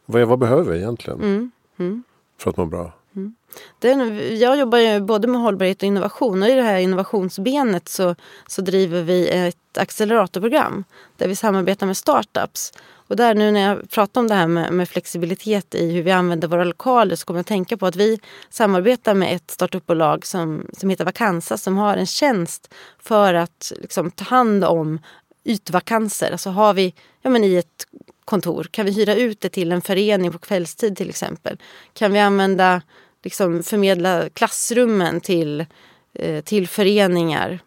Vad, 0.06 0.28
vad 0.28 0.38
behöver 0.38 0.72
vi 0.72 0.78
egentligen 0.78 1.20
mm. 1.20 1.50
Mm. 1.78 2.02
för 2.38 2.50
att 2.50 2.56
må 2.56 2.66
bra? 2.66 2.92
Mm. 3.16 3.34
Den, 3.78 4.38
jag 4.38 4.58
jobbar 4.58 4.78
ju 4.78 5.00
både 5.00 5.28
med 5.28 5.40
hållbarhet 5.40 5.76
och 5.76 5.86
innovation 5.86 6.42
och 6.42 6.48
i 6.48 6.52
det 6.52 6.62
här 6.62 6.78
innovationsbenet 6.78 7.88
så, 7.88 8.14
så 8.46 8.62
driver 8.62 9.02
vi 9.02 9.28
ett 9.28 9.78
acceleratorprogram 9.78 10.84
där 11.16 11.28
vi 11.28 11.36
samarbetar 11.36 11.86
med 11.86 11.96
startups 11.96 12.72
och 13.08 13.16
där 13.16 13.34
nu 13.34 13.50
när 13.50 13.60
jag 13.60 13.90
pratar 13.90 14.20
om 14.20 14.28
det 14.28 14.34
här 14.34 14.46
med, 14.46 14.72
med, 14.72 14.88
flexibilitet 14.88 15.74
i 15.74 15.92
hur 15.92 16.02
vi 16.02 16.10
använder 16.10 16.48
våra 16.48 16.64
lokaler 16.64 17.16
så 17.16 17.26
kommer 17.26 17.38
jag 17.38 17.42
att 17.42 17.46
tänka 17.46 17.76
på 17.76 17.86
att 17.86 17.96
vi 17.96 18.20
samarbetar 18.50 19.14
med 19.14 19.36
ett 19.36 19.50
startupbolag 19.50 20.26
som, 20.26 20.66
som 20.72 20.90
heter 20.90 21.04
Vakansa 21.04 21.58
som 21.58 21.78
har 21.78 21.96
en 21.96 22.06
tjänst 22.06 22.74
för 22.98 23.34
att 23.34 23.72
liksom, 23.76 24.10
ta 24.10 24.24
hand 24.24 24.64
om 24.64 24.98
ytvakanser. 25.44 26.32
Alltså 26.32 26.50
har 26.50 26.74
vi 26.74 26.94
ja, 27.22 27.30
men 27.30 27.44
i 27.44 27.56
ett 27.56 27.86
kontor, 28.24 28.68
kan 28.70 28.86
vi 28.86 28.92
hyra 28.92 29.14
ut 29.14 29.40
det 29.40 29.48
till 29.48 29.72
en 29.72 29.82
förening 29.82 30.32
på 30.32 30.38
kvällstid 30.38 30.96
till 30.96 31.08
exempel? 31.08 31.58
Kan 31.92 32.12
vi 32.12 32.18
använda, 32.18 32.82
liksom 33.26 33.62
förmedla 33.62 34.28
klassrummen 34.28 35.20
till, 35.20 35.66
eh, 36.14 36.40
till 36.44 36.68
föreningar 36.68 37.58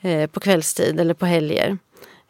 eh, 0.00 0.30
på 0.30 0.40
kvällstid 0.40 1.00
eller 1.00 1.14
på 1.14 1.26
helger? 1.26 1.78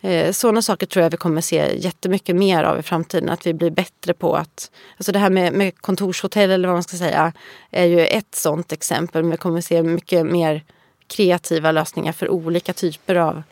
Eh, 0.01 0.33
Sådana 0.33 0.63
saker 0.63 0.87
tror 0.87 1.03
jag 1.03 1.11
vi 1.11 1.17
kommer 1.17 1.41
se 1.41 1.79
jättemycket 1.79 2.37
mer 2.37 2.65
av 2.65 2.79
i 2.79 2.83
framtiden. 2.83 3.29
Att 3.29 3.47
vi 3.47 3.55
blir 3.55 3.71
bättre 3.71 4.15
på 4.15 4.37
att... 4.37 4.71
Alltså 4.97 5.13
det 5.13 5.19
här 5.19 5.31
med, 5.31 5.53
med 5.53 5.81
kontorshotell 5.81 6.51
eller 6.51 6.69
vad 6.69 6.75
man 6.75 6.83
ska 6.83 6.97
säga 6.97 7.33
är 7.71 7.85
ju 7.85 8.07
ett 8.07 8.35
sådant 8.35 8.73
exempel. 8.73 9.23
Men 9.23 9.31
vi 9.31 9.37
kommer 9.37 9.61
se 9.61 9.83
mycket 9.83 10.27
mer 10.27 10.65
kreativa 11.07 11.73
lösningar 11.73 12.13
för 12.13 12.29
olika 12.29 12.73
typer 12.73 13.15
av, 13.15 13.43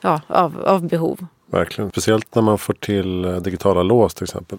ja, 0.00 0.20
av, 0.26 0.60
av 0.64 0.88
behov. 0.88 1.26
Verkligen. 1.46 1.90
Speciellt 1.90 2.34
när 2.34 2.42
man 2.42 2.58
får 2.58 2.74
till 2.74 3.22
digitala 3.42 3.82
lås 3.82 4.14
till 4.14 4.24
exempel. 4.24 4.58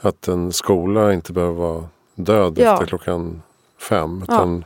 Att 0.00 0.28
en 0.28 0.52
skola 0.52 1.12
inte 1.12 1.32
behöver 1.32 1.54
vara 1.54 1.88
död 2.14 2.58
ja. 2.58 2.72
efter 2.72 2.86
klockan 2.86 3.42
fem. 3.78 4.22
Utan 4.22 4.64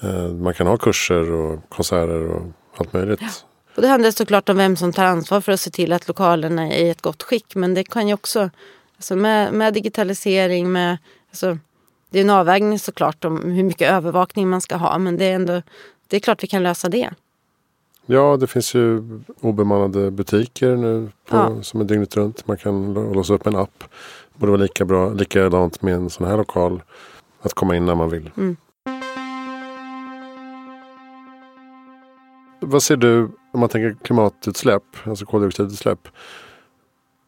ja. 0.00 0.08
eh, 0.08 0.28
man 0.28 0.54
kan 0.54 0.66
ha 0.66 0.76
kurser 0.76 1.30
och 1.30 1.68
konserter 1.68 2.30
och 2.30 2.42
allt 2.76 2.92
möjligt. 2.92 3.20
Ja. 3.22 3.28
Och 3.76 3.82
det 3.82 3.88
handlar 3.88 4.10
såklart 4.10 4.48
om 4.48 4.56
vem 4.56 4.76
som 4.76 4.92
tar 4.92 5.04
ansvar 5.04 5.40
för 5.40 5.52
att 5.52 5.60
se 5.60 5.70
till 5.70 5.92
att 5.92 6.08
lokalerna 6.08 6.72
är 6.72 6.84
i 6.84 6.88
ett 6.90 7.02
gott 7.02 7.22
skick. 7.22 7.54
Men 7.54 7.74
det 7.74 7.84
kan 7.84 8.08
ju 8.08 8.14
också, 8.14 8.50
alltså 8.96 9.16
med, 9.16 9.52
med 9.52 9.74
digitalisering, 9.74 10.72
med, 10.72 10.98
alltså, 11.30 11.58
det 12.10 12.18
är 12.18 12.22
en 12.22 12.30
avvägning 12.30 12.78
såklart 12.78 13.24
om 13.24 13.50
hur 13.50 13.64
mycket 13.64 13.90
övervakning 13.90 14.48
man 14.48 14.60
ska 14.60 14.76
ha. 14.76 14.98
Men 14.98 15.18
det 15.18 15.24
är 15.24 15.34
ändå, 15.34 15.62
det 16.08 16.16
är 16.16 16.20
klart 16.20 16.42
vi 16.42 16.46
kan 16.46 16.62
lösa 16.62 16.88
det. 16.88 17.10
Ja, 18.06 18.36
det 18.36 18.46
finns 18.46 18.74
ju 18.74 19.02
obemannade 19.40 20.10
butiker 20.10 20.76
nu 20.76 21.10
på, 21.28 21.36
ja. 21.36 21.62
som 21.62 21.80
är 21.80 21.84
dygnet 21.84 22.16
runt. 22.16 22.46
Man 22.46 22.56
kan 22.56 22.94
låsa 22.94 23.34
upp 23.34 23.46
en 23.46 23.56
app. 23.56 23.84
Borde 24.36 24.52
vara 24.52 24.62
lika 24.62 24.84
bra, 24.84 25.12
likadant 25.12 25.82
med 25.82 25.94
en 25.94 26.10
sån 26.10 26.26
här 26.26 26.36
lokal. 26.36 26.82
Att 27.42 27.54
komma 27.54 27.76
in 27.76 27.86
när 27.86 27.94
man 27.94 28.10
vill. 28.10 28.30
Mm. 28.36 28.56
Vad 32.60 32.82
ser 32.82 32.96
du 32.96 33.30
om 33.52 33.60
man 33.60 33.68
tänker 33.68 33.96
klimatutsläpp, 34.04 34.82
alltså 35.04 35.26
koldioxidutsläpp. 35.26 36.08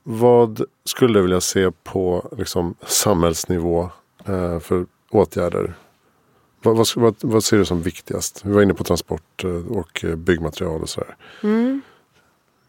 Vad 0.02 0.62
skulle 0.84 1.18
du 1.18 1.22
vilja 1.22 1.40
se 1.40 1.70
på 1.70 2.28
liksom, 2.38 2.74
samhällsnivå 2.86 3.90
eh, 4.24 4.58
för 4.58 4.86
åtgärder? 5.10 5.74
Vad, 6.62 6.76
vad, 6.76 6.86
vad, 6.96 7.14
vad, 7.20 7.44
ser 7.44 7.58
du 7.58 7.64
som 7.64 7.82
viktigast? 7.82 8.44
Vi 8.44 8.52
var 8.52 8.62
inne 8.62 8.74
på 8.74 8.84
transport 8.84 9.44
eh, 9.44 9.66
och 9.66 10.04
eh, 10.04 10.16
byggmaterial 10.16 10.82
och 10.82 10.88
sådär. 10.88 11.16
Mm. 11.42 11.80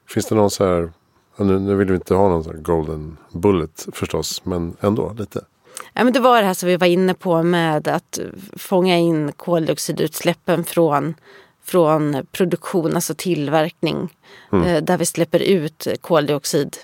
Finns 0.07 0.25
det 0.25 0.35
någon 0.35 0.51
så 0.51 0.65
här, 0.65 0.91
nu, 1.47 1.59
nu 1.59 1.75
vill 1.75 1.87
vi 1.87 1.95
inte 1.95 2.13
ha 2.13 2.29
någon 2.29 2.43
sån 2.43 2.63
golden 2.63 3.17
bullet 3.31 3.87
förstås, 3.93 4.45
men 4.45 4.75
ändå 4.79 5.15
lite. 5.17 5.45
Ja, 5.93 6.03
men 6.03 6.13
det 6.13 6.19
var 6.19 6.41
det 6.41 6.47
här 6.47 6.53
som 6.53 6.69
vi 6.69 6.77
var 6.77 6.87
inne 6.87 7.13
på 7.13 7.43
med 7.43 7.87
att 7.87 8.19
fånga 8.57 8.97
in 8.97 9.31
koldioxidutsläppen 9.31 10.63
från 10.63 11.15
från 11.63 12.25
produktion, 12.31 12.95
alltså 12.95 13.13
tillverkning. 13.17 14.09
Mm. 14.51 14.65
Eh, 14.65 14.83
där 14.83 14.97
vi 14.97 15.05
släpper 15.05 15.39
ut 15.39 15.87
koldioxid 16.01 16.77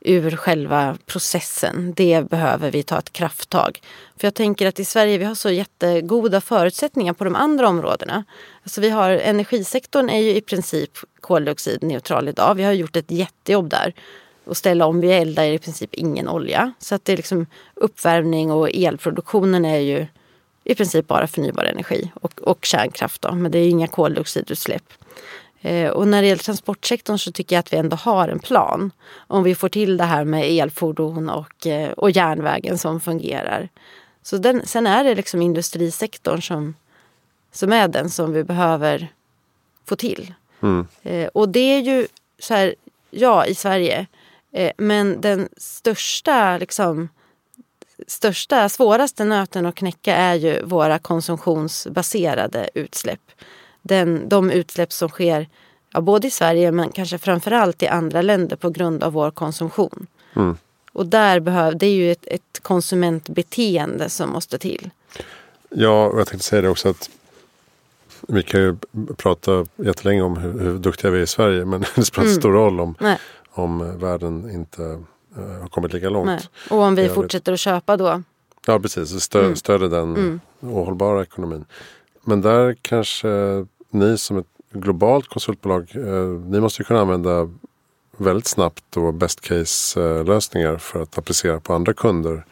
ur 0.00 0.36
själva 0.36 0.98
processen. 1.06 1.92
Det 1.96 2.30
behöver 2.30 2.70
vi 2.70 2.82
ta 2.82 2.98
ett 2.98 3.12
krafttag. 3.12 3.80
För 4.16 4.26
jag 4.26 4.34
tänker 4.34 4.66
att 4.66 4.80
i 4.80 4.84
Sverige 4.84 5.18
vi 5.18 5.24
har 5.24 5.34
så 5.34 5.50
jättegoda 5.50 6.40
förutsättningar 6.40 7.12
på 7.12 7.24
de 7.24 7.36
andra 7.36 7.68
områdena. 7.68 8.24
Alltså 8.62 8.80
vi 8.80 8.90
har, 8.90 9.10
energisektorn 9.10 10.10
är 10.10 10.20
ju 10.20 10.34
i 10.34 10.40
princip 10.40 10.90
koldioxidneutral 11.20 12.28
idag. 12.28 12.54
Vi 12.54 12.62
har 12.62 12.72
gjort 12.72 12.96
ett 12.96 13.10
jättejobb 13.10 13.70
där. 13.70 13.94
Och 14.44 14.56
ställa 14.56 14.86
om, 14.86 15.00
vi 15.00 15.12
eldar 15.12 15.44
i 15.44 15.58
princip 15.58 15.94
ingen 15.94 16.28
olja. 16.28 16.72
Så 16.78 16.94
att 16.94 17.04
det 17.04 17.12
är 17.12 17.16
liksom 17.16 17.46
uppvärmning 17.74 18.52
och 18.52 18.70
elproduktionen 18.70 19.64
är 19.64 19.78
ju 19.78 20.06
i 20.64 20.74
princip 20.74 21.06
bara 21.06 21.26
förnybar 21.26 21.64
energi 21.64 22.10
och, 22.14 22.42
och 22.42 22.64
kärnkraft. 22.64 23.22
Då, 23.22 23.32
men 23.32 23.52
det 23.52 23.58
är 23.58 23.68
inga 23.68 23.86
koldioxidutsläpp. 23.86 24.92
Eh, 25.60 25.90
och 25.90 26.08
när 26.08 26.22
det 26.22 26.28
gäller 26.28 26.42
transportsektorn 26.42 27.18
så 27.18 27.32
tycker 27.32 27.56
jag 27.56 27.60
att 27.60 27.72
vi 27.72 27.76
ändå 27.76 27.96
har 27.96 28.28
en 28.28 28.38
plan. 28.38 28.90
Om 29.16 29.42
vi 29.42 29.54
får 29.54 29.68
till 29.68 29.96
det 29.96 30.04
här 30.04 30.24
med 30.24 30.50
elfordon 30.50 31.28
och, 31.28 31.66
eh, 31.66 31.90
och 31.90 32.10
järnvägen 32.10 32.78
som 32.78 33.00
fungerar. 33.00 33.68
Så 34.22 34.36
den, 34.36 34.66
sen 34.66 34.86
är 34.86 35.04
det 35.04 35.14
liksom 35.14 35.42
industrisektorn 35.42 36.42
som, 36.42 36.74
som 37.52 37.72
är 37.72 37.88
den 37.88 38.10
som 38.10 38.32
vi 38.32 38.44
behöver 38.44 39.08
få 39.84 39.96
till. 39.96 40.34
Mm. 40.62 40.86
Eh, 41.02 41.28
och 41.28 41.48
det 41.48 41.74
är 41.74 41.80
ju 41.80 42.06
så 42.38 42.54
här, 42.54 42.74
ja 43.10 43.46
i 43.46 43.54
Sverige. 43.54 44.06
Men 44.76 45.20
den 45.20 45.48
största 45.56 46.58
liksom, 46.58 47.08
största, 48.06 48.68
svåraste 48.68 49.24
nöten 49.24 49.66
att 49.66 49.74
knäcka 49.74 50.14
är 50.14 50.34
ju 50.34 50.62
våra 50.62 50.98
konsumtionsbaserade 50.98 52.70
utsläpp. 52.74 53.29
Den, 53.82 54.28
de 54.28 54.50
utsläpp 54.50 54.92
som 54.92 55.08
sker 55.08 55.48
ja, 55.92 56.00
både 56.00 56.26
i 56.26 56.30
Sverige 56.30 56.72
men 56.72 56.90
kanske 56.90 57.18
framförallt 57.18 57.82
i 57.82 57.86
andra 57.86 58.22
länder 58.22 58.56
på 58.56 58.70
grund 58.70 59.04
av 59.04 59.12
vår 59.12 59.30
konsumtion. 59.30 60.06
Mm. 60.36 60.56
Och 60.92 61.06
där 61.06 61.40
behöv, 61.40 61.78
det 61.78 61.86
är 61.86 61.94
ju 61.94 62.12
ett, 62.12 62.26
ett 62.26 62.60
konsumentbeteende 62.62 64.08
som 64.08 64.30
måste 64.30 64.58
till. 64.58 64.90
Ja, 65.70 66.06
och 66.06 66.20
jag 66.20 66.26
tänkte 66.26 66.48
säga 66.48 66.62
det 66.62 66.68
också 66.68 66.88
att 66.88 67.10
vi 68.28 68.42
kan 68.42 68.60
ju 68.60 68.76
prata 69.16 69.66
jättelänge 69.76 70.22
om 70.22 70.36
hur, 70.36 70.60
hur 70.60 70.78
duktiga 70.78 71.10
vi 71.10 71.18
är 71.18 71.22
i 71.22 71.26
Sverige 71.26 71.64
men 71.64 71.80
det 71.94 72.04
spelar 72.04 72.24
inte 72.26 72.32
mm. 72.32 72.40
stor 72.40 72.52
roll 72.52 72.80
om, 72.80 72.94
om 73.50 73.98
världen 73.98 74.50
inte 74.50 74.98
Eh, 75.36 75.60
har 75.60 75.68
kommit 75.68 75.92
lika 75.92 76.10
långt. 76.10 76.26
Nej. 76.26 76.40
Och 76.70 76.78
om 76.78 76.94
vi 76.94 77.08
fortsätter 77.08 77.52
att 77.52 77.60
köpa 77.60 77.96
då? 77.96 78.22
Ja 78.66 78.80
precis, 78.80 79.22
stö 79.22 79.40
mm. 79.40 79.56
stöder 79.56 79.88
den 79.88 80.16
mm. 80.16 80.40
ohållbara 80.60 81.22
ekonomin. 81.22 81.64
Men 82.30 82.40
där 82.40 82.76
kanske 82.82 83.28
ni 83.90 84.18
som 84.18 84.38
ett 84.38 84.46
globalt 84.72 85.28
konsultbolag, 85.28 85.92
eh, 85.94 86.28
ni 86.50 86.60
måste 86.60 86.84
kunna 86.84 87.00
använda 87.00 87.50
väldigt 88.16 88.46
snabbt 88.46 88.96
och 88.96 89.14
best 89.14 89.40
case 89.40 90.00
eh, 90.00 90.24
lösningar 90.24 90.76
för 90.76 91.02
att 91.02 91.18
applicera 91.18 91.60
på 91.60 91.74
andra 91.74 91.92
kunder. 91.92 92.44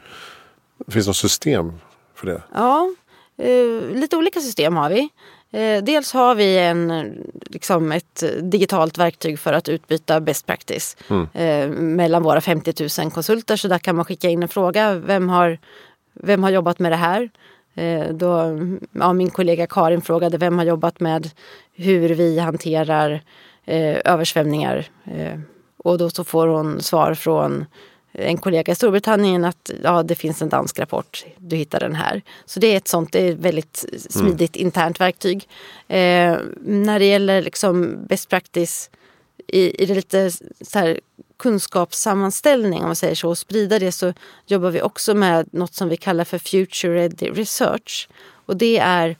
Finns 0.88 1.04
det 1.06 1.08
något 1.08 1.16
system 1.16 1.72
för 2.14 2.26
det? 2.26 2.42
Ja, 2.54 2.90
eh, 3.36 3.96
lite 3.96 4.16
olika 4.16 4.40
system 4.40 4.76
har 4.76 4.90
vi. 4.90 5.08
Dels 5.82 6.12
har 6.12 6.34
vi 6.34 6.58
en, 6.58 7.12
liksom 7.46 7.92
ett 7.92 8.24
digitalt 8.42 8.98
verktyg 8.98 9.38
för 9.38 9.52
att 9.52 9.68
utbyta 9.68 10.20
best 10.20 10.46
practice 10.46 10.96
mm. 11.08 11.96
mellan 11.96 12.22
våra 12.22 12.40
50 12.40 13.02
000 13.02 13.10
konsulter. 13.10 13.56
Så 13.56 13.68
där 13.68 13.78
kan 13.78 13.96
man 13.96 14.04
skicka 14.04 14.28
in 14.28 14.42
en 14.42 14.48
fråga. 14.48 14.94
Vem 14.94 15.28
har, 15.28 15.58
vem 16.14 16.42
har 16.42 16.50
jobbat 16.50 16.78
med 16.78 16.92
det 16.92 16.96
här? 16.96 17.30
Eh, 17.78 18.08
då, 18.14 18.58
ja, 18.92 19.12
min 19.12 19.30
kollega 19.30 19.66
Karin 19.66 20.00
frågade 20.00 20.38
vem 20.38 20.58
har 20.58 20.64
jobbat 20.64 21.00
med 21.00 21.30
hur 21.74 22.08
vi 22.08 22.38
hanterar 22.38 23.22
eh, 23.64 23.98
översvämningar. 24.04 24.86
Eh, 25.04 25.40
och 25.76 25.98
då 25.98 26.10
så 26.10 26.24
får 26.24 26.46
hon 26.46 26.82
svar 26.82 27.14
från 27.14 27.66
en 28.12 28.38
kollega 28.38 28.72
i 28.72 28.74
Storbritannien 28.74 29.44
att 29.44 29.70
ja, 29.82 30.02
det 30.02 30.14
finns 30.14 30.42
en 30.42 30.48
dansk 30.48 30.78
rapport, 30.78 31.24
du 31.36 31.56
hittar 31.56 31.80
den 31.80 31.94
här. 31.94 32.22
Så 32.44 32.60
det 32.60 32.66
är 32.66 32.76
ett 32.76 32.88
sånt, 32.88 33.12
det 33.12 33.28
är 33.28 33.34
väldigt 33.34 33.84
smidigt 34.10 34.56
mm. 34.56 34.66
internt 34.66 35.00
verktyg. 35.00 35.48
Eh, 35.88 36.36
när 36.60 36.98
det 36.98 37.04
gäller 37.04 37.42
liksom 37.42 37.96
best 38.08 38.28
practice 38.28 38.90
i, 39.46 39.82
i 39.82 39.86
det 39.86 39.94
lite 39.94 40.30
så 40.60 40.78
här, 40.78 41.00
kunskapssammanställning, 41.38 42.80
om 42.80 42.86
man 42.86 42.96
säger 42.96 43.14
så, 43.14 43.28
och 43.28 43.38
sprida 43.38 43.78
det 43.78 43.92
så 43.92 44.12
jobbar 44.46 44.70
vi 44.70 44.82
också 44.82 45.14
med 45.14 45.48
något 45.52 45.74
som 45.74 45.88
vi 45.88 45.96
kallar 45.96 46.24
för 46.24 46.38
Future 46.38 46.94
Ready 46.94 47.30
Research. 47.30 48.08
Och 48.46 48.56
det 48.56 48.78
är 48.78 49.16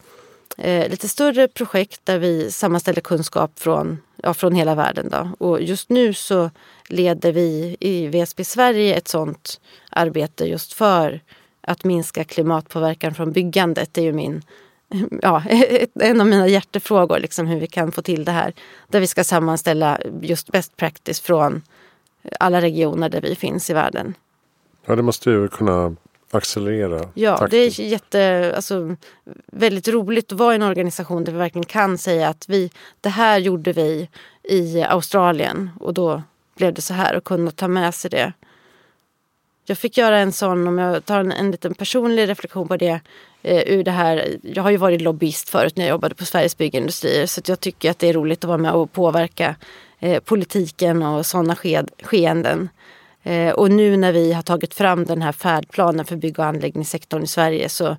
eh, 0.59 0.91
lite 0.91 1.09
större 1.09 1.49
projekt 1.49 2.01
där 2.05 2.19
vi 2.19 2.51
sammanställer 2.51 3.01
kunskap 3.01 3.59
från, 3.59 3.99
ja, 4.16 4.35
från 4.35 4.55
hela 4.55 4.75
världen. 4.75 5.09
Då. 5.11 5.47
Och 5.47 5.62
just 5.62 5.89
nu 5.89 6.14
så 6.14 6.51
leder 6.89 7.33
vi 7.33 7.77
i 7.81 8.07
VSB 8.07 8.45
Sverige 8.45 8.95
ett 8.95 9.09
sånt 9.09 9.61
arbete 9.91 10.45
just 10.45 10.73
för 10.73 11.21
att 11.61 11.85
minska 11.85 12.25
klimatpåverkan 12.25 13.14
från 13.14 13.33
byggandet. 13.33 13.95
Det 13.95 14.01
är 14.01 14.05
ju 14.05 14.12
min, 14.12 14.43
ja, 15.23 15.43
en 16.01 16.21
av 16.21 16.27
mina 16.27 16.49
hjärtefrågor, 16.49 17.19
liksom 17.19 17.47
hur 17.47 17.61
vi 17.61 17.66
kan 17.66 17.93
få 17.93 18.03
till 18.03 18.25
det 18.25 18.33
här. 18.33 18.53
Där 18.89 19.01
vi 19.01 19.07
ska 19.07 19.25
sammanställa 19.25 20.01
just 20.23 20.53
best 20.53 20.77
practice 20.77 21.21
från 21.21 21.62
alla 22.41 22.61
regioner 22.61 23.09
där 23.09 23.21
vi 23.21 23.35
finns 23.35 23.71
i 23.71 23.73
världen. 23.75 24.14
Ja, 24.87 24.97
det 24.97 25.03
måste 25.03 25.31
ju 25.31 25.49
kunna 25.49 25.97
accelerera 26.31 27.09
Ja, 27.14 27.31
takten. 27.37 27.51
det 27.51 27.57
är 27.57 27.81
jätte, 27.81 28.53
alltså, 28.57 28.97
väldigt 29.47 29.89
roligt 29.89 30.33
att 30.33 30.39
vara 30.39 30.53
i 30.53 30.57
en 30.57 30.62
organisation 30.62 31.25
där 31.25 31.33
vi 31.33 31.39
verkligen 31.39 31.64
kan 31.66 31.99
säga 31.99 32.29
att 32.29 32.45
vi, 32.49 32.71
det 33.01 33.09
här 33.09 33.39
gjorde 33.39 33.73
vi 33.73 34.09
i 34.43 34.83
Australien 34.83 35.71
och 35.81 35.95
då 35.95 36.23
blev 36.57 36.75
det 36.75 36.83
så 36.83 36.95
här 36.95 37.16
och 37.16 37.25
kunna 37.25 37.51
ta 37.51 37.69
med 37.69 37.95
sig 37.95 38.11
det. 38.11 38.33
Jag 39.64 39.79
fick 39.79 39.99
göra 39.99 40.19
en 40.19 40.33
sån, 40.33 40.66
om 40.66 40.79
jag 40.79 41.05
tar 41.05 41.21
en, 41.21 41.33
en 41.33 41.51
liten 41.51 41.75
personlig 41.75 42.29
reflektion 42.29 42.69
på 42.69 42.77
det, 42.77 43.01
eh, 43.43 43.62
ur 43.73 43.85
det 43.85 43.91
här. 43.91 44.37
Jag 44.43 44.62
har 44.62 44.71
ju 44.71 44.77
varit 44.77 45.01
lobbyist 45.01 45.49
förut 45.49 45.77
när 45.77 45.85
jag 45.85 45.91
jobbade 45.91 46.14
på 46.14 46.25
Sveriges 46.25 46.57
Byggindustrier 46.57 47.27
så 47.27 47.41
jag 47.47 47.61
tycker 47.61 47.91
att 47.91 47.99
det 47.99 48.09
är 48.09 48.12
roligt 48.12 48.45
att 48.45 48.49
vara 48.49 48.59
med 48.59 48.73
och 48.73 48.93
påverka 48.93 49.57
eh, 50.01 50.20
politiken 50.20 51.03
och 51.03 51.26
sådana 51.26 51.57
skeenden. 52.03 52.68
Eh, 53.22 53.53
och 53.53 53.70
nu 53.70 53.96
när 53.96 54.12
vi 54.12 54.32
har 54.32 54.42
tagit 54.42 54.74
fram 54.74 55.05
den 55.05 55.22
här 55.22 55.32
färdplanen 55.32 56.05
för 56.05 56.16
bygg 56.16 56.38
och 56.38 56.44
anläggningssektorn 56.44 57.22
i 57.22 57.26
Sverige 57.26 57.68
så 57.68 57.96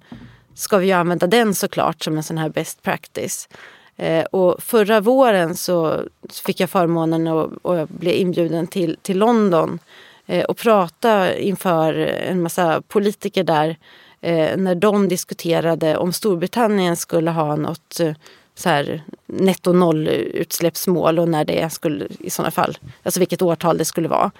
ska 0.53 0.77
vi 0.77 0.91
använda 0.91 1.27
den 1.27 1.55
såklart 1.55 2.03
som 2.03 2.17
en 2.17 2.23
sån 2.23 2.37
här 2.37 2.49
best 2.49 2.81
practice. 2.81 3.49
Eh, 3.97 4.25
och 4.25 4.63
förra 4.63 5.01
våren 5.01 5.55
så 5.55 6.03
fick 6.45 6.59
jag 6.59 6.69
förmånen 6.69 7.27
och, 7.27 7.51
och 7.61 7.77
jag 7.77 7.87
blev 7.87 8.13
inbjuden 8.13 8.67
till, 8.67 8.97
till 9.01 9.17
London 9.17 9.79
eh, 10.25 10.45
och 10.45 10.57
prata 10.57 11.37
inför 11.37 11.93
en 11.93 12.41
massa 12.41 12.81
politiker 12.87 13.43
där 13.43 13.77
eh, 14.21 14.57
när 14.57 14.75
de 14.75 15.07
diskuterade 15.07 15.97
om 15.97 16.13
Storbritannien 16.13 16.95
skulle 16.95 17.31
ha 17.31 17.55
något 17.55 17.99
eh, 17.99 18.13
så 18.60 18.70
här, 18.70 19.03
netto 19.26 19.74
noll 19.74 20.07
utsläppsmål 20.07 21.20
och 21.20 21.30
när 21.30 21.45
det 21.45 21.74
skulle 21.74 22.07
i 22.20 22.30
sådana 22.30 22.51
fall, 22.51 22.78
alltså 23.03 23.20
vilket 23.20 23.41
årtal 23.41 23.78
det 23.78 23.86
skulle 23.86 24.07
vara. 24.07 24.32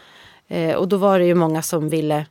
Eh, 0.48 0.76
och 0.76 0.88
då 0.88 0.98
var 0.98 1.20
det 1.20 1.26
ju 1.26 1.36
många 1.36 1.62
som 1.62 1.90
ville, 1.90 2.26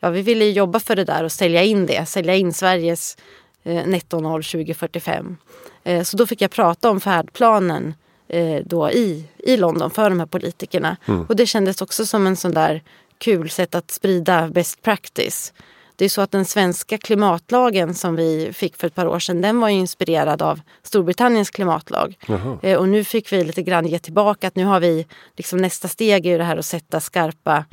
ja 0.00 0.10
vi 0.10 0.22
ville 0.22 0.44
jobba 0.44 0.80
för 0.80 0.96
det 0.96 1.04
där 1.04 1.24
och 1.24 1.32
sälja 1.32 1.62
in 1.62 1.86
det, 1.86 2.08
sälja 2.08 2.34
in 2.34 2.52
Sveriges 2.52 3.16
eh, 3.62 3.86
netto 3.86 4.20
noll 4.20 4.44
2045. 4.44 5.36
Eh, 5.84 6.02
så 6.02 6.16
då 6.16 6.26
fick 6.26 6.40
jag 6.40 6.50
prata 6.50 6.90
om 6.90 7.00
färdplanen 7.00 7.94
eh, 8.28 8.62
då 8.64 8.90
i, 8.90 9.24
i 9.38 9.56
London 9.56 9.90
för 9.90 10.10
de 10.10 10.20
här 10.20 10.26
politikerna. 10.26 10.96
Mm. 11.06 11.24
Och 11.28 11.36
det 11.36 11.46
kändes 11.46 11.82
också 11.82 12.06
som 12.06 12.26
en 12.26 12.36
sån 12.36 12.52
där 12.52 12.82
kul 13.18 13.50
sätt 13.50 13.74
att 13.74 13.90
sprida 13.90 14.48
best 14.48 14.82
practice. 14.82 15.52
Det 16.02 16.06
är 16.06 16.08
så 16.08 16.20
att 16.20 16.30
den 16.30 16.44
svenska 16.44 16.98
klimatlagen 16.98 17.94
som 17.94 18.16
vi 18.16 18.52
fick 18.52 18.76
för 18.76 18.86
ett 18.86 18.94
par 18.94 19.06
år 19.06 19.18
sedan 19.18 19.40
den 19.40 19.60
var 19.60 19.68
inspirerad 19.68 20.42
av 20.42 20.60
Storbritanniens 20.82 21.50
klimatlag. 21.50 22.18
Eh, 22.62 22.78
och 22.78 22.88
nu 22.88 23.04
fick 23.04 23.32
vi 23.32 23.44
lite 23.44 23.62
grann 23.62 23.86
ge 23.86 23.98
tillbaka 23.98 24.46
att 24.46 24.56
nu 24.56 24.64
har 24.64 24.80
vi 24.80 25.06
liksom 25.36 25.58
nästa 25.58 25.88
steg 25.88 26.26
i 26.26 26.38
det 26.38 26.44
här 26.44 26.56
att 26.56 26.66
sätta 26.66 27.00
skarpa, 27.00 27.64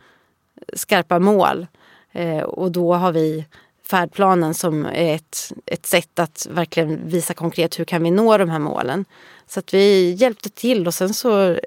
skarpa 0.74 1.20
mål. 1.20 1.68
Eh, 2.12 2.40
och 2.40 2.72
då 2.72 2.94
har 2.94 3.12
vi 3.12 3.46
färdplanen 3.86 4.54
som 4.54 4.86
är 4.86 5.16
ett, 5.16 5.54
ett 5.66 5.86
sätt 5.86 6.20
att 6.20 6.48
verkligen 6.50 7.10
visa 7.10 7.34
konkret 7.34 7.80
hur 7.80 7.86
kan 7.86 8.04
vi 8.04 8.12
nå 8.12 8.38
de 8.38 8.50
här 8.50 8.60
målen. 8.60 9.06
Så 9.48 9.60
att 9.60 9.74
vi 9.74 10.12
hjälpte 10.12 10.50
till 10.50 10.88
och 10.88 10.94
sen 10.94 11.14
så 11.14 11.58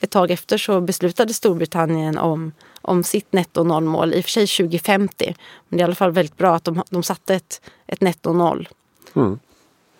ett 0.00 0.10
tag 0.10 0.30
efter 0.30 0.58
så 0.58 0.80
beslutade 0.80 1.34
Storbritannien 1.34 2.18
om, 2.18 2.52
om 2.86 3.02
sitt 3.04 3.32
netto 3.32 3.64
nollmål, 3.64 4.14
i 4.14 4.20
och 4.20 4.24
för 4.24 4.30
sig 4.30 4.46
2050. 4.46 5.34
Men 5.68 5.76
det 5.76 5.80
är 5.80 5.80
i 5.80 5.84
alla 5.84 5.94
fall 5.94 6.10
väldigt 6.10 6.36
bra 6.36 6.54
att 6.54 6.64
de, 6.64 6.82
de 6.90 7.02
satte 7.02 7.34
ett, 7.34 7.60
ett 7.86 8.00
netto 8.00 8.32
noll. 8.32 8.68
Mm. 9.14 9.38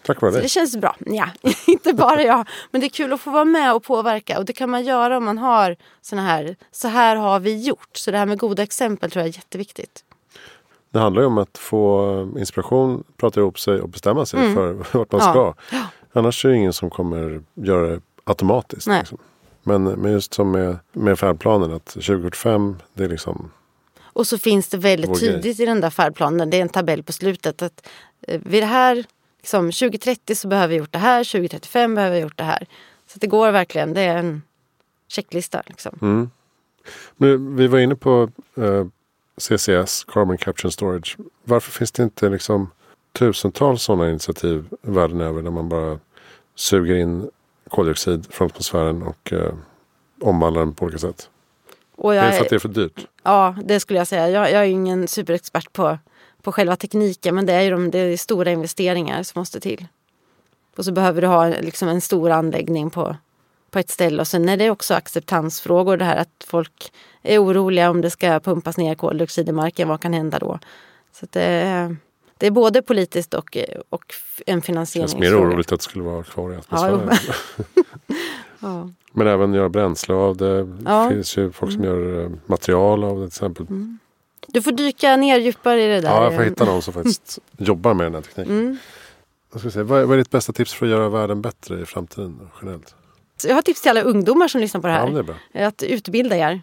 Tack 0.07 0.20
vare 0.22 0.32
det. 0.32 0.41
Det 0.41 0.49
känns 0.49 0.76
bra. 0.76 0.97
Ja, 1.07 1.28
inte 1.66 1.93
bara 1.93 2.22
jag. 2.22 2.49
Men 2.70 2.80
det 2.80 2.87
är 2.87 2.89
kul 2.89 3.12
att 3.12 3.20
få 3.20 3.30
vara 3.30 3.45
med 3.45 3.74
och 3.74 3.82
påverka. 3.82 4.39
Och 4.39 4.45
det 4.45 4.53
kan 4.53 4.70
man 4.70 4.84
göra 4.84 5.16
om 5.16 5.24
man 5.24 5.39
har 5.39 5.76
såna 6.01 6.22
här, 6.22 6.57
så 6.72 6.89
här 6.89 7.16
har 7.16 7.41
vi 7.41 7.62
gjort. 7.62 7.97
Så 7.97 8.11
det 8.11 8.18
här 8.18 8.26
med 8.26 8.39
goda 8.39 8.62
exempel 8.62 9.11
tror 9.11 9.20
jag 9.20 9.28
är 9.28 9.37
jätteviktigt. 9.37 10.05
Det 10.91 10.99
handlar 10.99 11.22
ju 11.22 11.26
om 11.26 11.39
att 11.39 11.59
få 11.59 12.28
inspiration, 12.39 13.05
prata 13.16 13.41
ihop 13.41 13.61
sig 13.61 13.80
och 13.80 13.89
bestämma 13.89 14.26
sig 14.26 14.41
mm. 14.41 14.55
för 14.55 14.72
vart 14.99 15.12
man 15.12 15.20
ska. 15.20 15.55
Ja. 15.72 15.82
Annars 16.12 16.45
är 16.45 16.49
det 16.49 16.57
ingen 16.57 16.72
som 16.72 16.91
kommer 16.91 17.43
göra 17.55 17.87
det 17.87 18.01
automatiskt. 18.24 18.87
Liksom. 18.87 19.18
Men, 19.66 19.84
men 19.84 20.12
just 20.12 20.34
som 20.34 20.50
med, 20.50 20.78
med 20.92 21.18
färdplanen 21.18 21.72
att 21.72 21.86
2045 21.86 22.76
det 22.94 23.04
är 23.04 23.08
liksom 23.08 23.50
och 24.16 24.26
så 24.26 24.38
finns 24.38 24.68
det 24.68 24.76
väldigt 24.76 25.20
tydligt 25.20 25.60
i 25.60 25.66
den 25.66 25.80
där 25.80 25.90
färdplanen, 25.90 26.50
det 26.50 26.56
är 26.56 26.62
en 26.62 26.68
tabell 26.68 27.02
på 27.02 27.12
slutet 27.12 27.62
att 27.62 27.88
eh, 28.22 28.40
vid 28.44 28.62
det 28.62 28.66
här, 28.66 29.04
liksom, 29.38 29.66
2030 29.66 30.34
så 30.34 30.48
behöver 30.48 30.68
vi 30.68 30.76
gjort 30.76 30.92
det 30.92 30.98
här, 30.98 31.24
2035 31.24 31.94
behöver 31.94 32.16
vi 32.16 32.22
gjort 32.22 32.38
det 32.38 32.44
här. 32.44 32.66
Så 33.06 33.18
det 33.18 33.26
går 33.26 33.52
verkligen, 33.52 33.94
det 33.94 34.00
är 34.00 34.16
en 34.16 34.42
checklista. 35.08 35.62
Liksom. 35.66 35.98
Mm. 36.02 36.30
Men 37.16 37.56
vi 37.56 37.66
var 37.66 37.78
inne 37.78 37.96
på 37.96 38.30
eh, 38.56 38.86
CCS, 39.36 40.04
Carbon 40.04 40.38
Capture 40.38 40.66
and 40.66 40.72
Storage. 40.72 41.16
Varför 41.44 41.72
finns 41.72 41.92
det 41.92 42.02
inte 42.02 42.28
liksom 42.28 42.70
tusentals 43.12 43.82
sådana 43.82 44.10
initiativ 44.10 44.68
världen 44.82 45.20
över 45.20 45.42
där 45.42 45.50
man 45.50 45.68
bara 45.68 45.98
suger 46.54 46.94
in 46.94 47.30
koldioxid 47.68 48.26
från 48.30 48.46
atmosfären 48.46 49.02
och 49.02 49.32
eh, 49.32 49.52
omvandlar 50.20 50.60
den 50.60 50.74
på 50.74 50.84
olika 50.84 50.98
sätt? 50.98 51.30
Och 51.96 52.14
jag, 52.14 52.24
det 52.24 52.28
är 52.28 52.32
för 52.32 52.44
att 52.44 52.50
det 52.50 52.56
är 52.56 52.60
för 52.60 52.68
dyrt? 52.68 53.06
Ja, 53.22 53.56
det 53.64 53.80
skulle 53.80 53.98
jag 53.98 54.06
säga. 54.06 54.28
Jag, 54.28 54.52
jag 54.52 54.62
är 54.62 54.68
ingen 54.68 55.08
superexpert 55.08 55.72
på, 55.72 55.98
på 56.42 56.52
själva 56.52 56.76
tekniken 56.76 57.34
men 57.34 57.46
det 57.46 57.52
är 57.52 57.60
ju 57.60 57.70
de, 57.70 57.90
det 57.90 57.98
är 57.98 58.16
stora 58.16 58.50
investeringar 58.50 59.22
som 59.22 59.40
måste 59.40 59.60
till. 59.60 59.86
Och 60.76 60.84
så 60.84 60.92
behöver 60.92 61.22
du 61.22 61.26
ha 61.26 61.48
liksom 61.48 61.88
en 61.88 62.00
stor 62.00 62.30
anläggning 62.30 62.90
på, 62.90 63.16
på 63.70 63.78
ett 63.78 63.90
ställe. 63.90 64.20
Och 64.20 64.28
sen 64.28 64.48
är 64.48 64.56
det 64.56 64.70
också 64.70 64.94
acceptansfrågor 64.94 65.96
det 65.96 66.04
här 66.04 66.16
att 66.16 66.44
folk 66.46 66.92
är 67.22 67.44
oroliga 67.44 67.90
om 67.90 68.00
det 68.00 68.10
ska 68.10 68.40
pumpas 68.40 68.76
ner 68.76 68.94
koldioxid 68.94 69.48
i 69.48 69.52
marken. 69.52 69.88
Vad 69.88 70.00
kan 70.00 70.12
hända 70.12 70.38
då? 70.38 70.58
Så 71.12 71.26
det, 71.30 71.42
är, 71.42 71.96
det 72.39 72.47
är 72.47 72.51
både 72.51 72.82
politiskt 72.82 73.34
och, 73.34 73.57
och 73.89 74.14
en 74.47 74.62
finansieringsfråga. 74.62 75.24
Det 75.24 75.30
känns 75.30 75.41
mer 75.43 75.51
oroligt 75.51 75.72
att 75.72 75.80
det 75.80 75.84
skulle 75.84 76.05
vara 76.05 76.22
kvar 76.22 76.53
i 76.53 76.57
atmosfären. 76.57 77.11
Ja, 77.11 77.84
ja. 78.61 78.91
Men 79.12 79.26
även 79.26 79.55
göra 79.55 79.68
bränsle 79.68 80.14
av 80.14 80.37
det. 80.37 80.64
Det 80.64 81.09
finns 81.11 81.37
ju 81.37 81.53
folk 81.53 81.72
som 81.72 81.84
mm. 81.84 81.95
gör 81.95 82.24
eh, 82.24 82.30
material 82.47 83.05
av 83.05 83.16
det 83.16 83.22
till 83.22 83.26
exempel. 83.26 83.66
Mm. 83.66 83.99
Du 84.47 84.62
får 84.62 84.72
dyka 84.72 85.16
ner 85.16 85.39
djupare 85.39 85.82
i 85.82 85.87
det 85.87 86.01
där. 86.01 86.09
Ja, 86.09 86.24
jag 86.24 86.34
får 86.34 86.43
hitta 86.43 86.64
någon 86.64 86.82
som 86.82 86.95
faktiskt 86.95 87.39
jobbar 87.59 87.95
med 87.95 88.07
den 88.07 88.14
här 88.14 88.22
tekniken. 88.22 88.59
Mm. 88.59 88.78
Jag 89.53 89.61
ska 89.61 89.70
säga, 89.70 89.84
vad, 89.84 90.01
är, 90.01 90.05
vad 90.05 90.14
är 90.14 90.18
ditt 90.18 90.30
bästa 90.30 90.53
tips 90.53 90.74
för 90.74 90.87
att 90.87 90.93
göra 90.93 91.09
världen 91.09 91.43
bättre 91.43 91.80
i 91.80 91.87
framtiden 91.87 92.49
generellt? 92.61 92.95
Jag 93.45 93.55
har 93.55 93.62
tips 93.62 93.80
till 93.80 93.91
alla 93.91 94.03
ungdomar 94.03 94.49
som 94.49 94.61
lyssnar 94.61 94.80
på 94.80 94.87
det 94.87 94.93
här. 94.93 95.07
Ja, 95.07 95.12
det 95.12 95.18
är 95.18 95.22
bra. 95.22 95.66
Att 95.66 95.82
utbilda 95.82 96.37
er. 96.37 96.62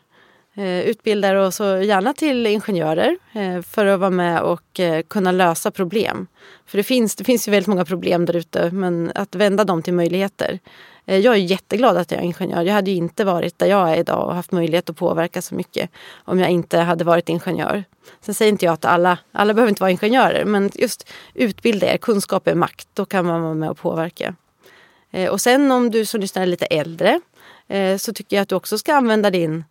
Eh, 0.55 0.81
Utbildar 0.81 1.35
oss 1.35 1.59
gärna 1.59 2.13
till 2.13 2.47
ingenjörer 2.47 3.17
eh, 3.33 3.61
för 3.61 3.85
att 3.85 3.99
vara 3.99 4.09
med 4.09 4.41
och 4.41 4.79
eh, 4.79 5.01
kunna 5.01 5.31
lösa 5.31 5.71
problem. 5.71 6.27
För 6.65 6.77
det 6.77 6.83
finns, 6.83 7.15
det 7.15 7.23
finns 7.23 7.47
ju 7.47 7.51
väldigt 7.51 7.67
många 7.67 7.85
problem 7.85 8.25
där 8.25 8.35
ute 8.35 8.71
men 8.71 9.11
att 9.15 9.35
vända 9.35 9.63
dem 9.63 9.83
till 9.83 9.93
möjligheter. 9.93 10.59
Jag 11.05 11.25
är 11.25 11.35
jätteglad 11.35 11.97
att 11.97 12.11
jag 12.11 12.19
är 12.19 12.23
ingenjör. 12.23 12.61
Jag 12.61 12.73
hade 12.73 12.91
ju 12.91 12.97
inte 12.97 13.25
varit 13.25 13.59
där 13.59 13.67
jag 13.67 13.91
är 13.91 13.97
idag 13.97 14.27
och 14.27 14.35
haft 14.35 14.51
möjlighet 14.51 14.89
att 14.89 14.97
påverka 14.97 15.41
så 15.41 15.55
mycket 15.55 15.89
om 16.15 16.39
jag 16.39 16.49
inte 16.49 16.79
hade 16.79 17.03
varit 17.03 17.29
ingenjör. 17.29 17.83
Sen 18.21 18.33
säger 18.33 18.51
inte 18.51 18.65
jag 18.65 18.73
att 18.73 18.85
alla, 18.85 19.17
alla 19.31 19.53
behöver 19.53 19.69
inte 19.69 19.83
vara 19.83 19.91
ingenjörer 19.91 20.45
men 20.45 20.71
just 20.73 21.09
utbilda 21.33 21.93
er, 21.93 21.97
kunskap 21.97 22.47
är 22.47 22.55
makt. 22.55 22.87
Då 22.93 23.05
kan 23.05 23.25
man 23.25 23.41
vara 23.41 23.53
med 23.53 23.69
och 23.69 23.77
påverka. 23.77 24.35
Och 25.31 25.41
sen 25.41 25.71
om 25.71 25.91
du 25.91 26.05
som 26.05 26.21
lyssnar 26.21 26.41
är 26.41 26.45
lite 26.45 26.65
äldre 26.65 27.21
så 27.97 28.13
tycker 28.13 28.35
jag 28.35 28.41
att 28.43 28.49
du 28.49 28.55
också 28.55 28.77
ska 28.77 28.95
använda 28.95 29.29
din 29.29 29.63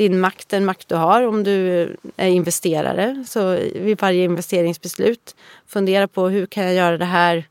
din 0.00 0.20
makt, 0.20 0.48
den 0.48 0.64
makt 0.64 0.88
du 0.88 0.94
har 0.94 1.26
om 1.26 1.44
du 1.44 1.82
är 2.16 2.28
investerare. 2.28 3.24
Så 3.28 3.58
vid 3.74 4.00
varje 4.00 4.24
investeringsbeslut 4.24 5.36
fundera 5.66 6.08
på 6.08 6.28
hur 6.28 6.46
kan 6.46 6.64
jag 6.64 6.74
göra 6.74 6.98
det 6.98 7.04
här, 7.04 7.44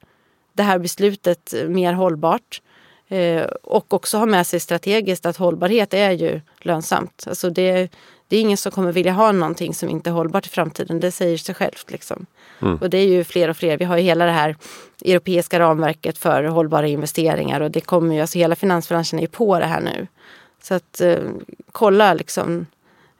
det 0.53 0.63
här 0.63 0.79
beslutet 0.79 1.53
mer 1.67 1.93
hållbart. 1.93 2.61
Eh, 3.07 3.43
och 3.63 3.93
också 3.93 4.17
ha 4.17 4.25
med 4.25 4.47
sig 4.47 4.59
strategiskt 4.59 5.25
att 5.25 5.37
hållbarhet 5.37 5.93
är 5.93 6.11
ju 6.11 6.41
lönsamt. 6.61 7.25
Alltså 7.27 7.49
det, 7.49 7.91
det 8.27 8.37
är 8.37 8.41
ingen 8.41 8.57
som 8.57 8.71
kommer 8.71 8.91
vilja 8.91 9.11
ha 9.11 9.31
någonting 9.31 9.73
som 9.73 9.89
inte 9.89 10.09
är 10.09 10.13
hållbart 10.13 10.45
i 10.45 10.49
framtiden. 10.49 10.99
Det 10.99 11.11
säger 11.11 11.37
sig 11.37 11.55
självt. 11.55 11.91
Liksom. 11.91 12.25
Mm. 12.61 12.75
Och 12.75 12.89
det 12.89 12.97
är 12.97 13.07
ju 13.07 13.23
fler 13.23 13.49
och 13.49 13.57
fler. 13.57 13.77
Vi 13.77 13.85
har 13.85 13.97
ju 13.97 14.03
hela 14.03 14.25
det 14.25 14.31
här 14.31 14.55
europeiska 15.05 15.59
ramverket 15.59 16.17
för 16.17 16.43
hållbara 16.43 16.87
investeringar 16.87 17.61
och 17.61 17.71
det 17.71 17.81
kommer 17.81 18.15
ju, 18.15 18.21
alltså 18.21 18.37
hela 18.37 18.55
finansbranschen 18.55 19.19
är 19.19 19.23
ju 19.23 19.27
på 19.27 19.59
det 19.59 19.65
här 19.65 19.81
nu. 19.81 20.07
Så 20.61 20.73
att 20.73 21.01
eh, 21.01 21.23
kolla 21.71 22.13
liksom 22.13 22.65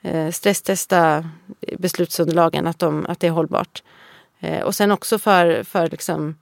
eh, 0.02 0.32
stresstesta 0.32 1.30
beslutsunderlagen 1.78 2.68
att, 2.68 2.80
de, 2.80 3.06
att 3.06 3.20
det 3.20 3.28
är 3.28 3.32
hållbart. 3.32 3.84
Eh, 4.40 4.62
och 4.62 4.76
sen 4.76 4.92
också 4.92 5.20
för, 5.20 5.64
för 5.64 5.90
liksom 5.90 6.36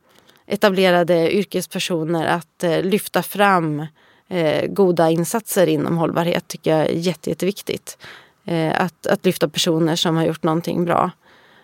etablerade 0.46 1.36
yrkespersoner 1.36 2.28
att 2.28 2.64
eh, 2.64 2.82
lyfta 2.82 3.24
fram 3.24 3.86
eh, 4.28 4.68
goda 4.68 5.10
insatser 5.10 5.68
inom 5.68 5.98
hållbarhet 5.98 6.48
tycker 6.48 6.72
jag 6.72 6.88
är 6.88 6.94
jätte, 6.94 7.30
jätteviktigt. 7.30 7.98
Eh, 8.46 8.82
att, 8.82 9.08
att 9.08 9.26
lyfta 9.26 9.50
personer 9.50 9.96
som 9.96 10.16
har 10.16 10.26
gjort 10.26 10.44
någonting 10.44 10.86
bra. 10.86 11.12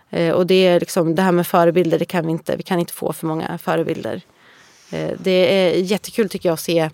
Eh, 0.09 0.31
och 0.31 0.47
det 0.47 0.67
är 0.67 0.79
liksom 0.79 1.15
det 1.15 1.21
här 1.21 1.31
med 1.31 1.47
förebilder, 1.47 1.99
det 1.99 2.05
kan 2.05 2.25
vi 2.25 2.31
inte, 2.31 2.55
vi 2.55 2.63
kan 2.63 2.79
inte 2.79 2.93
få 2.93 3.13
för 3.13 3.27
många 3.27 3.57
förebilder. 3.57 4.21
Eh, 4.91 5.11
det 5.17 5.53
är 5.53 5.79
jättekul 5.79 6.29
tycker 6.29 6.49
jag 6.49 6.53
att 6.53 6.59
se 6.59 6.89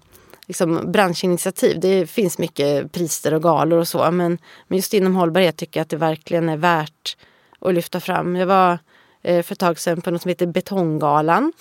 liksom, 0.49 0.91
branschinitiativ. 0.91 1.79
Det 1.79 2.07
finns 2.07 2.37
mycket 2.37 2.91
priser 2.91 3.33
och 3.33 3.43
galor 3.43 3.79
och 3.79 3.87
så. 3.87 4.11
Men, 4.11 4.37
men 4.67 4.77
just 4.77 4.93
inom 4.93 5.15
hållbarhet 5.15 5.57
tycker 5.57 5.79
jag 5.79 5.83
att 5.83 5.89
det 5.89 5.97
verkligen 5.97 6.49
är 6.49 6.57
värt 6.57 7.17
att 7.59 7.73
lyfta 7.73 7.99
fram. 7.99 8.35
Jag 8.35 8.47
var 8.47 8.79
eh, 9.21 9.43
för 9.43 9.53
ett 9.53 9.59
tag 9.59 9.79
sedan 9.79 10.01
på 10.01 10.11
något 10.11 10.21
som 10.21 10.29
heter 10.29 10.47
Betonggalan. 10.47 11.53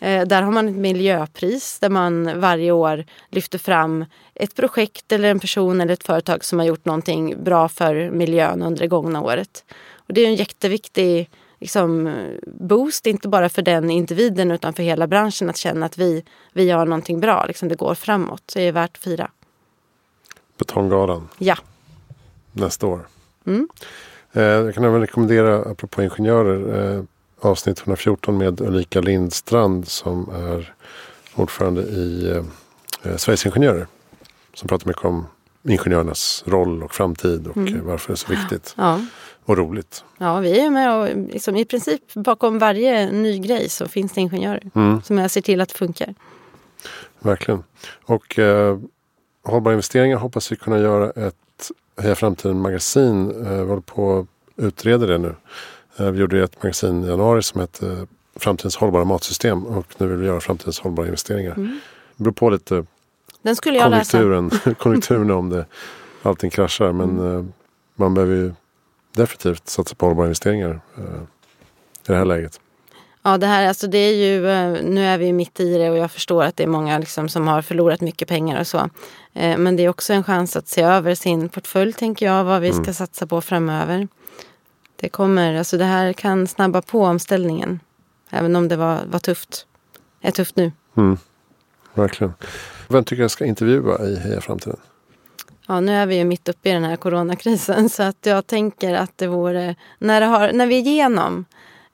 Eh, 0.00 0.26
där 0.26 0.42
har 0.42 0.52
man 0.52 0.68
ett 0.68 0.76
miljöpris 0.76 1.78
där 1.78 1.88
man 1.88 2.40
varje 2.40 2.72
år 2.72 3.04
lyfter 3.30 3.58
fram 3.58 4.04
ett 4.34 4.54
projekt 4.54 5.12
eller 5.12 5.30
en 5.30 5.40
person 5.40 5.80
eller 5.80 5.92
ett 5.92 6.06
företag 6.06 6.44
som 6.44 6.58
har 6.58 6.66
gjort 6.66 6.84
någonting 6.84 7.44
bra 7.44 7.68
för 7.68 8.10
miljön 8.10 8.62
under 8.62 8.80
det 8.80 8.88
gångna 8.88 9.20
året. 9.20 9.64
Och 9.94 10.14
det 10.14 10.20
är 10.20 10.26
en 10.26 10.34
jätteviktig 10.34 11.30
liksom, 11.66 12.14
boost, 12.46 13.06
inte 13.06 13.28
bara 13.28 13.48
för 13.48 13.62
den 13.62 13.90
individen 13.90 14.50
utan 14.50 14.72
för 14.72 14.82
hela 14.82 15.06
branschen 15.06 15.50
att 15.50 15.56
känna 15.56 15.86
att 15.86 15.98
vi, 15.98 16.24
vi 16.52 16.64
gör 16.64 16.84
någonting 16.84 17.20
bra. 17.20 17.44
Liksom, 17.46 17.68
det 17.68 17.74
går 17.74 17.94
framåt. 17.94 18.42
Så 18.46 18.58
det 18.58 18.64
är 18.64 18.72
värt 18.72 18.96
att 18.96 19.02
fira. 19.02 19.30
Betonggalan. 20.58 21.28
Ja. 21.38 21.56
Nästa 22.52 22.86
år. 22.86 23.00
Mm. 23.46 23.68
Eh, 24.32 24.42
jag 24.42 24.74
kan 24.74 24.84
även 24.84 25.00
rekommendera, 25.00 25.70
apropå 25.70 26.02
ingenjörer, 26.02 26.94
eh, 26.96 27.02
avsnitt 27.40 27.78
114 27.78 28.38
med 28.38 28.60
Ulrika 28.60 29.00
Lindstrand 29.00 29.88
som 29.88 30.30
är 30.34 30.74
ordförande 31.34 31.82
i 31.82 32.30
eh, 33.02 33.16
Sveriges 33.16 33.46
Ingenjörer. 33.46 33.86
Som 34.54 34.68
pratar 34.68 34.86
mycket 34.86 35.04
om 35.04 35.26
ingenjörernas 35.62 36.44
roll 36.46 36.82
och 36.82 36.94
framtid 36.94 37.46
och 37.46 37.56
mm. 37.56 37.86
varför 37.86 38.08
det 38.08 38.14
är 38.14 38.16
så 38.16 38.30
viktigt. 38.32 38.74
Ja. 38.76 39.00
Och 39.46 39.56
roligt. 39.56 40.04
Ja, 40.18 40.40
vi 40.40 40.60
är 40.60 40.70
med 40.70 40.94
och 40.94 41.32
liksom, 41.32 41.56
i 41.56 41.64
princip 41.64 42.14
bakom 42.14 42.58
varje 42.58 43.12
ny 43.12 43.38
grej 43.38 43.68
så 43.68 43.88
finns 43.88 44.12
det 44.12 44.20
ingenjörer 44.20 44.70
mm. 44.74 45.02
som 45.02 45.28
ser 45.28 45.40
till 45.40 45.60
att 45.60 45.68
det 45.68 45.74
funkar. 45.74 46.14
Verkligen. 47.18 47.64
Och 48.04 48.38
eh, 48.38 48.78
hållbara 49.44 49.74
investeringar 49.74 50.16
hoppas 50.16 50.52
vi 50.52 50.56
kunna 50.56 50.78
göra 50.78 51.10
ett 51.10 51.70
Heja 52.00 52.14
Framtiden 52.14 52.60
magasin. 52.60 53.46
Eh, 53.46 53.52
vi 53.52 53.68
håller 53.68 53.80
på 53.80 54.18
att 54.18 54.26
utreda 54.64 55.06
det 55.06 55.18
nu. 55.18 55.34
Eh, 55.96 56.10
vi 56.10 56.20
gjorde 56.20 56.44
ett 56.44 56.62
magasin 56.62 57.04
i 57.04 57.08
januari 57.08 57.42
som 57.42 57.60
hette 57.60 58.06
Framtidens 58.36 58.76
hållbara 58.76 59.04
matsystem 59.04 59.66
och 59.66 59.86
nu 59.98 60.06
vill 60.06 60.16
vi 60.16 60.26
göra 60.26 60.40
Framtidens 60.40 60.80
hållbara 60.80 61.06
investeringar. 61.06 61.52
Mm. 61.52 61.80
Det 62.16 62.22
beror 62.22 62.32
på 62.32 62.50
lite 62.50 62.84
Den 63.42 63.56
skulle 63.56 63.78
jag 63.78 63.90
konjunkturen, 63.90 64.50
konjunkturen 64.78 65.30
om 65.30 65.50
det, 65.50 65.66
allting 66.22 66.50
kraschar. 66.50 66.92
Men 66.92 67.10
mm. 67.10 67.36
eh, 67.36 67.44
man 67.94 68.14
behöver 68.14 68.34
ju 68.34 68.52
definitivt 69.16 69.68
satsa 69.68 69.94
på 69.94 70.06
hållbara 70.06 70.26
investeringar 70.26 70.80
eh, 70.98 71.22
i 72.02 72.06
det 72.06 72.16
här 72.16 72.24
läget. 72.24 72.60
Ja, 73.22 73.38
det 73.38 73.46
här, 73.46 73.68
alltså 73.68 73.86
det 73.86 73.98
är 73.98 74.14
ju, 74.14 74.50
eh, 74.50 74.82
nu 74.82 75.04
är 75.04 75.18
vi 75.18 75.32
mitt 75.32 75.60
i 75.60 75.78
det 75.78 75.90
och 75.90 75.96
jag 75.96 76.10
förstår 76.10 76.44
att 76.44 76.56
det 76.56 76.62
är 76.62 76.66
många 76.66 76.98
liksom 76.98 77.28
som 77.28 77.48
har 77.48 77.62
förlorat 77.62 78.00
mycket 78.00 78.28
pengar 78.28 78.60
och 78.60 78.66
så. 78.66 78.78
Eh, 79.32 79.58
men 79.58 79.76
det 79.76 79.84
är 79.84 79.88
också 79.88 80.12
en 80.12 80.24
chans 80.24 80.56
att 80.56 80.68
se 80.68 80.82
över 80.82 81.14
sin 81.14 81.48
portfölj, 81.48 81.92
tänker 81.92 82.26
jag, 82.26 82.44
vad 82.44 82.60
vi 82.60 82.70
ska 82.70 82.78
mm. 82.78 82.94
satsa 82.94 83.26
på 83.26 83.40
framöver. 83.40 84.08
Det 84.96 85.08
kommer, 85.08 85.54
alltså 85.54 85.78
det 85.78 85.84
här 85.84 86.12
kan 86.12 86.46
snabba 86.46 86.82
på 86.82 87.04
omställningen. 87.04 87.80
Även 88.30 88.56
om 88.56 88.68
det 88.68 88.76
var, 88.76 89.00
var 89.06 89.18
tufft. 89.18 89.66
är 90.20 90.30
tufft 90.30 90.56
nu. 90.56 90.72
Mm. 90.96 91.18
Verkligen. 91.94 92.34
Vem 92.88 93.04
tycker 93.04 93.22
jag 93.22 93.30
ska 93.30 93.44
intervjua 93.44 94.06
i 94.06 94.16
Heja 94.16 94.40
Framtiden? 94.40 94.78
Ja, 95.66 95.80
nu 95.80 95.92
är 95.92 96.06
vi 96.06 96.16
ju 96.16 96.24
mitt 96.24 96.48
uppe 96.48 96.68
i 96.68 96.72
den 96.72 96.84
här 96.84 96.96
coronakrisen 96.96 97.88
så 97.88 98.02
att 98.02 98.26
jag 98.26 98.46
tänker 98.46 98.94
att 98.94 99.18
det 99.18 99.26
vore, 99.26 99.74
när, 99.98 100.20
det 100.20 100.26
har, 100.26 100.52
när 100.52 100.66
vi 100.66 100.76
är 100.76 100.80
igenom 100.80 101.44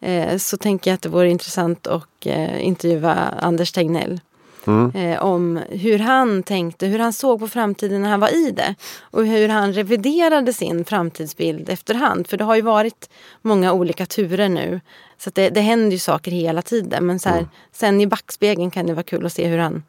eh, 0.00 0.36
så 0.38 0.56
tänker 0.56 0.90
jag 0.90 0.94
att 0.94 1.02
det 1.02 1.08
vore 1.08 1.30
intressant 1.30 1.86
att 1.86 2.26
eh, 2.26 2.66
intervjua 2.66 3.14
Anders 3.40 3.72
Tegnell. 3.72 4.20
Mm. 4.66 4.90
Eh, 4.94 5.22
om 5.22 5.60
hur 5.70 5.98
han 5.98 6.42
tänkte, 6.42 6.86
hur 6.86 6.98
han 6.98 7.12
såg 7.12 7.40
på 7.40 7.48
framtiden 7.48 8.02
när 8.02 8.08
han 8.10 8.20
var 8.20 8.46
i 8.46 8.50
det. 8.50 8.74
Och 9.00 9.26
hur 9.26 9.48
han 9.48 9.72
reviderade 9.72 10.52
sin 10.52 10.84
framtidsbild 10.84 11.68
efterhand. 11.68 12.28
För 12.28 12.36
det 12.36 12.44
har 12.44 12.56
ju 12.56 12.62
varit 12.62 13.10
många 13.42 13.72
olika 13.72 14.06
turer 14.06 14.48
nu. 14.48 14.80
Så 15.18 15.30
det, 15.34 15.50
det 15.50 15.60
händer 15.60 15.92
ju 15.92 15.98
saker 15.98 16.30
hela 16.30 16.62
tiden. 16.62 17.06
Men 17.06 17.18
så 17.18 17.28
här, 17.28 17.38
mm. 17.38 17.50
sen 17.72 18.00
i 18.00 18.06
backspegeln 18.06 18.70
kan 18.70 18.86
det 18.86 18.94
vara 18.94 19.02
kul 19.02 19.26
att 19.26 19.32
se 19.32 19.46
hur 19.46 19.58
han 19.58 19.82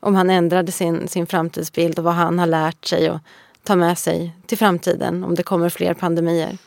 om 0.00 0.14
han 0.14 0.30
ändrade 0.30 0.72
sin, 0.72 1.08
sin 1.08 1.26
framtidsbild 1.26 1.98
och 1.98 2.04
vad 2.04 2.14
han 2.14 2.38
har 2.38 2.46
lärt 2.46 2.84
sig 2.84 3.10
och 3.10 3.18
ta 3.62 3.76
med 3.76 3.98
sig 3.98 4.36
till 4.46 4.58
framtiden 4.58 5.24
om 5.24 5.34
det 5.34 5.42
kommer 5.42 5.68
fler 5.68 5.94
pandemier. 5.94 6.58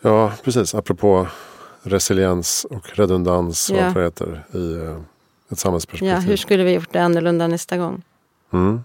Ja, 0.00 0.32
precis. 0.44 0.74
Apropå 0.74 1.26
resiliens 1.82 2.66
och 2.70 2.98
redundans 2.98 3.70
och 3.70 3.78
allt 3.78 3.94
vad 3.94 4.04
det 4.04 4.06
heter 4.06 4.44
i 4.52 4.58
uh, 4.58 5.00
ett 5.48 5.58
samhällsperspektiv. 5.58 6.08
Ja, 6.08 6.18
hur 6.18 6.36
skulle 6.36 6.64
vi 6.64 6.72
gjort 6.72 6.92
det 6.92 7.02
annorlunda 7.02 7.46
nästa 7.46 7.76
gång? 7.76 8.02
Mm. 8.52 8.80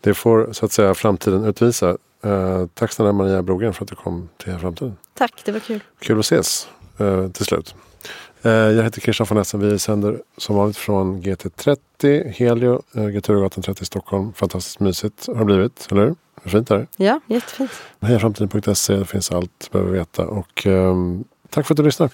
Det 0.00 0.14
får 0.14 0.52
så 0.52 0.64
att 0.64 0.72
säga 0.72 0.94
framtiden 0.94 1.44
utvisa. 1.44 1.96
Uh, 2.26 2.66
tack 2.74 2.92
snälla 2.92 3.12
Maria 3.12 3.42
Brogren 3.42 3.74
för 3.74 3.84
att 3.84 3.88
du 3.88 3.94
kom 3.94 4.28
till 4.36 4.58
Framtiden. 4.58 4.96
Tack, 5.14 5.42
det 5.44 5.52
var 5.52 5.60
kul. 5.60 5.80
Kul 5.98 6.18
att 6.18 6.24
ses 6.24 6.68
uh, 7.00 7.30
till 7.30 7.44
slut. 7.44 7.74
Eh, 8.42 8.52
jag 8.52 8.82
heter 8.82 9.00
Christian 9.00 9.26
von 9.30 9.38
Essen. 9.38 9.60
Vi 9.60 9.78
sänder 9.78 10.20
som 10.36 10.56
vanligt 10.56 10.76
från 10.76 11.22
GT30 11.22 12.28
Helio, 12.28 12.82
eh, 12.94 13.10
Göteborgsgatan 13.10 13.62
30 13.62 13.82
i 13.82 13.86
Stockholm. 13.86 14.32
Fantastiskt 14.32 14.80
mysigt 14.80 15.26
har 15.26 15.38
det 15.38 15.44
blivit, 15.44 15.88
eller 15.90 16.02
hur? 16.02 16.08
Det 16.08 16.44
är 16.44 16.50
fint 16.50 16.70
här. 16.70 16.86
Ja, 16.96 17.20
jättefint. 17.26 17.70
Hejaframtiden.se, 18.00 18.96
det 18.96 19.04
finns 19.04 19.32
allt 19.32 19.50
du 19.58 19.78
behöver 19.78 19.98
veta. 19.98 20.26
Och 20.26 20.66
um, 20.66 21.24
tack 21.50 21.66
för 21.66 21.74
att 21.74 21.76
du 21.76 21.82
lyssnar. 21.82 22.10